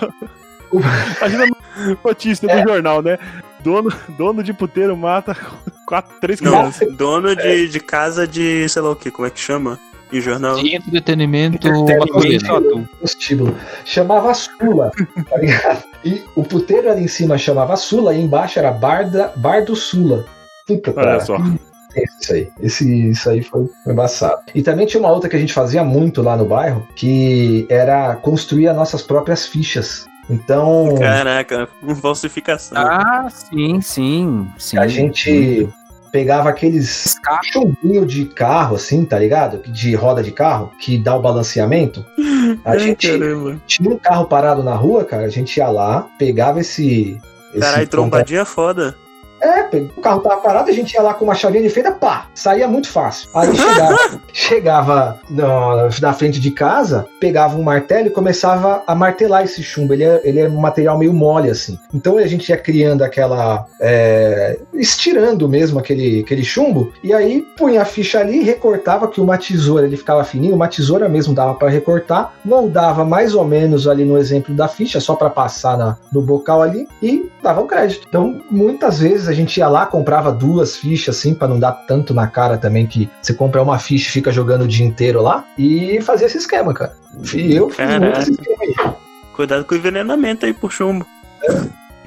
[1.20, 3.18] Imagina a notícia do jornal, né?
[3.64, 5.36] Dono, dono de puteiro mata
[5.86, 6.96] quatro, três Não, crianças.
[6.96, 9.80] dono de, de casa de, sei lá o que, como é que chama?
[10.12, 10.56] Em jornal.
[10.56, 12.90] De entretenimento Entretenimento.
[13.00, 13.56] prostíbulo.
[13.86, 14.92] Chamava Sula,
[15.30, 15.84] tá ligado?
[16.04, 19.74] E o puteiro ali em cima chamava Sula e embaixo era Bar, da, Bar do
[19.76, 20.26] Sula.
[20.68, 21.20] Puta, Olha cara.
[21.22, 21.38] só.
[21.38, 22.50] que Isso aí.
[22.62, 24.42] Esse, isso aí foi embaçado.
[24.54, 28.14] E também tinha uma outra que a gente fazia muito lá no bairro, que era
[28.18, 30.06] construir as nossas próprias fichas.
[30.30, 31.68] Então, Caraca,
[32.02, 32.78] falsificação.
[32.78, 34.78] Ah, sim, sim, sim.
[34.78, 35.68] a gente
[36.12, 37.16] pegava aqueles
[37.54, 39.60] chumbinho de carro, assim, tá ligado?
[39.72, 42.06] De roda de carro, que dá o balanceamento.
[42.66, 43.62] A Ai, gente caramba.
[43.66, 47.20] tinha um carro parado na rua, cara, a gente ia lá, pegava esse.
[47.52, 48.96] esse Caralho, trombadinha foda.
[49.42, 49.62] É,
[49.98, 52.68] o carro tava parado, a gente ia lá com uma chavinha de fenda, pá, saía
[52.68, 53.28] muito fácil.
[53.34, 59.44] Aí chegava, chegava no- na frente de casa, pegava um martelo e começava a martelar
[59.44, 59.94] esse chumbo.
[59.94, 61.78] Ele é, ele é um material meio mole, assim.
[61.94, 63.66] Então a gente ia criando aquela.
[63.80, 69.38] é, estirando mesmo aquele, aquele chumbo, e aí punha a ficha ali, recortava, que uma
[69.38, 74.04] tesoura ele ficava fininho, uma tesoura mesmo dava para recortar, moldava mais ou menos ali
[74.06, 78.06] no exemplo da ficha, só para passar na- no bocal ali, e dava o crédito.
[78.08, 82.14] Então, muitas vezes a gente ia lá, comprava duas fichas, assim, para não dar tanto
[82.14, 85.46] na cara também, que você compra uma ficha e fica jogando o dia inteiro lá,
[85.58, 86.96] e fazia esse esquema, cara.
[87.34, 88.94] E Eu fiz muito esse esquema aí.
[89.34, 91.06] Cuidado com o envenenamento aí por chumbo.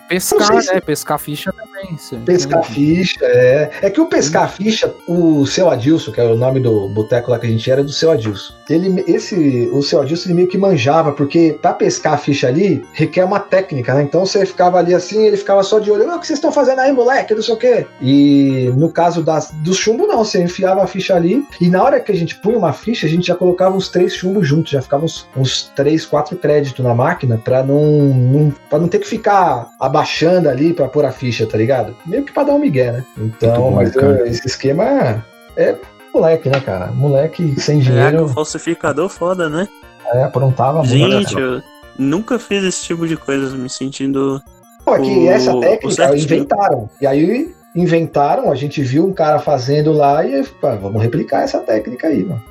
[0.08, 0.80] Pescar, Não sei se- né?
[0.80, 1.73] Pescar ficha também.
[1.84, 2.18] Sequência.
[2.24, 3.70] Pescar ficha, é.
[3.82, 7.38] É que o pescar ficha, o seu Adilson, que é o nome do boteco lá
[7.38, 8.54] que a gente era, é do seu Adilson.
[8.68, 12.84] Ele, esse, o seu Adilson, ele meio que manjava, porque pra pescar a ficha ali,
[12.92, 14.02] requer uma técnica, né?
[14.02, 16.52] Então você ficava ali assim, ele ficava só de olho, "Ah, o que vocês estão
[16.52, 17.86] fazendo aí, moleque, não sei o quê.
[18.00, 22.00] E no caso das, do chumbo, não, você enfiava a ficha ali, e na hora
[22.00, 24.80] que a gente punha uma ficha, a gente já colocava uns três chumbos juntos, já
[24.82, 27.82] ficava uns, uns três, quatro créditos na máquina, pra não,
[28.14, 31.73] não, pra não ter que ficar abaixando ali pra pôr a ficha, tá ligado?
[32.06, 33.04] Meio que pra dar um migué, né?
[33.18, 35.24] Então, bom, mas eu- esse esquema
[35.56, 35.74] é
[36.12, 36.86] moleque, né, cara?
[36.92, 39.66] Moleque sem Caraca, dinheiro, o falsificador foda, né?
[40.12, 40.88] é, aprontava muito.
[40.88, 41.62] Gente, eu
[41.98, 44.40] nunca fiz esse tipo de coisa, me sentindo.
[44.86, 46.90] Não, é que o- essa técnica inventaram.
[47.00, 51.58] E aí inventaram, a gente viu um cara fazendo lá e pá, vamos replicar essa
[51.60, 52.42] técnica aí, mano.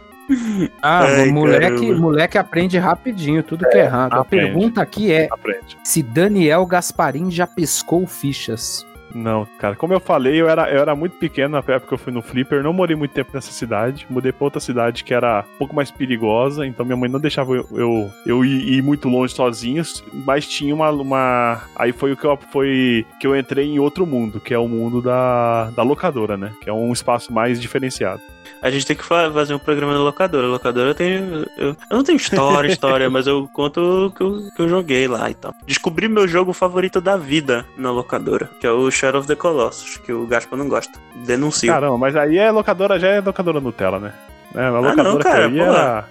[0.82, 2.00] Ah, Ai, moleque, caramba.
[2.02, 4.14] moleque aprende rapidinho tudo que é errado.
[4.14, 4.46] A aprende.
[4.52, 5.78] pergunta aqui é Aprende.
[5.84, 8.86] se Daniel Gasparim já pescou fichas.
[9.14, 11.98] Não, cara, como eu falei, eu era, eu era muito pequeno na época que eu
[11.98, 15.46] fui no Flipper, não morei muito tempo nessa cidade, mudei pra outra cidade que era
[15.56, 19.08] um pouco mais perigosa, então minha mãe não deixava eu, eu, eu ir, ir muito
[19.08, 21.62] longe sozinho, mas tinha uma, uma.
[21.76, 24.68] Aí foi o que eu, foi que eu entrei em outro mundo, que é o
[24.68, 26.54] mundo da, da locadora, né?
[26.62, 28.22] Que é um espaço mais diferenciado.
[28.64, 30.48] A gente tem que fa- fazer um programa na locadora.
[30.48, 31.46] Locadora eu tenho.
[31.58, 35.06] Eu, eu não tenho história, história, mas eu conto o que eu, que eu joguei
[35.08, 35.54] lá e tal.
[35.68, 39.98] Descobri meu jogo favorito da vida na locadora, que é o Shadow of the Colossus,
[39.98, 40.98] que o Gaspa não gosta.
[41.26, 41.68] Denuncio.
[41.72, 44.14] Caramba, mas aí é locadora, já é locadora Nutella, né?
[44.56, 46.06] É, a não, locadora cara, que eu ia era.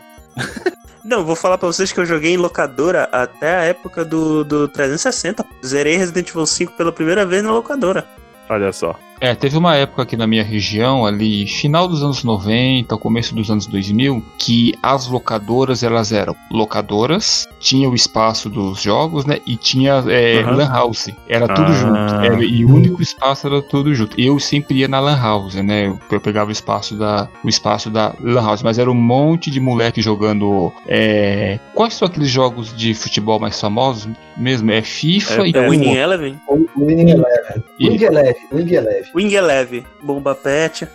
[1.04, 4.68] Não, vou falar pra vocês que eu joguei em locadora até a época do, do
[4.68, 5.44] 360.
[5.64, 8.04] Zerei Resident Evil 5 pela primeira vez na locadora.
[8.48, 8.96] Olha só.
[9.24, 13.53] É, teve uma época aqui na minha região, ali, final dos anos 90, começo dos
[13.53, 19.55] anos 2000, que as locadoras, elas eram locadoras, tinha o espaço dos jogos, né, e
[19.55, 20.57] tinha é, Aham.
[20.57, 21.73] lan house, era tudo Ah.
[21.73, 24.20] junto, era- e o único espaço era tudo junto.
[24.20, 27.90] Eu sempre ia na lan house, né, eu, eu pegava o espaço da, o espaço
[27.90, 32.77] da lan house, mas era um monte de moleque jogando, é, quais são aqueles jogos
[32.77, 34.69] de futebol mais famosos mesmo?
[34.73, 35.94] É FIFA É, e É Winning.
[35.94, 36.40] Eleven?
[36.49, 37.62] O Winning Eleven.
[37.81, 39.11] Wing Eleven, Wing Eleven.
[39.14, 39.84] Wing Eleven.
[40.02, 40.86] Bomba Pet.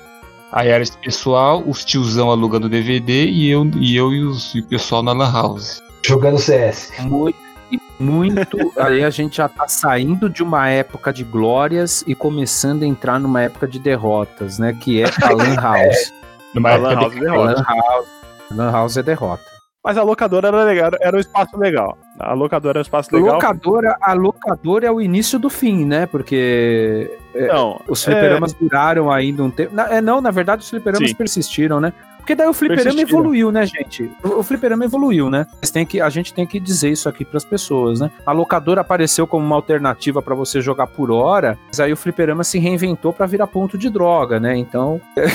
[0.52, 4.60] Aí era esse pessoal, os tiozão alugando DVD e eu e, eu e, os, e
[4.62, 5.82] o pessoal na Lan House.
[6.06, 6.92] Jogando CS.
[7.02, 7.38] Muito,
[7.70, 8.58] e muito.
[8.80, 13.20] aí a gente já tá saindo de uma época de glórias e começando a entrar
[13.20, 14.78] numa época de derrotas, né?
[14.82, 16.14] Que é a Lan House.
[16.54, 17.54] Numa A época Lan de- House A derrota.
[17.54, 18.08] Lan House,
[18.52, 19.44] Lan House é derrota.
[19.84, 21.98] Mas a locadora era legal, era um espaço legal.
[22.20, 23.36] A locadora era um espaço legal.
[23.36, 26.06] Locadora, a locadora é o início do fim, né?
[26.06, 29.76] Porque Não, os fliperamas duraram ainda um tempo.
[29.76, 31.16] Na- é, não, na verdade, os fliperamas Sim.
[31.16, 31.94] persistiram, né?
[32.18, 34.12] Porque daí o fliperama evoluiu, né, gente?
[34.22, 35.48] O, fliperama evoluiu, né?
[35.62, 38.12] Mas tem que, a gente tem que dizer isso aqui pras pessoas, né?
[38.26, 42.44] A locadora apareceu como uma alternativa pra você jogar por hora, mas aí o fliperama
[42.44, 44.58] se reinventou pra virar ponto de droga, né?
[44.58, 45.00] Então.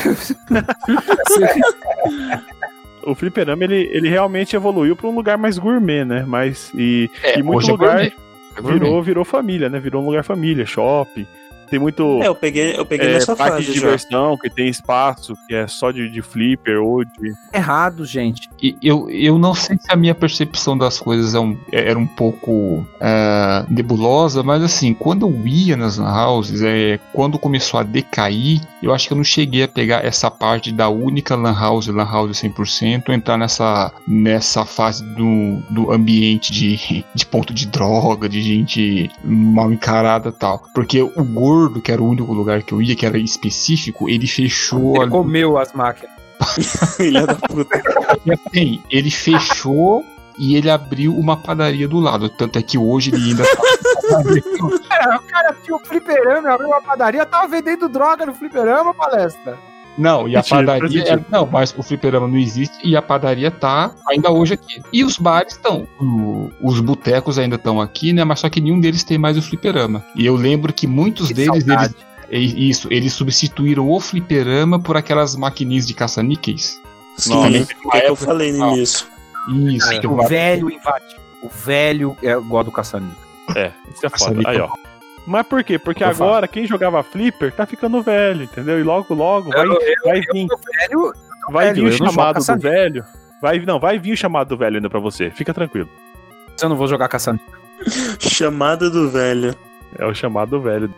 [3.05, 6.25] o fliperama ele, ele realmente evoluiu para um lugar mais gourmet, né?
[6.27, 8.07] Mas e, É, e muito é lugar.
[8.07, 8.13] É
[8.61, 9.81] virou virou família, né?
[9.81, 11.27] Virou um lugar família, shopping.
[11.73, 13.81] Tem muito É, eu peguei, eu peguei é, nessa parque fase de já.
[13.81, 18.51] diversão que tem espaço que é só de, de flipper ou de errado, gente.
[18.63, 22.07] E eu, eu não sei se a minha percepção das coisas é um- era um
[22.07, 27.83] pouco ah, nebulosa, mas assim, quando eu ia nas lan houses, é, quando começou a
[27.83, 31.87] decair, eu acho que eu não cheguei a pegar essa parte da única lan house,
[31.87, 38.29] lan house 100%, entrar nessa, nessa fase do, do ambiente de, de ponto de droga,
[38.29, 40.63] de gente mal encarada e tal.
[40.75, 44.27] Porque o gordo, que era o único lugar que eu ia, que era específico, ele
[44.27, 45.11] fechou Ele ali.
[45.11, 46.11] comeu as máquinas.
[46.97, 47.81] Filha da puta.
[48.27, 50.05] E assim, ele fechou
[50.39, 52.29] e ele abriu uma padaria do lado.
[52.29, 53.63] Tanto é que hoje ele ainda tá.
[54.89, 59.57] Cara, o cara tinha um fliperama, abriu uma padaria, tava vendendo droga no fliperama, palestra.
[59.99, 61.03] Não, e a Mentira, padaria.
[61.15, 64.81] é- não, mas o fliperama não existe e a padaria tá ainda hoje aqui.
[64.93, 65.87] E os bares estão.
[66.61, 68.25] Os botecos ainda estão aqui, né?
[68.25, 70.03] Mas só que nenhum deles tem mais o fliperama.
[70.17, 71.65] E eu lembro que muitos Que deles.
[71.65, 71.95] saudade.
[72.31, 76.81] Eles, é isso, eles substituíram o fliperama por aquelas maquininhas de caça-níqueis.
[77.19, 77.75] Sim, Nossa.
[77.85, 79.07] o que, eu falei início?
[79.69, 81.19] Isso, que o velho invadiu.
[81.43, 83.17] O velho é igual do caçanica.
[83.55, 84.41] É, isso é foda.
[84.49, 84.71] Aí, ó.
[85.27, 85.79] Mas por quê?
[85.79, 88.81] Porque Eu agora quem jogava flipper tá ficando velho, entendeu?
[88.81, 90.47] E logo, logo vai, Eu- vai vir,
[90.81, 91.13] Velho,
[91.51, 93.05] vai velho, vir o chamado do velho.
[93.41, 95.31] Vai, não, vai vir o chamado do velho ainda pra você.
[95.31, 95.89] Fica tranquilo.
[96.61, 97.45] eu não vou jogar caçanica.
[98.19, 99.55] Chamada do velho.
[99.99, 100.93] É o chamado do velho.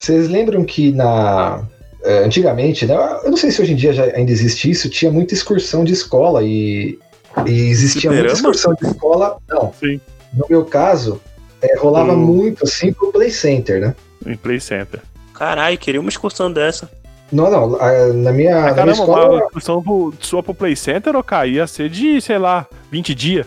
[0.00, 1.62] Vocês lembram que na.
[2.04, 2.94] eh, Antigamente, né?
[3.24, 5.92] Eu não sei se hoje em dia já ainda existe isso, tinha muita excursão de
[5.92, 6.98] escola e,
[7.46, 9.38] e existia muita excursão de escola.
[9.48, 9.72] Não.
[9.72, 10.00] Sim.
[10.32, 11.20] No meu caso,
[11.64, 12.16] É, rolava Hum.
[12.18, 13.94] muito assim pro Play Center, né?
[14.26, 15.00] Em Play Center.
[15.32, 16.90] Caralho, queria uma excursão dessa.
[17.32, 17.76] Não, não.
[17.80, 19.28] a- Na minha, na minha Ah, caramba, escola.
[19.30, 23.14] uma discussão pro- sua pro Play Center, ou cara, ia ser de, sei lá, 20
[23.14, 23.46] dias.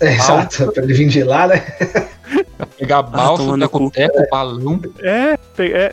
[0.00, 1.64] É, exato, pra ele vir de lá, né?
[2.78, 3.58] Pegar a balsa, cu.
[3.58, 4.80] teco-teco, balão.
[5.00, 5.92] É, pe- é.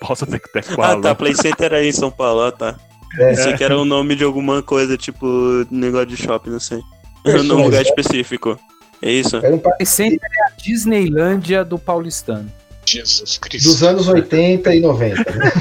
[0.00, 2.52] Posso ter que ter com Ah, a tá, Play Center aí em São Paulo, ah,
[2.52, 2.76] tá.
[3.18, 3.28] É.
[3.30, 5.26] Pensei que era o nome de alguma coisa, tipo,
[5.70, 6.80] negócio de shopping, não sei.
[7.22, 7.82] Pessoas, Num lugar né?
[7.82, 8.58] específico.
[9.02, 9.36] É isso?
[9.36, 12.50] Era um par Play Center é a Disneylândia do paulistano.
[12.84, 13.68] Jesus Cristo.
[13.68, 15.30] dos anos 80 e 90.
[15.32, 15.52] Né?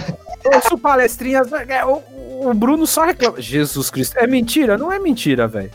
[0.53, 2.01] Ouço palestrinhas, é, o,
[2.41, 3.39] o Bruno só reclama.
[3.41, 4.17] Jesus Cristo.
[4.17, 4.77] É mentira?
[4.77, 5.71] Não é mentira, velho.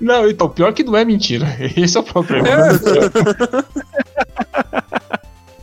[0.00, 1.46] Não, então, pior que não é mentira.
[1.76, 2.48] Esse é o problema.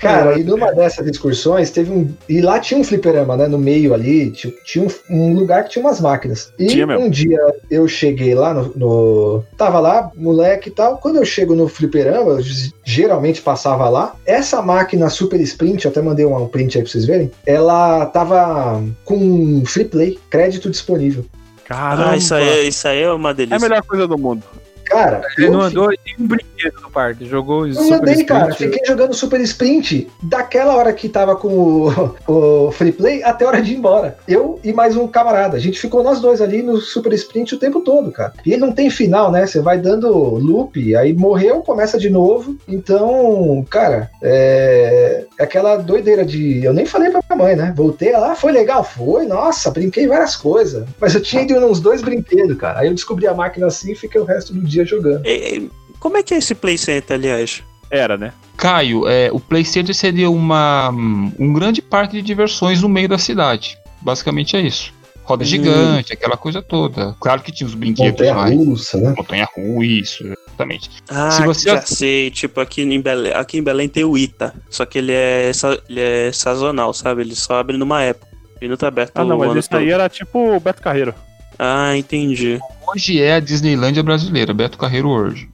[0.07, 2.09] Cara, e numa dessas excursões teve um.
[2.27, 3.47] E lá tinha um fliperama, né?
[3.47, 6.51] No meio ali, ti- tinha um, um lugar que tinha umas máquinas.
[6.57, 7.05] E Tinha mesmo.
[7.05, 7.39] um dia
[7.69, 10.97] eu cheguei lá no, no- Tava lá, moleque e tal.
[10.97, 12.39] Quando eu chego no fliperama, eu
[12.85, 14.15] geralmente passava lá.
[14.25, 17.31] Essa máquina Super Sprint, eu até mandei um, um print aí pra vocês verem.
[17.45, 21.25] Ela tava com free play, crédito disponível.
[21.65, 22.11] Caramba.
[22.11, 23.59] Ah, isso aí, é- isso aí é uma É a delícia.
[23.59, 24.41] melhor coisa do mundo.
[24.89, 27.25] Cara, Ele eu não andou em nenhum brinquedo no parque.
[27.25, 28.49] Jogou Eu Super andei, cara.
[28.51, 28.71] Sprint.
[28.71, 32.15] Fiquei jogando Super Sprint daquela hora que tava com o,
[32.67, 34.17] o Free Play até a hora de ir embora.
[34.27, 35.57] Eu e mais um camarada.
[35.57, 38.33] A gente ficou nós dois ali no Super Sprint o tempo todo, cara.
[38.45, 39.45] E não tem final, né?
[39.45, 42.57] Você vai dando loop, aí morreu, começa de novo.
[42.67, 46.63] Então, cara, é, é aquela doideira de.
[46.63, 47.73] Eu nem falei pra minha mãe, né?
[47.75, 48.83] Voltei lá, foi legal?
[48.83, 50.85] Foi, nossa, brinquei várias coisas.
[50.99, 52.79] Mas eu tinha ido nos dois brinquedos, cara.
[52.79, 55.25] Aí eu descobri a máquina assim e fiquei o resto do dia jogando.
[55.25, 57.63] E- como é que é esse Play Center, aliás?
[57.89, 58.33] Era, né?
[58.57, 63.17] Caio, é, o Play Center seria uma, um grande parque de diversões no meio da
[63.17, 63.77] cidade.
[64.01, 64.93] Basicamente é isso.
[65.23, 65.47] Roda Hum.
[65.47, 67.15] gigante, aquela coisa toda.
[67.19, 68.55] Claro que tinha os brinquedos Montanha mais.
[68.55, 69.13] russa, né?
[69.17, 70.89] Montanha russa, isso, exatamente.
[71.09, 72.31] Ah, Se você- já sei.
[72.31, 74.53] Tipo, aqui em, Belém, aqui em Belém tem o Ita.
[74.69, 75.51] Só que ele é,
[75.89, 77.21] ele é sazonal, sabe?
[77.23, 78.27] Ele só abre numa época.
[78.61, 81.13] Ele não tá aberto Ah, não, mas esse aí era tipo o Beto Carreiro.
[81.59, 82.59] Ah, entendi.
[82.87, 85.49] Hoje é a Disneylândia brasileira, Beto Carreiro World.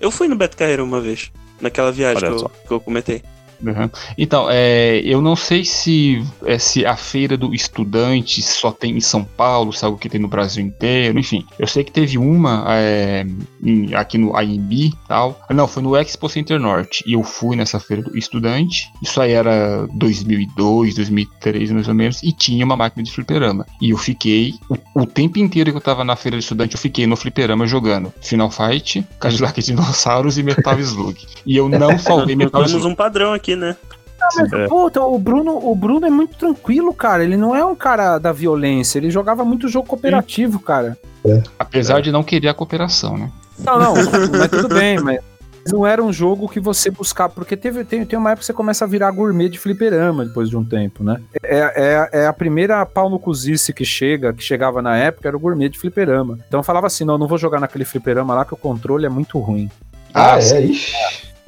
[0.00, 1.30] Eu fui no Beto Carreiro uma vez.
[1.60, 3.22] Naquela viagem que eu, que eu comentei.
[3.62, 3.90] Uhum.
[4.16, 9.00] Então, é, eu não sei se, é, se a feira do estudante só tem em
[9.00, 11.44] São Paulo, se é algo que tem no Brasil inteiro, enfim.
[11.58, 13.26] Eu sei que teve uma é,
[13.62, 15.40] em- aqui no AMB e tal.
[15.50, 17.04] Não, foi no Expo Center Norte.
[17.06, 18.90] E eu fui nessa feira do estudante.
[19.02, 22.22] Isso aí era 2002, 2003, mais ou menos.
[22.22, 23.66] E tinha uma máquina de fliperama.
[23.80, 26.80] E eu fiquei, o, o tempo inteiro que eu tava na feira do estudante, eu
[26.80, 31.16] fiquei no fliperama jogando Final Fight, Cadillac Dinossauros e Metal Slug.
[31.46, 32.86] E eu não salvei Metal Temos Slug.
[32.92, 33.76] um padrão aqui, né?
[34.36, 34.66] Mas, É.
[34.68, 37.24] puta, o Bruno, o Bruno é muito tranquilo, cara.
[37.24, 38.98] Ele não é um cara da violência.
[38.98, 40.96] Ele jogava muito jogo cooperativo, cara.
[41.58, 43.30] Apesar de não querer a cooperação, né?
[43.64, 43.94] Não, não,
[44.38, 45.20] mas tudo bem, mas
[45.70, 48.52] não era um jogo que você buscava, porque teve, tem, tem uma época que você
[48.54, 51.20] começa a virar gourmet de fliperama depois de um tempo, né?
[51.42, 55.36] É, é, é a primeira pau no cozice que chega, que chegava na época, era
[55.36, 56.38] o gourmet de fliperama.
[56.48, 59.10] Então eu falava assim, não, não vou jogar naquele fliperama lá que o controle é
[59.10, 59.70] muito ruim.
[60.14, 60.94] Ah, Ah, é, ixi.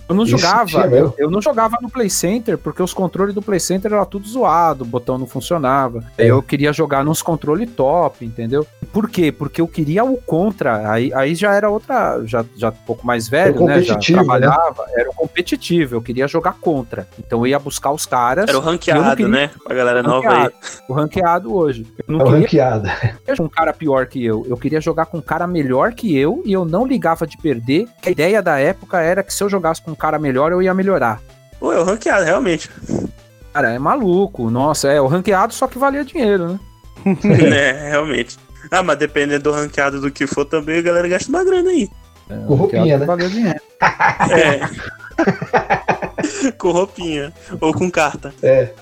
[0.08, 3.40] Eu não Isso jogava, eu, eu não jogava no Play Center, porque os controles do
[3.42, 6.02] Play Center era tudo zoado, o botão não funcionava.
[6.18, 6.26] É.
[6.26, 8.66] Eu queria jogar nos controles top, entendeu?
[8.92, 9.32] Por quê?
[9.32, 10.90] Porque eu queria o contra.
[10.90, 13.80] Aí, aí já era outra, já, já um pouco mais velho, né?
[13.82, 14.00] Já né?
[14.06, 17.06] trabalhava, era o competitivo, eu queria jogar contra.
[17.18, 19.50] Então eu ia buscar os caras, Era o ranqueado, queria- né?
[19.64, 20.34] Pra galera nova aí.
[20.42, 20.54] ranqueado,
[20.88, 21.86] o ranqueado hoje.
[21.98, 22.92] Eu É não o queria ranqueada.
[23.40, 24.44] um cara pior que eu.
[24.48, 27.86] Eu queria jogar com um cara melhor que eu e eu não ligava de perder.
[28.00, 30.62] que A ideia da época era que se eu jogasse com um cara melhor, eu
[30.62, 31.20] ia melhorar.
[31.58, 32.68] Pô, é o ranqueado, realmente.
[33.52, 34.50] Cara, é maluco.
[34.50, 36.60] Nossa, é o ranqueado só que valia dinheiro, né?
[37.54, 38.36] é, realmente.
[38.70, 41.88] Ah, mas dependendo do ranqueado do que for também, a galera gasta uma grana aí.
[42.28, 43.06] É, Com roupinha, né?
[43.06, 43.60] Valia dinheiro.
[44.30, 44.60] É.
[46.58, 47.32] com roupinha.
[47.60, 48.32] Ou com carta.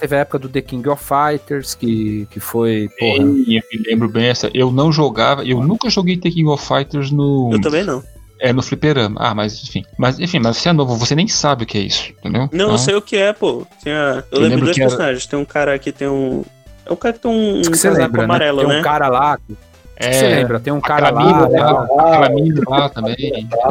[0.00, 3.22] Teve a época do The King of Fighters, que, que foi, porra.
[3.22, 4.50] Eu me lembro bem essa.
[4.54, 7.50] Eu não jogava, eu nunca joguei The King of Fighters no.
[7.52, 8.02] Eu também não.
[8.40, 9.20] É, no fliperama.
[9.20, 9.84] Ah, mas enfim.
[9.98, 12.42] Mas enfim, mas você é novo, você nem sabe o que é isso, entendeu?
[12.42, 13.66] Não, Então, eu sei o que é, pô.
[13.82, 13.94] Tinha...
[13.94, 15.26] Eu, Eu lembro lembro dois que era- personagens.
[15.26, 16.42] Tem um cara que tem um.
[16.86, 18.64] É um cara que tem um, que um você casaco lembra, amarelo, né?
[18.64, 18.80] Tem né?
[18.80, 19.36] um cara lá.
[19.36, 19.56] que-
[20.02, 20.58] É, Você lembra?
[20.58, 21.20] Tem um cara lá.
[21.22, 23.16] mina lá, aquela mina lá também.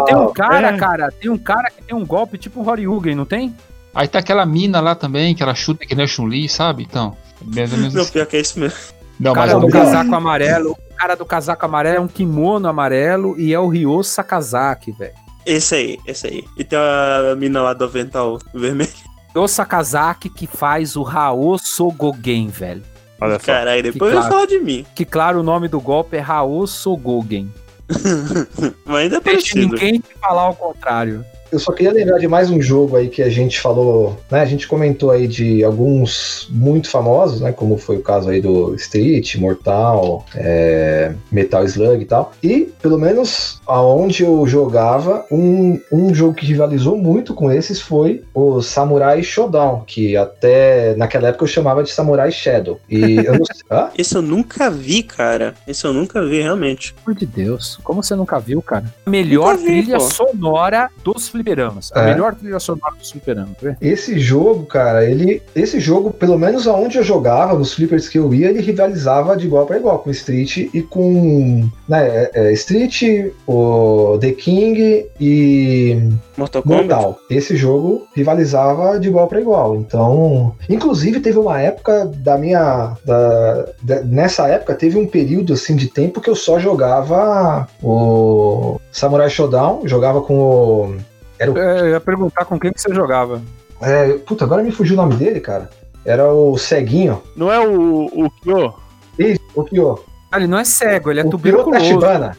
[0.06, 0.78] Tem um cara, É.
[0.78, 3.56] cara, tem um cara que tem um golpe tipo um Horyugen, não tem?
[3.96, 6.84] Aí tá aquela mina lá também, que ela chuta que nem a Chun-Li, sabe?
[6.88, 8.12] Então, mais ou menos Não, assim.
[8.12, 8.78] pior que é isso mesmo.
[9.20, 10.78] Não, O mas cara eu do nunca- casaco amarelo.
[11.00, 15.14] O cara do casaco amarelo é um kimono amarelo e é o Ryo Sakazaki, velho.
[15.46, 16.44] Esse aí, esse aí.
[16.58, 18.92] E tem a mina lá do avental vermelho.
[19.34, 22.84] O Sakazaki que faz o Rao Sogogen, velho.
[23.22, 23.46] Olha só.
[23.46, 24.86] Caralho, depois Que vai falar de mim.
[24.94, 27.50] Que claro, o nome do golpe é Rao Sogogen.
[28.86, 29.62] Mas ainda é parecido.
[29.62, 31.24] ninguém te falar o contrário.
[31.52, 34.42] Eu só queria lembrar de mais um jogo aí que a gente falou, né?
[34.42, 37.52] A gente comentou aí de alguns muito famosos, né?
[37.52, 42.32] Como foi o caso aí do Street, Mortal, é, Metal Slug e tal.
[42.44, 48.24] E, pelo menos, aonde eu jogava, um, um jogo que rivalizou muito com esses foi
[48.34, 52.80] o Samurai Showdown, que até naquela época eu chamava de Samurai Shadow.
[52.90, 53.60] E eu não sei.
[53.72, 53.90] Hã?
[53.96, 55.54] Esse eu nunca vi, cara.
[55.68, 56.96] Esse eu nunca vi, realmente.
[57.06, 58.86] Amor de Deus, como você nunca viu, cara?
[59.06, 60.10] A melhor vi, trilha pô.
[60.10, 61.92] sonora dos fliperamas.
[61.94, 62.06] A É.
[62.14, 63.56] melhor trilha sonora dos fliperamas.
[63.62, 63.76] vê?
[63.82, 65.42] Esse jogo, cara, ele.
[65.56, 69.46] Esse jogo, pelo menos aonde eu jogava, nos flippers que eu ia, ele rivalizava de
[69.46, 71.68] igual para igual com Street e com.
[71.88, 73.02] Né, é, é, Street,
[73.48, 76.02] o The King e
[76.38, 76.88] Mortal Kombat.
[76.88, 77.20] Mortal.
[77.30, 79.76] Esse jogo rivalizava de igual para igual.
[79.76, 80.56] Então.
[80.70, 82.98] Inclusive, teve uma época da minha.
[83.06, 88.80] da- da- nessa época, teve um período assim de tempo que eu só jogava o
[88.92, 90.96] Samurai Showdown, jogava com o.
[91.40, 93.42] Era o É, eu ia perguntar com quem que você jogava.
[93.82, 95.70] É, puta, agora me fugiu o nome dele, cara.
[96.06, 97.22] Era o Ceguinho.
[97.36, 98.74] Não é o, o Kyo?
[99.18, 100.00] Isso, o Pio.
[100.32, 101.72] Ah, ele não é cego, ele é o tuberculoso.
[101.72, 102.38] Tachibana.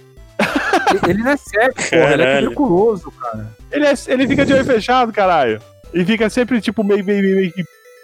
[0.90, 3.46] Ele- Ele não é cego, porra, ele é tuberculoso, cara.
[3.70, 5.60] Ele, é- ele fica de olho fechado, caralho.
[5.94, 7.52] E fica sempre, tipo, meio, meio, meio, meio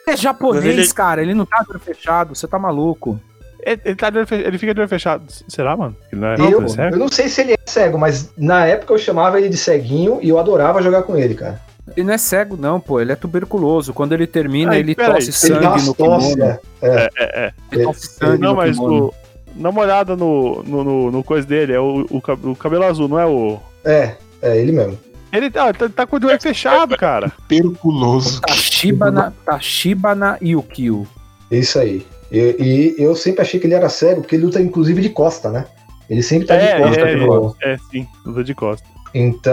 [0.09, 3.19] é japonês, ele- cara, ele não tá de olho fechado, você tá maluco.
[3.67, 5.25] Ele, ele tá ele fica de olho fechado.
[5.49, 5.97] Será, mano?
[6.13, 6.95] Ele não é, Eu, não é cego?
[6.95, 10.21] eu não sei se ele é cego, mas na época eu chamava ele de Ceguinho
[10.23, 11.61] e eu adorava jogar com ele, cara.
[11.97, 13.93] Ele não é cego, não, pô, ele é tuberculoso.
[13.93, 16.45] Quando ele termina, Ai, ele tosse Ele dá sangue umas no tosse, kimono.
[16.45, 16.61] é.
[16.83, 17.53] É, é.
[17.73, 19.05] Ele tosse sangue Não, no mas kimono.
[19.07, 19.15] o.
[19.57, 23.09] Dá uma olhada no, no, no, no coisa dele, é o, o, o cabelo azul,
[23.09, 23.59] não é o.
[23.85, 24.99] É, é ele mesmo.
[25.33, 27.33] Ele tá, tá, tá com o olho fechado, cara.
[27.49, 28.41] Perculoso.
[28.43, 31.07] Tashibana, Tashibana Yukio.
[31.51, 32.07] Isso aí.
[32.31, 35.51] E, e eu sempre achei que ele era cego, porque ele luta inclusive de costa,
[35.51, 35.65] né?
[36.09, 37.01] Ele sempre tá É, de costa.
[37.01, 38.87] é, pro- É, sim, luta de costa.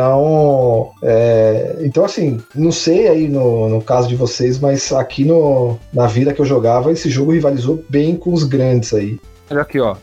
[0.03, 5.77] Então, é, então assim, não sei aí no, no caso de vocês, mas aqui no,
[5.93, 9.19] na vida que eu jogava, esse jogo rivalizou bem com os grandes aí.
[9.49, 9.95] Olha aqui, ó.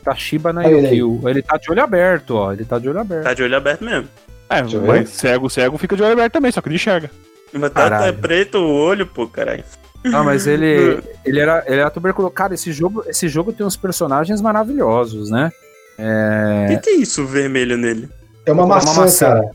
[0.64, 0.96] Ele aí.
[0.98, 1.28] Yukio.
[1.28, 2.52] Ele tá de olho aberto, ó.
[2.52, 3.24] Ele tá de olho aberto.
[3.24, 4.08] Tá de olho aberto mesmo.
[4.48, 7.10] É, mas cego, cego fica de olho aberto também, só que não enxerga.
[7.52, 9.64] Mas tá, tá preto o olho, pô, caralho.
[10.04, 12.32] Não, mas ele, ele era, ele era tuberculoso.
[12.32, 15.50] Cara, esse jogo, esse jogo tem uns personagens maravilhosos, né?
[15.98, 16.64] É.
[16.64, 18.08] O que, que é isso vermelho nele?
[18.46, 19.26] É uma Uma maçã, maçã.
[19.26, 19.50] cara.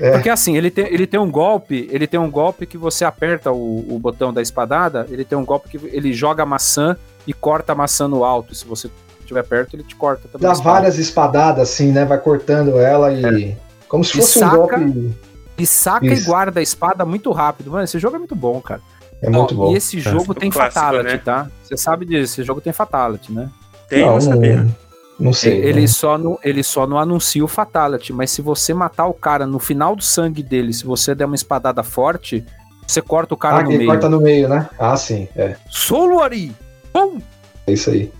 [0.00, 0.12] É.
[0.16, 3.52] Porque assim, ele tem, ele tem um golpe, ele tem um golpe que você aperta
[3.52, 6.96] o, o botão da espadada, ele tem um golpe que ele joga a maçã
[7.26, 8.54] e corta a maçã no alto.
[8.54, 10.48] Se você estiver perto, ele te corta também.
[10.48, 12.04] Dá várias espadadas assim, né?
[12.04, 13.56] Vai cortando ela e.
[13.92, 15.14] Como se fosse um saca- golpe.
[15.58, 16.22] E saca Isso.
[16.22, 17.70] e guarda a espada muito rápido.
[17.70, 18.80] Mano, esse jogo é muito bom, cara.
[19.22, 19.70] É muito bom.
[19.70, 21.18] E esse jogo O tem clássico, fatality, né?
[21.18, 21.46] tá?
[21.62, 23.50] Você sabe disso, esse jogo tem fatality, né?
[23.86, 24.62] Tem, não, não sabia.
[24.62, 24.74] não,
[25.20, 25.58] não sei.
[25.58, 25.86] ele, né?
[25.86, 29.58] só não, ele só não anuncia o fatality, mas se você matar o cara no
[29.58, 32.42] final do sangue dele, se você der uma espadada forte,
[32.86, 33.86] você corta o cara Ah, no meio.
[33.86, 34.70] corta no meio, né?
[34.78, 35.54] Ah, sim, é.
[35.68, 36.56] Soluari!
[36.94, 37.18] Bom!
[37.66, 38.10] É isso aí.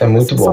[0.00, 0.52] É muito bom.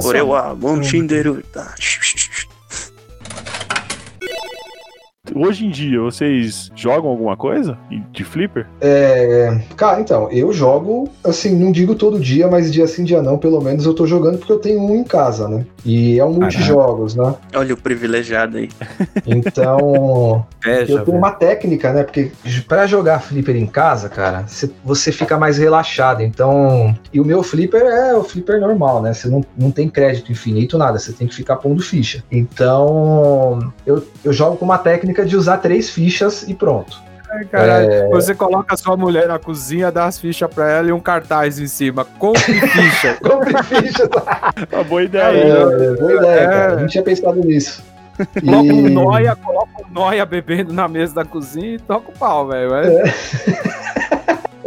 [5.35, 7.77] Hoje em dia, vocês jogam alguma coisa
[8.11, 8.65] de flipper?
[8.81, 13.37] É, cara, então, eu jogo, assim, não digo todo dia, mas dia sim, dia não,
[13.37, 15.65] pelo menos eu tô jogando porque eu tenho um em casa, né?
[15.85, 17.33] E é um multijogos, né?
[17.55, 18.69] Olha o privilegiado aí.
[19.25, 21.17] Então, Veja, eu tenho velho.
[21.17, 22.03] uma técnica, né?
[22.03, 22.31] Porque
[22.67, 26.21] pra jogar flipper em casa, cara, cê- você fica mais relaxado.
[26.21, 29.13] Então, e o meu flipper é o flipper normal, né?
[29.13, 30.97] Você não, não tem crédito infinito, nada.
[30.99, 32.23] Você tem que ficar pondo ficha.
[32.31, 37.01] Então, eu, eu jogo com uma técnica de usar três fichas e pronto.
[37.31, 37.91] Ai, caralho.
[37.91, 38.09] É.
[38.09, 41.59] Você coloca a sua mulher na cozinha, dá as fichas pra ela e um cartaz
[41.59, 42.03] em cima.
[42.17, 43.17] Compre ficha.
[43.21, 44.09] Compre fichas.
[44.71, 45.23] Uma boa ideia.
[45.37, 45.95] É, hein?
[45.99, 46.47] boa ideia, É.
[46.47, 46.73] cara.
[46.75, 47.83] A gente tinha pensado nisso.
[48.43, 52.13] Coloca um E- noia, coloca um noia bebendo na mesa da cozinha e toca o
[52.17, 52.73] pau, velho.
[52.73, 53.03] É.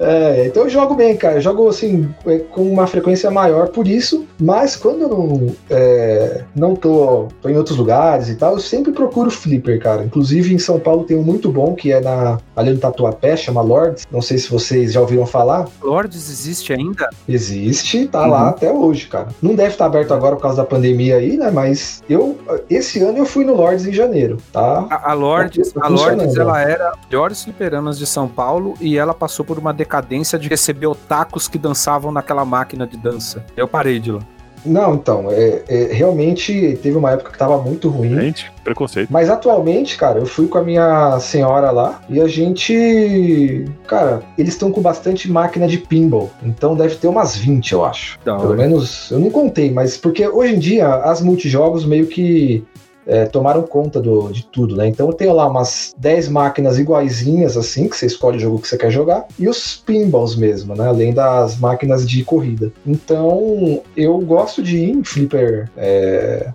[0.02, 1.36] É, então eu jogo bem, cara.
[1.36, 6.42] Eu jogo assim é, com uma frequência maior por isso, mas quando eu não, é,
[6.56, 10.04] não tô, tô em outros lugares e tal, eu sempre procuro flipper, cara.
[10.04, 13.62] Inclusive em São Paulo tem um muito bom que é na ali no Tatuapé, chama
[13.62, 14.04] Lords.
[14.10, 15.68] Não sei se vocês já ouviram falar.
[15.80, 17.08] Lords existe ainda?
[17.28, 18.30] Existe, tá Uhum.
[18.30, 19.28] lá até hoje, cara.
[19.40, 21.50] Não deve estar aberto agora por causa da pandemia aí, né?
[21.50, 22.36] Mas eu
[22.68, 24.86] esse ano eu fui no Lords em janeiro, tá?
[24.90, 28.98] A, a Lords, Tá a Lords ela era a melhores fliperamas de São Paulo e
[28.98, 29.91] ela passou por uma decadência
[30.38, 33.44] de receber otakus que dançavam naquela máquina de dança.
[33.56, 34.20] Eu parei de lá.
[34.64, 38.14] Não, então, é, é, realmente teve uma época que tava muito ruim.
[38.14, 39.12] Gente, preconceito.
[39.12, 43.64] Mas atualmente, cara, eu fui com a minha senhora lá e a gente.
[43.86, 46.30] Cara, eles estão com bastante máquina de pinball.
[46.42, 48.18] Então deve ter umas 20, eu acho.
[48.24, 48.56] Da Pelo hora.
[48.56, 52.64] menos, eu não contei, mas porque hoje em dia as multijogos meio que
[53.06, 54.88] é, tomaram conta do, de tudo, né?
[54.88, 58.68] Então eu tenho lá umas 10 máquinas iguaizinhas, assim, que você escolhe o jogo que
[58.68, 60.86] você quer jogar, e os pinballs mesmo, né?
[60.86, 62.72] Além das máquinas de corrida.
[62.86, 65.70] Então eu gosto de ir em flipper.
[65.76, 66.50] É,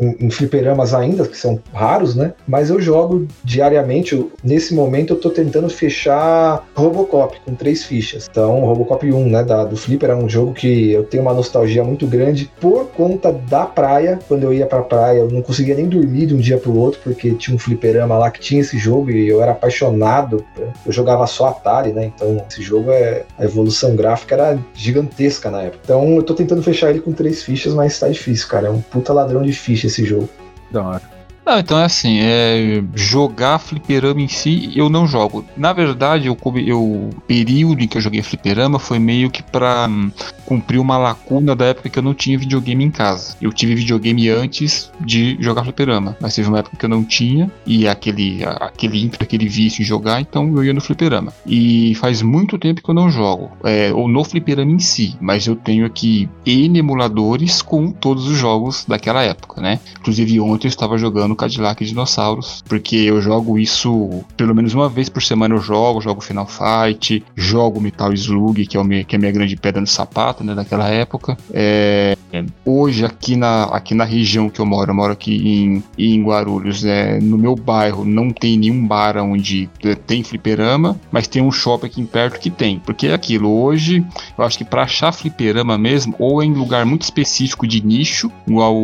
[0.00, 2.32] em, em fliperamas ainda, que são raros, né?
[2.46, 4.14] Mas eu jogo diariamente.
[4.14, 8.28] eu- nesse momento eu tô tentando fechar Robocop com três fichas.
[8.30, 11.82] Então, Robocop 1, né, da, do Flipper é um jogo que eu tenho uma nostalgia
[11.84, 14.18] muito grande por conta da praia.
[14.28, 17.00] Quando eu ia pra praia, eu não conseguia nem dormir de um dia pro outro,
[17.02, 20.44] porque tinha um fliperama lá que tinha esse jogo e eu era apaixonado.
[20.86, 22.12] Eu jogava só Atari, né?
[22.14, 23.24] Então, esse jogo é.
[23.38, 25.80] A evolução gráfica era gigantesca na época.
[25.84, 28.68] Então, eu tô tentando fechar ele com três fichas, mas tá difícil, cara.
[28.68, 30.28] É um puta ladrão de ficha esse jogo.
[30.70, 31.17] Da hora.
[31.48, 35.46] Não, então é assim, é, jogar fliperama em si eu não jogo.
[35.56, 39.86] Na verdade, eu, eu- o período em que eu joguei fliperama foi meio que pra
[39.88, 40.10] hum,
[40.44, 43.34] cumprir uma lacuna da época que eu não tinha videogame em casa.
[43.40, 47.50] Eu tive videogame antes de jogar fliperama, mas teve uma época que eu não tinha
[47.64, 51.32] e aquele, aquele ímpeto, aquele vício em jogar, então eu ia no fliperama.
[51.46, 55.46] E faz muito tempo que eu não jogo, é, ou no fliperama em si, mas
[55.46, 59.80] eu tenho aqui N emuladores com todos os jogos daquela época, né?
[59.98, 65.08] Inclusive ontem eu estava jogando Cadillac Dinossauros, porque eu jogo isso pelo menos uma vez
[65.08, 69.14] por semana eu jogo, jogo Final Fight, jogo Metal Slug, que é, o me- que
[69.14, 71.36] é a minha grande pedra no sapato, né, daquela época.
[71.52, 72.16] É,
[72.64, 76.82] hoje aqui na, aqui na região que eu moro, eu moro aqui em, em Guarulhos,
[76.82, 79.68] né, no meu bairro não tem nenhum bar onde
[80.06, 84.04] tem fliperama, mas tem um shopping aqui em perto que tem, porque é aquilo, hoje
[84.36, 88.30] eu acho que pra achar fliperama mesmo, ou é em lugar muito específico de nicho,
[88.46, 88.74] igual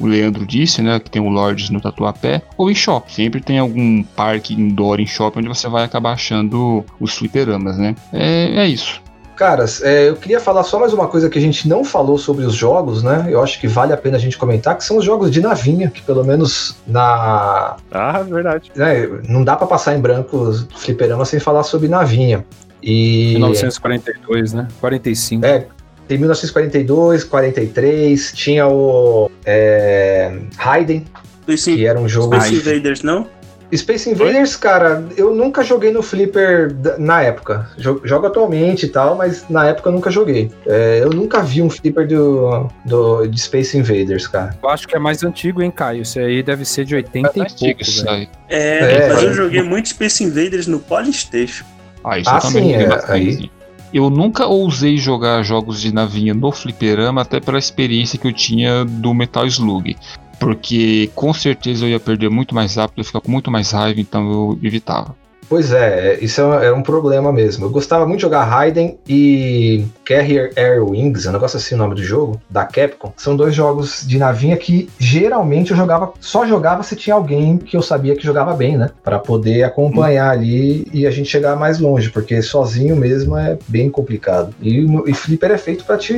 [0.00, 0.98] o, Leandro disse, né?
[0.98, 3.12] Que tem o Lords no Tatuapé, ou em shopping.
[3.12, 7.94] Sempre tem algum parque indoor em shopping onde você vai acabar achando os fliperamas, né?
[8.12, 9.00] É, é isso.
[9.38, 12.44] Caras, é, eu queria falar só mais uma coisa que a gente não falou sobre
[12.44, 13.28] os jogos, né?
[13.28, 15.88] Eu acho que vale a pena a gente comentar, que são os jogos de navinha,
[15.88, 17.76] que pelo menos na.
[17.92, 18.72] Ah, verdade.
[18.74, 22.44] né, não dá pra passar em branco os fliperama sem falar sobre navinha.
[22.82, 23.34] E.
[23.34, 24.66] 1942, né?
[24.80, 25.46] 45.
[25.46, 25.68] É,
[26.08, 31.04] tem 1942, 43, tinha o é, Raiden,
[31.46, 32.34] Dos que era um jogo.
[32.40, 33.26] Space Invaders, não?
[33.74, 37.68] Space Invaders, cara, eu nunca joguei no Flipper na época.
[37.76, 40.50] Jo- Jogo atualmente e tal, mas na época eu nunca joguei.
[40.66, 44.56] É, eu nunca vi um Flipper do, do, de Space Invaders, cara.
[44.62, 46.00] Eu acho que é mais antigo, hein, Caio?
[46.00, 48.28] Esse aí deve ser de 80 e Antigo pouco, isso velho.
[48.48, 49.34] É, É, mas eu é.
[49.34, 51.66] joguei muito Space Invaders no Polystation.
[52.02, 53.12] Ah, isso Ah, também sim, é, bastante.
[53.12, 53.50] aí- sim.
[53.92, 58.84] Eu nunca ousei jogar jogos de navinha no fliperama, até pela experiência que eu tinha
[58.84, 59.96] do Metal Slug.
[60.38, 64.00] Porque com certeza eu ia perder muito mais rápido, eu ficar com muito mais raiva,
[64.00, 65.16] então eu evitava.
[65.48, 67.64] Pois é, é, isso é um, é um problema mesmo.
[67.64, 71.94] Eu gostava muito de jogar Raiden e Carrier Air Wings, um negócio assim o nome
[71.94, 73.12] do jogo, da Capcom.
[73.16, 77.76] São dois jogos de navinha que geralmente eu jogava, só jogava se tinha alguém que
[77.76, 78.90] eu sabia que jogava bem, né?
[79.02, 83.88] Pra poder acompanhar ali e a gente chegar mais longe, porque sozinho mesmo é bem
[83.90, 84.54] complicado.
[84.60, 86.12] E, no- e Flipper é feito pra te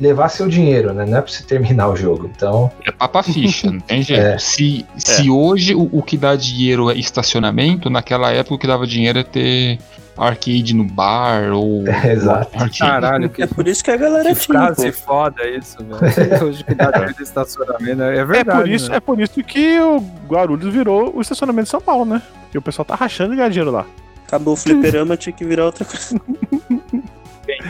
[0.00, 1.04] levar seu dinheiro, né?
[1.06, 2.28] Não é pra você terminar o jogo.
[2.34, 4.20] Então, É papa ficha, não tem jeito.
[4.20, 4.38] É.
[4.38, 8.86] Se, se hoje o, o que dá dinheiro é estacionamento, naquela época o que dava
[8.86, 9.78] dinheiro é ter
[10.16, 11.84] arcade no bar ou.
[11.88, 12.50] É, exato.
[12.54, 12.78] arcade.
[12.78, 14.58] Caralho, que, É por isso que a galera que tinha.
[14.58, 14.98] frase pô.
[14.98, 16.44] foda isso, velho.
[16.46, 18.02] Hoje que dá dinheiro de estacionamento.
[18.02, 18.60] É É verdade.
[18.60, 18.96] por, isso, né?
[18.96, 22.20] é por isso que o Guarulhos virou o estacionamento de São Paulo, né?
[22.42, 23.86] Porque o pessoal tá rachando e ganhar dinheiro lá.
[24.26, 26.20] Acabou o fliperama, tinha que virar outra coisa.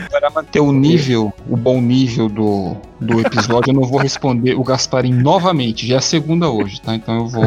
[0.09, 4.63] Para manter o nível, o bom nível do, do episódio, eu não vou responder o
[4.63, 5.87] Gasparim novamente.
[5.87, 6.95] Já é a segunda hoje, tá?
[6.95, 7.43] Então eu vou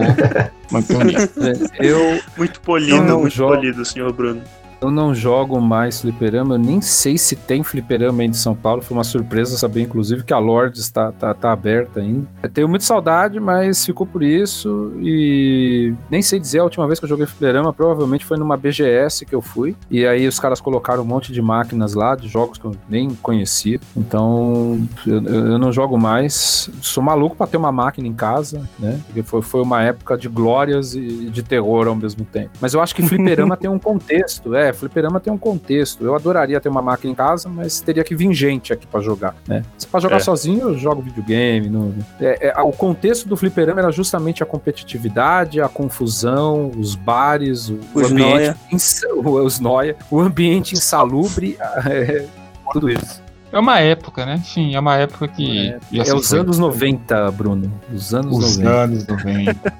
[0.71, 1.29] manter o nível.
[1.79, 3.55] Eu, Muito polido, muito jogo.
[3.57, 4.43] polido, senhor Bruno.
[4.83, 8.83] Eu não jogo mais fliperama, eu nem sei se tem fliperama aí de São Paulo.
[8.83, 12.27] Foi uma surpresa saber, inclusive, que a Lords está tá, tá aberta ainda.
[12.43, 14.93] Eu tenho muita saudade, mas ficou por isso.
[15.01, 19.25] E nem sei dizer a última vez que eu joguei fliperama, provavelmente foi numa BGS
[19.25, 19.77] que eu fui.
[19.91, 23.11] E aí os caras colocaram um monte de máquinas lá, de jogos que eu nem
[23.23, 23.79] conhecia.
[23.97, 26.69] Então eu, eu- não jogo mais.
[26.81, 29.01] Sou maluco pra ter uma máquina em casa, né?
[29.07, 32.51] Porque foi, foi uma época de glórias e de terror ao mesmo tempo.
[32.61, 34.55] Mas eu acho que fliperama tem um contexto.
[34.55, 36.05] É, fliperama tem um contexto.
[36.05, 39.35] Eu adoraria ter uma máquina em casa, mas teria que vir gente aqui pra jogar,
[39.47, 39.63] né?
[39.79, 40.21] Se pra jogar É.
[40.21, 41.69] sozinho, eu jogo videogame.
[41.69, 47.69] No, é, é, o contexto do fliperama era justamente a competitividade, a confusão, os bares,
[47.69, 52.27] o, o Os ambiente, ins- os nóia, o ambiente insalubre, é,
[52.73, 53.23] tudo isso.
[53.53, 54.37] É uma época, né?
[54.37, 55.75] Enfim, é uma época que.
[55.93, 56.39] É se os foi.
[56.39, 57.71] anos 90, Bruno.
[57.95, 58.71] Os anos Os 90.
[58.71, 59.75] anos 90.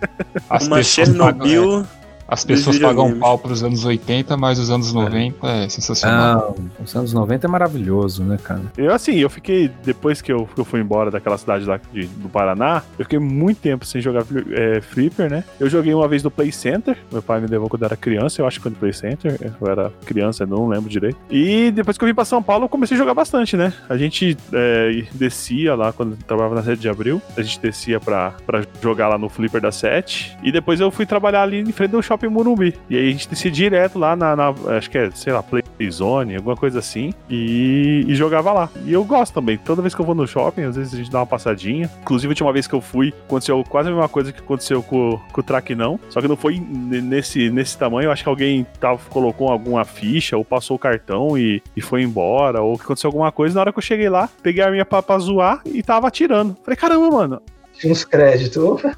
[0.51, 1.87] As Uma Chernobyl
[2.29, 6.55] As pessoas pagam pau pros anos 80, mas os anos 90 é sensacional.
[6.59, 8.63] Não, os anos 90 é maravilhoso, né, cara?
[8.77, 12.07] Eu, assim, eu fiquei, depois que eu, que eu fui embora daquela cidade lá de-
[12.07, 15.45] do Paraná, eu fiquei muito tempo sem jogar é, Flipper, né?
[15.61, 18.41] Eu joguei uma vez no Play Center, meu pai me levou quando eu era criança,
[18.41, 21.17] eu acho que foi no Play Center, eu era criança, não lembro direito.
[21.31, 23.73] E depois que eu vim pra São Paulo, eu comecei a jogar bastante, né?
[23.89, 28.01] A gente é, descia lá, quando eu trabalhava na 7 de abril, a gente descia
[28.01, 31.73] pra, pra jogar lá no Flipper da 7, e depois eu fui trabalhar ali em
[31.73, 32.75] frente do Shopping Morumbi.
[32.89, 35.63] E aí a gente descia direto lá na, na- acho que é, sei lá, Play
[35.91, 38.69] Zone, alguma coisa assim, e, e jogava lá.
[38.85, 39.57] E eu gosto também.
[39.59, 41.91] Toda vez que eu vou no shopping, às vezes a gente dá uma passadinha.
[42.03, 45.19] Inclusive, a última vez que eu fui, aconteceu quase a mesma coisa que aconteceu com,
[45.33, 45.99] com o Traquinão.
[46.09, 48.11] Só que não foi nesse, nesse tamanho.
[48.11, 52.61] Acho que alguém tava, colocou alguma ficha ou passou o cartão e, e foi embora.
[52.63, 53.55] Ou que aconteceu alguma coisa.
[53.55, 56.57] Na hora que eu cheguei lá, peguei a minha pra, pra zoar e tava atirando.
[56.65, 57.43] Falei, caramba, mano.
[57.85, 58.63] Uns créditos.
[58.63, 58.95] Opa,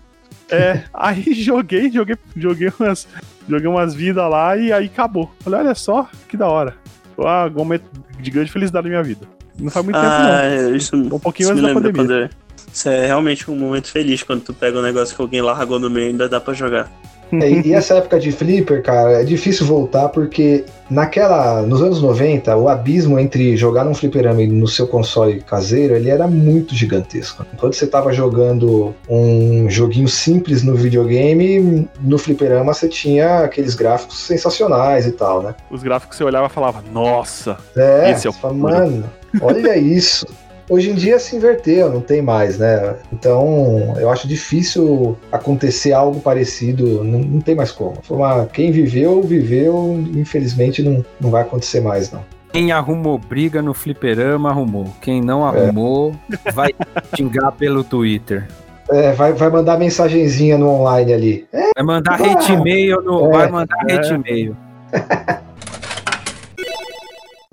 [0.51, 3.09] É, aí joguei, joguei, joguei umas,
[3.49, 5.31] joguei umas vidas lá e aí acabou.
[5.41, 6.75] Falei, olha só, que da hora.
[7.17, 7.85] Foi um momento
[8.19, 9.27] de grande felicidade na minha vida.
[9.59, 10.33] Não faz muito tempo, não.
[10.33, 12.31] Ah, é, isso, Um pouquinho isso antes da pandemia.
[12.73, 15.89] Isso é realmente um momento feliz quando tu pega um negócio que alguém largou no
[15.89, 16.91] meio e ainda dá pra jogar.
[17.43, 22.57] É, e essa época de flipper, cara, é difícil voltar porque naquela, nos anos 90,
[22.57, 27.45] o abismo entre jogar num fliperama e no seu console caseiro, ele era muito gigantesco.
[27.53, 34.19] Enquanto você tava jogando um joguinho simples no videogame, no fliperama você tinha aqueles gráficos
[34.21, 35.55] sensacionais e tal, né?
[35.71, 39.77] Os gráficos que você olhava e falava, nossa, É, Esse é o fala, mano, olha
[39.77, 40.27] isso.
[40.69, 42.95] Hoje em dia se inverteu, não tem mais, né?
[43.13, 47.99] Então, eu acho difícil acontecer algo parecido, não, não tem mais como.
[48.03, 52.21] Foi uma- quem viveu, viveu, infelizmente não, não vai acontecer mais, não.
[52.53, 54.87] Quem arrumou briga no fliperama, arrumou.
[55.03, 56.15] Quem não arrumou,
[56.55, 56.71] vai
[57.15, 58.47] xingar pelo Twitter.
[58.91, 61.47] É, vai, vai mandar mensagenzinha no online ali.
[61.53, 63.27] É, Vai mandar hate e-mail no.
[63.27, 63.31] É.
[63.33, 64.57] Vai mandar hate e-mail.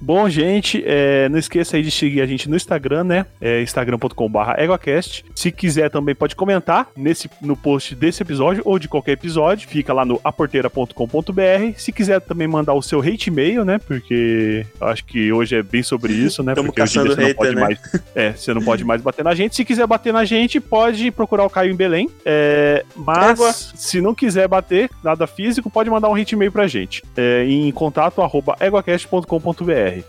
[0.01, 3.25] Bom, gente, é, não esqueça aí de seguir a gente no Instagram, né?
[3.39, 5.23] É instagram.com.br EgoCast.
[5.35, 9.69] Se quiser também pode comentar nesse, no post desse episódio ou de qualquer episódio.
[9.69, 11.73] Fica lá no aporteira.com.br.
[11.77, 13.77] Se quiser também mandar o seu hate mail, né?
[13.77, 16.55] Porque eu acho que hoje é bem sobre isso, né?
[16.55, 17.61] Tamo Porque hoje em dia você não hater, pode né?
[17.61, 17.79] mais.
[18.15, 19.55] É, você não pode mais bater na gente.
[19.55, 22.09] Se quiser bater na gente, pode procurar o Caio em Belém.
[22.25, 23.53] É, mas Égua.
[23.53, 27.03] se não quiser bater nada físico, pode mandar um hate mail pra gente.
[27.15, 28.55] É, em contato arroba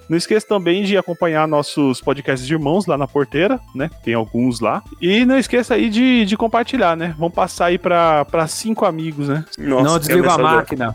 [0.09, 3.90] Não esqueça também de acompanhar nossos podcasts de irmãos lá na porteira, né?
[4.04, 4.82] Tem alguns lá.
[5.00, 7.14] E não esqueça aí de, de compartilhar, né?
[7.18, 9.44] Vamos passar aí pra, pra cinco amigos, né?
[9.59, 10.94] Nossa, não que desliga a máquina.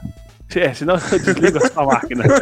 [0.56, 2.24] É, senão eu desligo a sua máquina.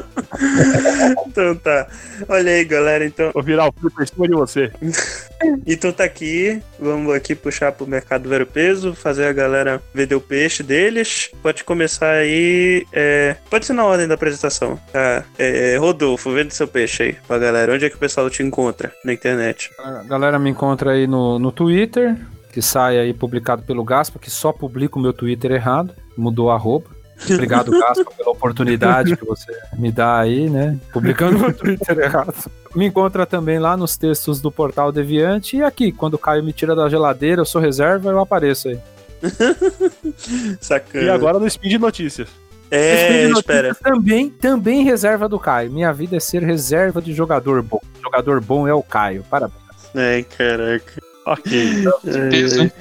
[1.28, 1.88] Então tá.
[2.30, 3.06] Olha aí, galera.
[3.06, 4.72] Então, Vou virar o flipper em cima de você.
[5.66, 6.62] então tá aqui.
[6.80, 11.30] Vamos aqui puxar pro mercado ver o peso, fazer a galera vender o peixe deles.
[11.42, 12.86] Pode começar aí.
[12.94, 14.80] é, Pode ser na ordem da apresentação.
[14.92, 15.24] Tá?
[15.38, 17.74] É, Rodolfo, vende seu peixe aí pra galera.
[17.74, 19.70] Onde é que o pessoal te encontra na internet?
[19.80, 22.16] A galera me encontra aí no, no Twitter,
[22.52, 26.56] que sai aí publicado pelo Gaspa, que só publica o meu Twitter errado, mudou a
[26.56, 26.95] arroba.
[27.30, 30.78] Obrigado, Gaspa, pela oportunidade que você me dá aí, né?
[30.92, 32.34] Publicando meu Twitter errado.
[32.76, 36.52] Me encontra também lá nos textos do Portal Deviante e aqui, quando o Caio me
[36.52, 38.80] tira da geladeira, eu sou reserva, eu apareço aí.
[40.60, 41.06] Sacana.
[41.06, 42.28] E agora no Speed Notícias.
[42.70, 43.76] É, Speed Notícias espera.
[43.76, 45.72] Também, também reserva do Caio.
[45.72, 47.80] Minha vida é ser reserva de jogador bom.
[48.04, 49.24] Jogador bom é o Caio.
[49.30, 49.62] Parabéns.
[49.96, 51.02] Ai, caraca.
[51.26, 51.84] Ok.
[52.04, 52.72] Certeza, hein?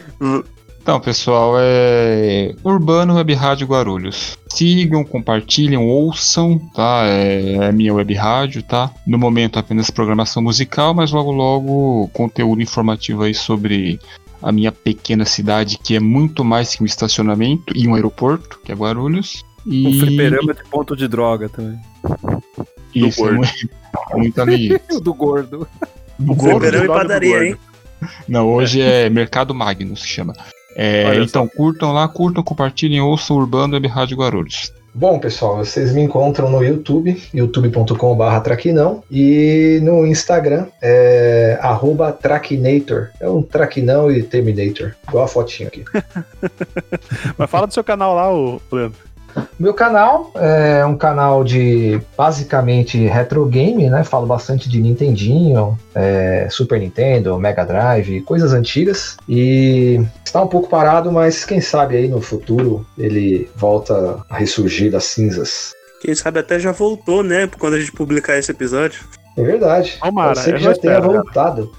[0.85, 4.36] Então, pessoal, é Urbano Web Rádio Guarulhos.
[4.51, 7.05] Sigam, compartilhem, ouçam, tá?
[7.06, 8.90] É é a minha web rádio, tá?
[9.06, 13.98] No momento apenas programação musical, mas logo logo conteúdo informativo aí sobre
[14.43, 18.70] a minha pequena cidade, que é muito mais que um estacionamento e um aeroporto, que
[18.70, 19.43] é Guarulhos.
[19.66, 21.78] E Um fliperama de ponto de droga também.
[22.94, 23.36] isso, gordo.
[23.36, 23.70] muito,
[24.12, 24.78] muito ali.
[24.93, 25.66] O do gordo.
[26.20, 27.44] O Fliperama e gordo, padaria, gordo.
[27.47, 27.56] hein?
[28.28, 30.35] Não, hoje é Mercado Magnus que chama.
[30.77, 34.73] É, então curtam lá, curtam, compartilhem, ouçam Urbano Web Rádio Guarulhos.
[34.97, 43.09] Bom, pessoal, vocês me encontram no YouTube, youtube.com.br traquinão, e no Instagram é arroba traquinator.
[43.19, 45.85] É um traquinão e terminator, igual a fotinho aqui.
[47.37, 48.31] Mas fala do seu canal lá,
[48.71, 49.14] Leandro.
[49.59, 54.05] Meu canal é um canal de basicamente retro game, né?
[54.05, 59.16] Falo bastante de Nintendinho, é, Super Nintendo, Mega Drive, coisas antigas.
[59.28, 64.90] E está um pouco parado, mas quem sabe aí no futuro ele volta a ressurgir
[64.90, 65.73] das cinzas.
[66.01, 67.48] Quem sabe até já voltou, né?
[67.59, 69.01] Quando a gente publicar esse episódio.
[69.36, 69.98] É verdade.
[70.01, 71.19] Tomara, Pode que já tenha espero, né?
[71.19, 71.73] voltado.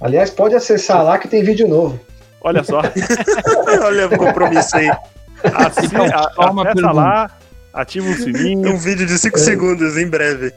[0.00, 1.98] Aliás, pode acessar lá que tem vídeo novo.
[2.42, 2.80] Olha só.
[3.84, 4.90] Olha o compromisso aí.
[5.54, 6.92] Assi- Então, acessa pergunta.
[6.92, 7.30] lá,
[7.72, 8.72] ativa o sininho.
[8.72, 10.52] Um vídeo de 5 segundos em breve.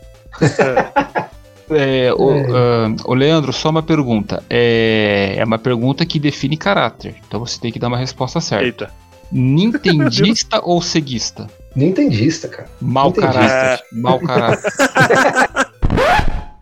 [1.69, 4.43] É, o, ah, o Leandro, só uma pergunta.
[4.49, 7.15] É, é uma pergunta que define caráter.
[7.27, 8.65] Então você tem que dar uma resposta certa.
[8.65, 8.89] Eita.
[9.31, 11.47] Nintendista ou ceguista?
[11.75, 12.67] Nintendista, cara.
[12.79, 13.27] Mau Entendi.
[13.27, 13.83] caráter.
[13.91, 14.71] Mau caráter.